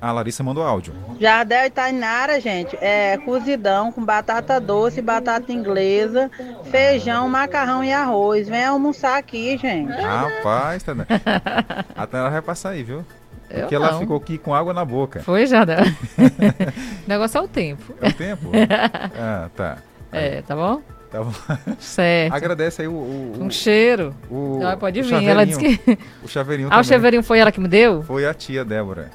A 0.00 0.12
Larissa 0.12 0.42
mandou 0.42 0.62
áudio. 0.62 0.92
Jardel 1.18 1.66
e 1.66 1.70
Tainara, 1.70 2.38
gente, 2.40 2.76
é 2.82 3.16
cozidão 3.18 3.90
com 3.90 4.04
batata 4.04 4.60
doce, 4.60 5.00
batata 5.00 5.50
inglesa, 5.52 6.30
feijão, 6.70 7.26
macarrão 7.28 7.82
e 7.82 7.90
arroz. 7.92 8.46
Vem 8.48 8.64
almoçar 8.64 9.16
aqui, 9.18 9.56
gente. 9.56 9.90
Rapaz, 9.92 10.82
tá... 10.82 10.92
a 11.96 12.06
Tanara 12.06 12.30
vai 12.30 12.42
passar 12.42 12.70
aí, 12.70 12.82
viu? 12.82 13.04
Eu 13.48 13.60
Porque 13.60 13.74
ela 13.74 13.92
não. 13.92 14.00
ficou 14.00 14.16
aqui 14.18 14.36
com 14.38 14.54
água 14.54 14.74
na 14.74 14.84
boca. 14.84 15.20
Foi, 15.20 15.46
Jardel? 15.46 15.78
o 16.18 17.08
negócio 17.08 17.38
é 17.38 17.40
o 17.40 17.48
tempo. 17.48 17.94
É 18.02 18.08
o 18.08 18.12
tempo? 18.12 18.50
ah, 19.18 19.48
tá. 19.56 19.78
É, 20.12 20.42
tá 20.42 20.54
bom? 20.54 20.82
Tá 21.10 21.22
bom. 21.22 21.32
Certo. 21.78 22.34
Agradece 22.34 22.82
aí 22.82 22.88
o. 22.88 22.92
o- 22.92 23.36
Um 23.40 23.50
cheiro. 23.50 24.14
o- 24.30 24.58
Ela 24.60 24.76
pode 24.76 25.00
o 25.00 25.04
vir. 25.04 25.22
Ela 25.24 25.46
disse 25.46 25.60
que. 25.78 25.98
O 26.22 26.28
chaveirinho 26.28 26.68
Ah, 26.68 26.70
o 26.70 26.74
também. 26.74 26.84
chaveirinho 26.84 27.22
foi 27.22 27.38
ela 27.38 27.50
que 27.52 27.60
me 27.60 27.68
deu? 27.68 28.02
Foi 28.02 28.26
a 28.26 28.34
tia 28.34 28.64
Débora. 28.64 29.10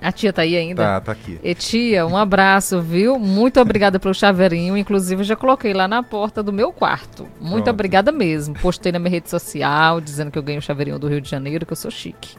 A 0.00 0.10
tia 0.10 0.32
tá 0.32 0.42
aí 0.42 0.56
ainda? 0.56 0.82
Tá, 0.82 1.00
tá 1.00 1.12
aqui. 1.12 1.38
E 1.42 1.54
tia, 1.54 2.06
um 2.06 2.16
abraço, 2.16 2.80
viu? 2.80 3.18
Muito 3.18 3.60
obrigada 3.60 3.98
pelo 4.00 4.14
chaveirinho. 4.14 4.76
Inclusive, 4.76 5.20
eu 5.20 5.24
já 5.24 5.36
coloquei 5.36 5.74
lá 5.74 5.86
na 5.86 6.02
porta 6.02 6.42
do 6.42 6.52
meu 6.52 6.72
quarto. 6.72 7.28
Muito 7.38 7.64
Pronto. 7.64 7.70
obrigada 7.70 8.10
mesmo. 8.10 8.54
Postei 8.54 8.92
na 8.92 8.98
minha 8.98 9.10
rede 9.10 9.28
social, 9.28 10.00
dizendo 10.00 10.30
que 10.30 10.38
eu 10.38 10.42
ganhei 10.42 10.58
o 10.58 10.62
chaveirinho 10.62 10.98
do 10.98 11.06
Rio 11.06 11.20
de 11.20 11.28
Janeiro, 11.28 11.66
que 11.66 11.72
eu 11.72 11.76
sou 11.76 11.90
chique. 11.90 12.36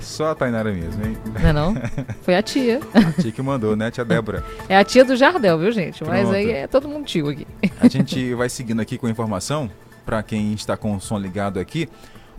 Só 0.00 0.30
a 0.30 0.34
Tainara 0.34 0.72
mesmo, 0.72 1.04
hein? 1.04 1.16
Não 1.38 1.48
é 1.48 1.52
não? 1.52 1.74
Foi 2.22 2.34
a 2.34 2.42
tia. 2.42 2.80
A 2.94 3.20
tia 3.20 3.32
que 3.32 3.42
mandou, 3.42 3.76
né, 3.76 3.90
tia 3.90 4.04
Débora? 4.04 4.42
É 4.68 4.76
a 4.76 4.84
tia 4.84 5.04
do 5.04 5.14
Jardel, 5.16 5.58
viu, 5.58 5.70
gente? 5.70 6.02
Mas 6.04 6.22
Pronto. 6.22 6.34
aí 6.34 6.50
é 6.50 6.66
todo 6.66 6.88
mundo 6.88 7.04
tio 7.04 7.28
aqui. 7.28 7.46
A 7.80 7.88
gente 7.88 8.34
vai 8.34 8.48
seguindo 8.48 8.80
aqui 8.80 8.96
com 8.98 9.06
a 9.06 9.10
informação, 9.10 9.70
para 10.04 10.22
quem 10.22 10.52
está 10.54 10.76
com 10.76 10.94
o 10.96 11.00
som 11.00 11.18
ligado 11.18 11.60
aqui. 11.60 11.88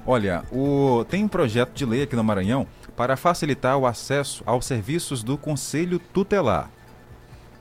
Olha, 0.06 0.44
o... 0.52 1.06
tem 1.10 1.24
um 1.24 1.28
projeto 1.28 1.74
de 1.74 1.86
lei 1.86 2.04
aqui 2.04 2.16
no 2.16 2.24
Maranhão 2.24 2.68
para 2.96 3.16
facilitar 3.16 3.78
o 3.78 3.86
acesso 3.86 4.44
aos 4.46 4.66
serviços 4.66 5.24
do 5.24 5.38
Conselho 5.38 6.00
Tutelar. 6.00 6.70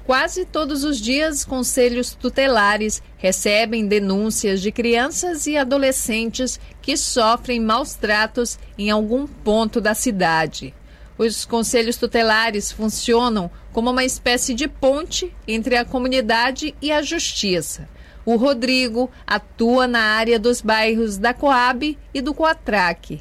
Quase 0.04 0.44
todos 0.44 0.82
os 0.82 0.98
dias, 0.98 1.44
conselhos 1.44 2.14
tutelares 2.14 3.02
recebem 3.16 3.86
denúncias 3.86 4.60
de 4.60 4.72
crianças 4.72 5.46
e 5.46 5.56
adolescentes 5.56 6.58
que 6.82 6.96
sofrem 6.96 7.60
maus 7.60 7.94
tratos 7.94 8.58
em 8.76 8.90
algum 8.90 9.26
ponto 9.26 9.80
da 9.80 9.94
cidade. 9.94 10.74
Os 11.16 11.44
conselhos 11.44 11.96
tutelares 11.96 12.72
funcionam 12.72 13.50
como 13.72 13.90
uma 13.90 14.02
espécie 14.02 14.54
de 14.54 14.66
ponte 14.66 15.32
entre 15.46 15.76
a 15.76 15.84
comunidade 15.84 16.74
e 16.80 16.90
a 16.90 17.02
justiça. 17.02 17.88
O 18.30 18.36
Rodrigo 18.36 19.10
atua 19.26 19.88
na 19.88 19.98
área 19.98 20.38
dos 20.38 20.60
bairros 20.60 21.18
da 21.18 21.34
Coab 21.34 21.98
e 22.14 22.20
do 22.20 22.32
Coatraque. 22.32 23.20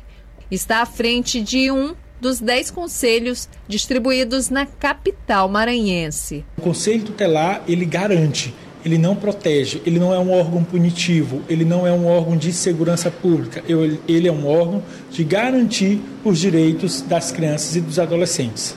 Está 0.52 0.84
à 0.84 0.86
frente 0.86 1.42
de 1.42 1.72
um 1.72 1.96
dos 2.22 2.40
dez 2.40 2.70
conselhos 2.70 3.50
distribuídos 3.68 4.52
na 4.52 4.68
capital 4.68 5.50
maranhense. 5.50 6.46
O 6.60 6.62
Conselho 6.62 7.06
Tutelar, 7.06 7.64
ele 7.68 7.86
garante, 7.86 8.54
ele 8.86 9.00
não 9.00 9.16
protege, 9.16 9.82
ele 9.84 9.98
não 9.98 10.14
é 10.14 10.20
um 10.20 10.32
órgão 10.32 10.64
punitivo, 10.64 11.42
ele 11.50 11.66
não 11.66 11.88
é 11.88 11.92
um 11.92 12.06
órgão 12.06 12.38
de 12.38 12.54
segurança 12.54 13.10
pública, 13.10 13.64
ele 13.68 14.28
é 14.28 14.32
um 14.32 14.46
órgão 14.46 14.84
de 15.10 15.24
garantir 15.24 16.00
os 16.24 16.38
direitos 16.38 17.02
das 17.02 17.32
crianças 17.32 17.76
e 17.76 17.82
dos 17.82 17.98
adolescentes. 17.98 18.76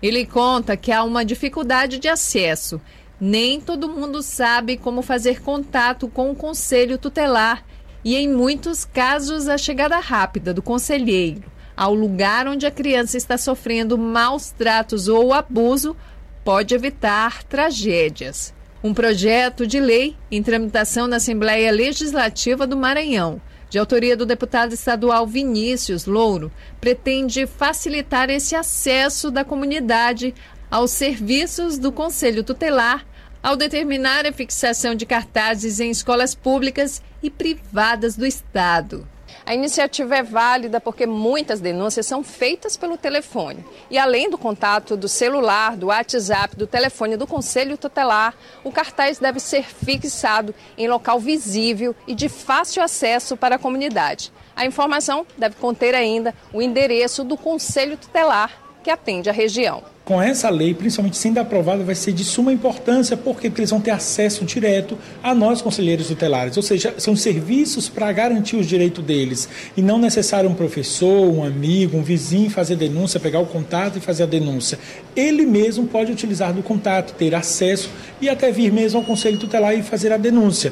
Ele 0.00 0.24
conta 0.24 0.74
que 0.74 0.90
há 0.90 1.04
uma 1.04 1.22
dificuldade 1.22 1.98
de 1.98 2.08
acesso. 2.08 2.80
Nem 3.26 3.58
todo 3.58 3.88
mundo 3.88 4.22
sabe 4.22 4.76
como 4.76 5.00
fazer 5.00 5.40
contato 5.40 6.08
com 6.08 6.30
o 6.30 6.36
conselho 6.36 6.98
tutelar 6.98 7.64
e, 8.04 8.14
em 8.14 8.28
muitos 8.28 8.84
casos, 8.84 9.48
a 9.48 9.56
chegada 9.56 9.98
rápida 9.98 10.52
do 10.52 10.60
conselheiro 10.60 11.42
ao 11.74 11.94
lugar 11.94 12.46
onde 12.46 12.66
a 12.66 12.70
criança 12.70 13.16
está 13.16 13.38
sofrendo 13.38 13.96
maus 13.96 14.50
tratos 14.50 15.08
ou 15.08 15.32
abuso 15.32 15.96
pode 16.44 16.74
evitar 16.74 17.42
tragédias. 17.44 18.52
Um 18.82 18.92
projeto 18.92 19.66
de 19.66 19.80
lei 19.80 20.14
em 20.30 20.42
tramitação 20.42 21.06
na 21.06 21.16
Assembleia 21.16 21.72
Legislativa 21.72 22.66
do 22.66 22.76
Maranhão, 22.76 23.40
de 23.70 23.78
autoria 23.78 24.18
do 24.18 24.26
deputado 24.26 24.74
estadual 24.74 25.26
Vinícius 25.26 26.04
Louro, 26.04 26.52
pretende 26.78 27.46
facilitar 27.46 28.28
esse 28.28 28.54
acesso 28.54 29.30
da 29.30 29.46
comunidade 29.46 30.34
aos 30.70 30.90
serviços 30.90 31.78
do 31.78 31.90
Conselho 31.90 32.44
Tutelar 32.44 33.06
ao 33.44 33.56
determinar 33.56 34.24
a 34.24 34.32
fixação 34.32 34.94
de 34.94 35.04
cartazes 35.04 35.78
em 35.78 35.90
escolas 35.90 36.34
públicas 36.34 37.02
e 37.22 37.28
privadas 37.28 38.16
do 38.16 38.24
Estado. 38.24 39.06
A 39.44 39.54
iniciativa 39.54 40.16
é 40.16 40.22
válida 40.22 40.80
porque 40.80 41.04
muitas 41.04 41.60
denúncias 41.60 42.06
são 42.06 42.24
feitas 42.24 42.74
pelo 42.74 42.96
telefone. 42.96 43.62
E 43.90 43.98
além 43.98 44.30
do 44.30 44.38
contato 44.38 44.96
do 44.96 45.06
celular, 45.06 45.76
do 45.76 45.88
WhatsApp, 45.88 46.56
do 46.56 46.66
telefone 46.66 47.18
do 47.18 47.26
Conselho 47.26 47.76
Tutelar, 47.76 48.34
o 48.64 48.72
cartaz 48.72 49.18
deve 49.18 49.38
ser 49.38 49.64
fixado 49.64 50.54
em 50.78 50.88
local 50.88 51.20
visível 51.20 51.94
e 52.06 52.14
de 52.14 52.30
fácil 52.30 52.82
acesso 52.82 53.36
para 53.36 53.56
a 53.56 53.58
comunidade. 53.58 54.32
A 54.56 54.64
informação 54.64 55.26
deve 55.36 55.56
conter 55.56 55.94
ainda 55.94 56.34
o 56.50 56.62
endereço 56.62 57.22
do 57.22 57.36
Conselho 57.36 57.98
Tutelar 57.98 58.50
que 58.82 58.90
atende 58.90 59.28
a 59.28 59.34
região. 59.34 59.93
Com 60.04 60.20
essa 60.20 60.50
lei, 60.50 60.74
principalmente 60.74 61.16
sendo 61.16 61.38
aprovada, 61.38 61.82
vai 61.82 61.94
ser 61.94 62.12
de 62.12 62.24
suma 62.24 62.52
importância, 62.52 63.16
porque 63.16 63.46
eles 63.46 63.70
vão 63.70 63.80
ter 63.80 63.90
acesso 63.90 64.44
direto 64.44 64.98
a 65.22 65.34
nós, 65.34 65.62
conselheiros 65.62 66.08
tutelares. 66.08 66.58
Ou 66.58 66.62
seja, 66.62 66.94
são 66.98 67.16
serviços 67.16 67.88
para 67.88 68.12
garantir 68.12 68.56
os 68.56 68.66
direitos 68.66 69.02
deles. 69.02 69.48
E 69.74 69.80
não 69.80 69.96
necessário 69.96 70.50
um 70.50 70.54
professor, 70.54 71.32
um 71.32 71.42
amigo, 71.42 71.96
um 71.96 72.02
vizinho 72.02 72.50
fazer 72.50 72.76
denúncia, 72.76 73.18
pegar 73.18 73.40
o 73.40 73.46
contato 73.46 73.96
e 73.96 74.00
fazer 74.00 74.24
a 74.24 74.26
denúncia. 74.26 74.78
Ele 75.16 75.46
mesmo 75.46 75.86
pode 75.86 76.12
utilizar 76.12 76.52
do 76.52 76.62
contato, 76.62 77.14
ter 77.14 77.34
acesso 77.34 77.88
e 78.20 78.28
até 78.28 78.52
vir 78.52 78.70
mesmo 78.70 79.00
ao 79.00 79.06
conselho 79.06 79.38
tutelar 79.38 79.74
e 79.74 79.82
fazer 79.82 80.12
a 80.12 80.18
denúncia. 80.18 80.70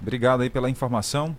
Obrigado 0.00 0.42
aí 0.42 0.50
pela 0.50 0.70
informação. 0.70 1.36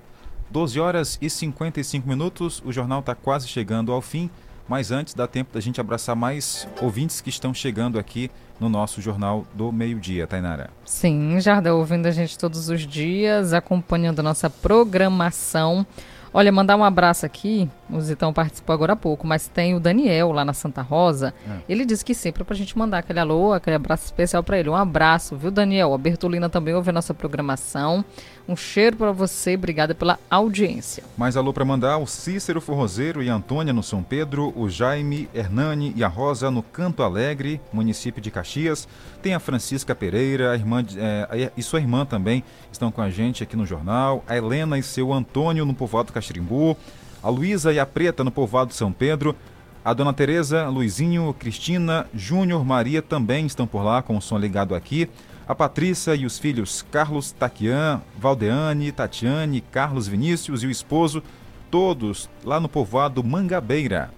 12 0.52 0.78
horas 0.78 1.18
e 1.22 1.30
55 1.30 2.06
minutos, 2.06 2.62
o 2.66 2.72
jornal 2.74 3.00
está 3.00 3.16
quase 3.16 3.48
chegando 3.48 3.94
ao 3.94 4.02
fim, 4.02 4.30
mas 4.70 4.92
antes 4.92 5.16
dá 5.16 5.28
tempo 5.28 5.54
da 5.54 5.60
gente 5.60 5.82
abraçar 5.82 6.16
mais 6.16 6.68
ouvintes 6.80 7.20
que 7.20 7.30
estão 7.30 7.54
chegando 7.54 7.98
aqui 7.98 8.30
no 8.60 8.70
nosso 8.70 9.02
Jornal 9.02 9.46
do 9.54 9.72
Meio-Dia, 9.72 10.28
Tainara. 10.28 10.70
Sim, 10.86 11.40
Jardel 11.40 11.78
ouvindo 11.78 12.06
a 12.06 12.12
gente 12.12 12.38
todos 12.38 12.70
os 12.70 12.86
dias, 12.86 13.52
acompanhando 13.52 14.20
a 14.20 14.24
nossa 14.24 14.50
programação. 14.50 15.86
Olha, 16.32 16.52
mandar 16.52 16.76
um 16.76 16.84
abraço 16.84 17.26
aqui, 17.26 17.68
o 17.90 18.00
Zitão 18.00 18.32
participou 18.32 18.72
agora 18.72 18.94
há 18.94 18.96
pouco, 18.96 19.26
mas 19.26 19.48
tem 19.48 19.74
o 19.74 19.80
Daniel 19.80 20.32
lá 20.32 20.46
na 20.46 20.54
Santa 20.54 20.82
Rosa. 20.84 21.34
É. 21.48 21.58
Ele 21.68 21.84
disse 21.84 22.06
que 22.06 22.14
sempre 22.14 22.44
é 22.44 22.46
pra 22.46 22.56
gente 22.56 22.78
mandar 22.78 23.00
aquele 23.00 23.20
alô, 23.20 23.52
aquele 23.52 23.76
abraço 23.76 24.06
especial 24.06 24.44
pra 24.44 24.60
ele. 24.60 24.70
Um 24.70 24.76
abraço, 24.76 25.36
viu, 25.36 25.50
Daniel? 25.50 25.92
A 25.92 25.98
Bertolina 25.98 26.48
também 26.48 26.76
ouve 26.76 26.92
a 26.92 26.94
nossa 26.94 27.16
programação. 27.16 28.06
Um 28.50 28.56
cheiro 28.56 28.98
pra 28.98 29.12
você, 29.12 29.54
obrigada 29.54 29.94
pela 29.94 30.18
audiência. 30.28 31.04
Mais 31.16 31.38
alô 31.38 31.54
para 31.54 31.64
mandar 31.64 32.00
o 32.00 32.08
Cícero 32.08 32.60
Forrozeiro 32.60 33.22
e 33.22 33.30
Antônia 33.30 33.72
no 33.72 33.84
São 33.84 34.02
Pedro, 34.02 34.52
o 34.58 34.68
Jaime, 34.68 35.30
Hernani 35.36 35.94
e 35.96 36.04
a 36.04 36.08
Rosa 36.08 36.50
no 36.50 36.64
Canto 36.64 37.04
Alegre, 37.04 37.62
município 37.72 38.20
de 38.20 38.32
Caxias. 38.32 38.88
Tem 39.22 39.36
a 39.36 39.40
Francisca 39.40 39.94
Pereira, 39.94 40.52
a 40.52 40.56
irmã 40.56 40.84
é, 40.98 41.52
e 41.56 41.62
sua 41.62 41.80
irmã 41.80 42.08
também 42.08 42.44
estão 42.72 42.92
com 42.92 43.04
a 43.04 43.12
gente 43.12 43.44
aqui 43.44 43.56
no 43.56 43.68
jornal. 43.68 44.24
A 44.28 44.36
Helena 44.36 44.80
e 44.80 44.82
seu 44.82 45.14
Antônio 45.14 45.64
no 45.64 45.76
povoado 45.76 46.12
Caxirimbu. 46.12 46.76
A 47.22 47.30
Luísa 47.30 47.72
e 47.72 47.80
a 47.80 47.86
Preta 47.86 48.24
no 48.24 48.32
povoado 48.32 48.74
São 48.74 48.92
Pedro. 48.92 49.36
A 49.86 49.94
dona 49.94 50.12
Tereza, 50.12 50.68
Luizinho, 50.70 51.36
Cristina, 51.38 52.08
Júnior, 52.16 52.66
Maria 52.66 53.04
também 53.04 53.46
estão 53.46 53.68
por 53.68 53.84
lá 53.84 54.02
com 54.02 54.18
o 54.18 54.22
som 54.22 54.40
ligado 54.40 54.74
aqui. 54.74 55.08
A 55.50 55.56
Patrícia 55.56 56.14
e 56.14 56.28
os 56.28 56.38
filhos 56.38 56.86
Carlos 56.92 57.32
Taquian, 57.32 58.04
Valdeane, 58.20 58.92
Tatiane, 58.92 59.62
Carlos 59.62 60.08
Vinícius 60.08 60.62
e 60.62 60.68
o 60.68 60.70
esposo, 60.70 61.24
todos 61.72 62.30
lá 62.44 62.60
no 62.60 62.70
povoado 62.70 63.24
Mangabeira. 63.24 64.12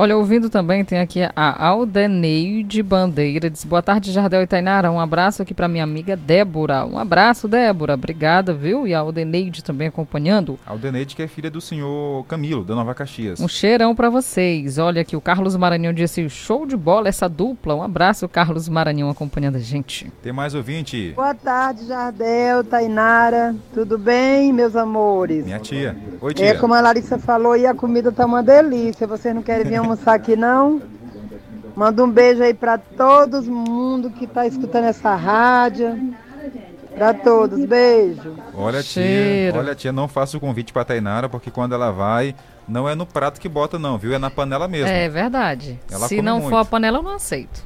Olha, 0.00 0.16
ouvindo 0.16 0.48
também, 0.48 0.82
tem 0.82 0.98
aqui 0.98 1.20
a 1.36 1.66
Aldeneide 1.66 2.82
Bandeira. 2.82 3.50
Diz, 3.50 3.64
boa 3.64 3.82
tarde, 3.82 4.10
Jardel 4.10 4.40
e 4.40 4.46
Tainara. 4.46 4.90
Um 4.90 4.98
abraço 4.98 5.42
aqui 5.42 5.52
para 5.52 5.68
minha 5.68 5.84
amiga 5.84 6.16
Débora. 6.16 6.86
Um 6.86 6.98
abraço, 6.98 7.46
Débora. 7.46 7.92
Obrigada, 7.92 8.54
viu? 8.54 8.88
E 8.88 8.94
a 8.94 9.00
Aldeneide 9.00 9.62
também 9.62 9.88
acompanhando. 9.88 10.58
Aldeneide, 10.64 11.14
que 11.14 11.22
é 11.22 11.28
filha 11.28 11.50
do 11.50 11.60
senhor 11.60 12.24
Camilo, 12.24 12.64
da 12.64 12.74
Nova 12.74 12.94
Caxias. 12.94 13.40
Um 13.40 13.46
cheirão 13.46 13.94
para 13.94 14.08
vocês. 14.08 14.78
Olha 14.78 15.02
aqui, 15.02 15.14
o 15.16 15.20
Carlos 15.20 15.54
Maranhão 15.54 15.92
disse, 15.92 16.30
show 16.30 16.64
de 16.64 16.78
bola 16.78 17.06
essa 17.06 17.28
dupla. 17.28 17.74
Um 17.74 17.82
abraço, 17.82 18.26
Carlos 18.26 18.70
Maranhão 18.70 19.10
acompanhando 19.10 19.56
a 19.56 19.60
gente. 19.60 20.10
Tem 20.22 20.32
mais 20.32 20.54
ouvinte? 20.54 21.12
Boa 21.14 21.34
tarde, 21.34 21.84
Jardel, 21.86 22.64
Tainara. 22.64 23.54
Tudo 23.74 23.98
bem, 23.98 24.50
meus 24.50 24.74
amores? 24.74 25.44
Minha 25.44 25.58
tia. 25.58 25.94
Oi, 26.22 26.30
É, 26.30 26.34
tia. 26.34 26.58
como 26.58 26.72
a 26.72 26.80
Larissa 26.80 27.18
falou, 27.18 27.54
e 27.54 27.66
a 27.66 27.74
comida 27.74 28.10
tá 28.10 28.24
uma 28.24 28.42
delícia. 28.42 29.06
Vocês 29.06 29.34
não 29.34 29.42
querem 29.42 29.66
vir 29.66 29.89
almoçar 29.90 30.14
aqui, 30.14 30.36
não? 30.36 30.80
Manda 31.74 32.04
um 32.04 32.10
beijo 32.10 32.42
aí 32.42 32.54
pra 32.54 32.78
todo 32.78 33.42
mundo 33.42 34.10
que 34.10 34.26
tá 34.26 34.46
escutando 34.46 34.84
essa 34.84 35.14
rádio. 35.14 36.14
Pra 36.94 37.14
todos, 37.14 37.64
beijo. 37.64 38.34
Olha, 38.54 38.82
tia, 38.82 39.52
olha, 39.54 39.74
tia, 39.74 39.92
não 39.92 40.06
faça 40.08 40.36
o 40.36 40.40
convite 40.40 40.72
pra 40.72 40.84
Tainara, 40.84 41.28
porque 41.28 41.50
quando 41.50 41.74
ela 41.74 41.90
vai, 41.90 42.34
não 42.68 42.88
é 42.88 42.94
no 42.94 43.06
prato 43.06 43.40
que 43.40 43.48
bota, 43.48 43.78
não, 43.78 43.96
viu? 43.96 44.12
É 44.12 44.18
na 44.18 44.30
panela 44.30 44.68
mesmo. 44.68 44.88
É 44.88 45.08
verdade. 45.08 45.78
Ela 45.90 46.08
Se 46.08 46.20
não 46.20 46.38
muito. 46.40 46.50
for 46.50 46.56
a 46.58 46.64
panela, 46.64 46.98
eu 46.98 47.02
não 47.02 47.14
aceito. 47.14 47.64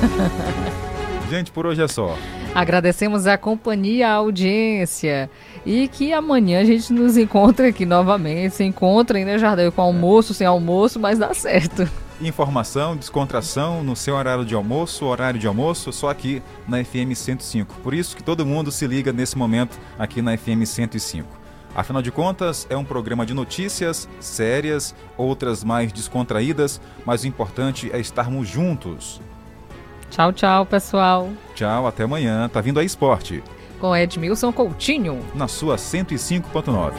Gente, 1.30 1.50
por 1.50 1.66
hoje 1.66 1.82
é 1.82 1.88
só. 1.88 2.16
Agradecemos 2.54 3.26
a 3.26 3.36
companhia, 3.36 4.08
a 4.08 4.14
audiência. 4.14 5.30
E 5.66 5.88
que 5.88 6.12
amanhã 6.12 6.60
a 6.60 6.64
gente 6.64 6.92
nos 6.92 7.16
encontre 7.16 7.68
aqui 7.68 7.86
novamente. 7.86 8.56
Se 8.56 8.64
encontrem, 8.64 9.24
né, 9.24 9.38
Jardel? 9.38 9.72
Com 9.72 9.82
almoço, 9.82 10.34
sem 10.34 10.46
almoço, 10.46 11.00
mas 11.00 11.18
dá 11.18 11.32
certo. 11.32 11.88
Informação, 12.20 12.96
descontração 12.96 13.82
no 13.82 13.96
seu 13.96 14.14
horário 14.14 14.44
de 14.44 14.54
almoço, 14.54 15.04
horário 15.04 15.40
de 15.40 15.46
almoço, 15.46 15.92
só 15.92 16.10
aqui 16.10 16.42
na 16.68 16.82
FM 16.84 17.14
105. 17.14 17.74
Por 17.82 17.92
isso 17.92 18.16
que 18.16 18.22
todo 18.22 18.46
mundo 18.46 18.70
se 18.70 18.86
liga 18.86 19.12
nesse 19.12 19.36
momento 19.36 19.78
aqui 19.98 20.22
na 20.22 20.36
FM 20.36 20.64
105. 20.64 21.26
Afinal 21.74 22.00
de 22.00 22.12
contas, 22.12 22.68
é 22.70 22.76
um 22.76 22.84
programa 22.84 23.26
de 23.26 23.34
notícias 23.34 24.08
sérias, 24.20 24.94
outras 25.16 25.64
mais 25.64 25.92
descontraídas, 25.92 26.80
mas 27.04 27.24
o 27.24 27.26
importante 27.26 27.90
é 27.92 27.98
estarmos 27.98 28.48
juntos. 28.48 29.20
Tchau, 30.08 30.32
tchau, 30.32 30.64
pessoal. 30.64 31.28
Tchau, 31.56 31.88
até 31.88 32.04
amanhã. 32.04 32.48
Tá 32.48 32.60
vindo 32.60 32.78
a 32.78 32.84
Esporte, 32.84 33.42
Com 33.84 33.94
Edmilson 33.94 34.50
Coutinho. 34.50 35.20
na 35.34 35.46
sua 35.46 35.76
105.9. 35.76 36.94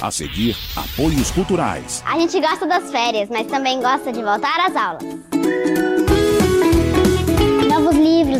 A 0.00 0.10
seguir, 0.10 0.56
apoios 0.74 1.30
culturais. 1.30 2.02
A 2.06 2.18
gente 2.18 2.40
gosta 2.40 2.66
das 2.66 2.90
férias, 2.90 3.28
mas 3.28 3.46
também 3.46 3.78
gosta 3.78 4.10
de 4.10 4.22
voltar 4.22 4.58
às 4.60 4.74
aulas. 4.74 5.83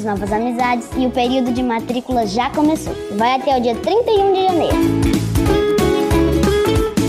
Novas 0.05 0.31
amizades 0.31 0.87
e 0.99 1.07
o 1.07 1.11
período 1.11 1.51
de 1.51 1.63
matrícula 1.63 2.27
já 2.27 2.51
começou. 2.51 2.95
Vai 3.17 3.37
até 3.37 3.57
o 3.57 3.61
dia 3.63 3.75
31 3.75 4.35
de 4.35 4.43
janeiro. 4.43 4.77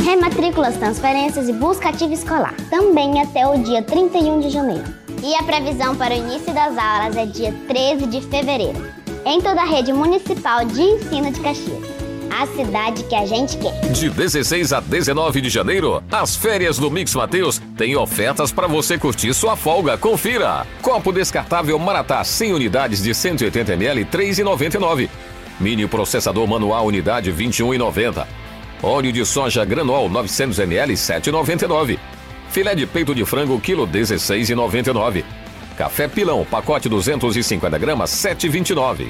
Rematrículas, 0.05 0.77
transferências 0.77 1.49
e 1.49 1.53
busca 1.53 1.89
ativa 1.89 2.13
escolar. 2.13 2.55
Também 2.69 3.21
até 3.21 3.45
o 3.45 3.57
dia 3.61 3.83
31 3.83 4.39
de 4.39 4.49
janeiro. 4.49 4.85
E 5.21 5.35
a 5.35 5.43
previsão 5.43 5.95
para 5.97 6.13
o 6.13 6.17
início 6.17 6.53
das 6.53 6.77
aulas 6.77 7.17
é 7.17 7.25
dia 7.25 7.53
13 7.67 8.05
de 8.07 8.21
fevereiro. 8.21 8.79
Em 9.25 9.41
toda 9.41 9.61
a 9.61 9.65
rede 9.65 9.91
municipal 9.91 10.63
de 10.63 10.81
ensino 10.81 11.31
de 11.31 11.41
Caxias. 11.41 11.94
A 12.37 12.45
cidade 12.47 13.01
que 13.03 13.15
a 13.15 13.25
gente 13.25 13.57
quer. 13.57 13.79
De 13.93 14.09
16 14.09 14.73
a 14.73 14.81
19 14.81 15.39
de 15.39 15.49
janeiro, 15.49 16.03
as 16.11 16.35
férias 16.35 16.77
do 16.77 16.91
Mix 16.91 17.15
Mateus 17.15 17.61
têm 17.77 17.95
ofertas 17.95 18.51
para 18.51 18.67
você 18.67 18.97
curtir 18.97 19.33
sua 19.33 19.55
folga. 19.55 19.97
Confira! 19.97 20.67
Copo 20.81 21.13
descartável 21.13 21.79
Maratá 21.79 22.21
100 22.21 22.51
unidades 22.51 23.01
de 23.01 23.15
180 23.15 23.71
ml, 23.71 24.01
R$ 24.01 24.09
3,99. 24.11 25.09
Mini 25.61 25.87
processador 25.87 26.45
manual 26.45 26.87
unidade 26.87 27.31
21,90. 27.31 28.27
Óleo 28.83 29.13
de 29.13 29.25
soja 29.25 29.63
granol 29.63 30.09
900 30.09 30.59
ml, 30.59 30.91
R$ 30.91 30.97
7,99. 30.97 31.97
Filé 32.49 32.75
de 32.75 32.85
peito 32.85 33.15
de 33.15 33.23
frango 33.23 33.57
quilo 33.61 33.87
16,99. 33.87 35.23
Café 35.77 36.09
pilão 36.09 36.45
pacote 36.51 36.89
250 36.89 37.77
gramas 37.77 38.09
7,29. 38.11 39.07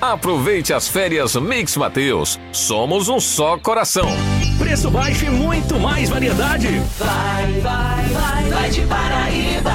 Aproveite 0.00 0.72
as 0.72 0.86
férias 0.86 1.34
Mix 1.34 1.76
Mateus. 1.76 2.38
Somos 2.52 3.08
um 3.08 3.18
só 3.18 3.58
coração. 3.58 4.08
Preço 4.56 4.88
baixo 4.90 5.24
e 5.24 5.30
muito 5.30 5.78
mais 5.80 6.08
variedade. 6.08 6.68
Vai, 6.98 7.52
vai, 7.60 8.04
vai, 8.04 8.44
vai 8.44 8.70
de 8.70 8.82
Paraíba. 8.82 9.72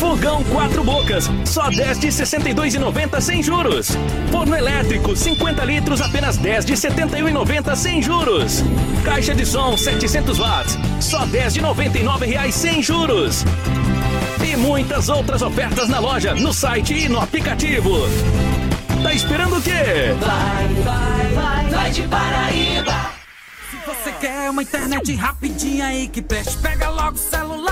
Fogão 0.00 0.42
quatro 0.44 0.82
bocas, 0.84 1.30
só 1.44 1.70
10 1.70 2.00
de 2.00 2.08
62,90 2.08 3.20
sem 3.20 3.42
juros. 3.42 3.96
Forno 4.32 4.54
elétrico, 4.54 5.16
50 5.16 5.64
litros, 5.64 6.00
apenas 6.00 6.36
10 6.36 6.66
de 6.66 6.74
71,90 6.74 7.76
sem 7.76 8.02
juros. 8.02 8.64
Caixa 9.04 9.34
de 9.34 9.46
som 9.46 9.76
700 9.76 10.38
watts, 10.38 10.76
só 11.00 11.24
10 11.24 11.54
de 11.54 11.60
99 11.62 12.26
reais 12.26 12.54
sem 12.54 12.82
juros. 12.82 13.44
E 14.44 14.56
muitas 14.56 15.08
outras 15.08 15.40
ofertas 15.40 15.88
na 15.88 15.98
loja, 15.98 16.34
no 16.34 16.52
site 16.52 16.94
e 16.94 17.08
no 17.08 17.20
aplicativo. 17.20 18.06
Tá 19.06 19.14
esperando 19.14 19.56
o 19.56 19.62
quê? 19.62 19.70
Vai, 20.18 20.66
vai, 20.82 21.28
vai, 21.32 21.70
vai 21.70 21.90
de 21.92 22.02
Paraíba. 22.08 23.12
Se 23.70 23.76
você 23.86 24.10
quer 24.20 24.50
uma 24.50 24.64
internet 24.64 25.14
rapidinha 25.14 25.86
aí 25.86 26.08
que 26.08 26.20
preste, 26.20 26.56
pega 26.56 26.88
logo 26.88 27.14
o 27.14 27.16
celular. 27.16 27.66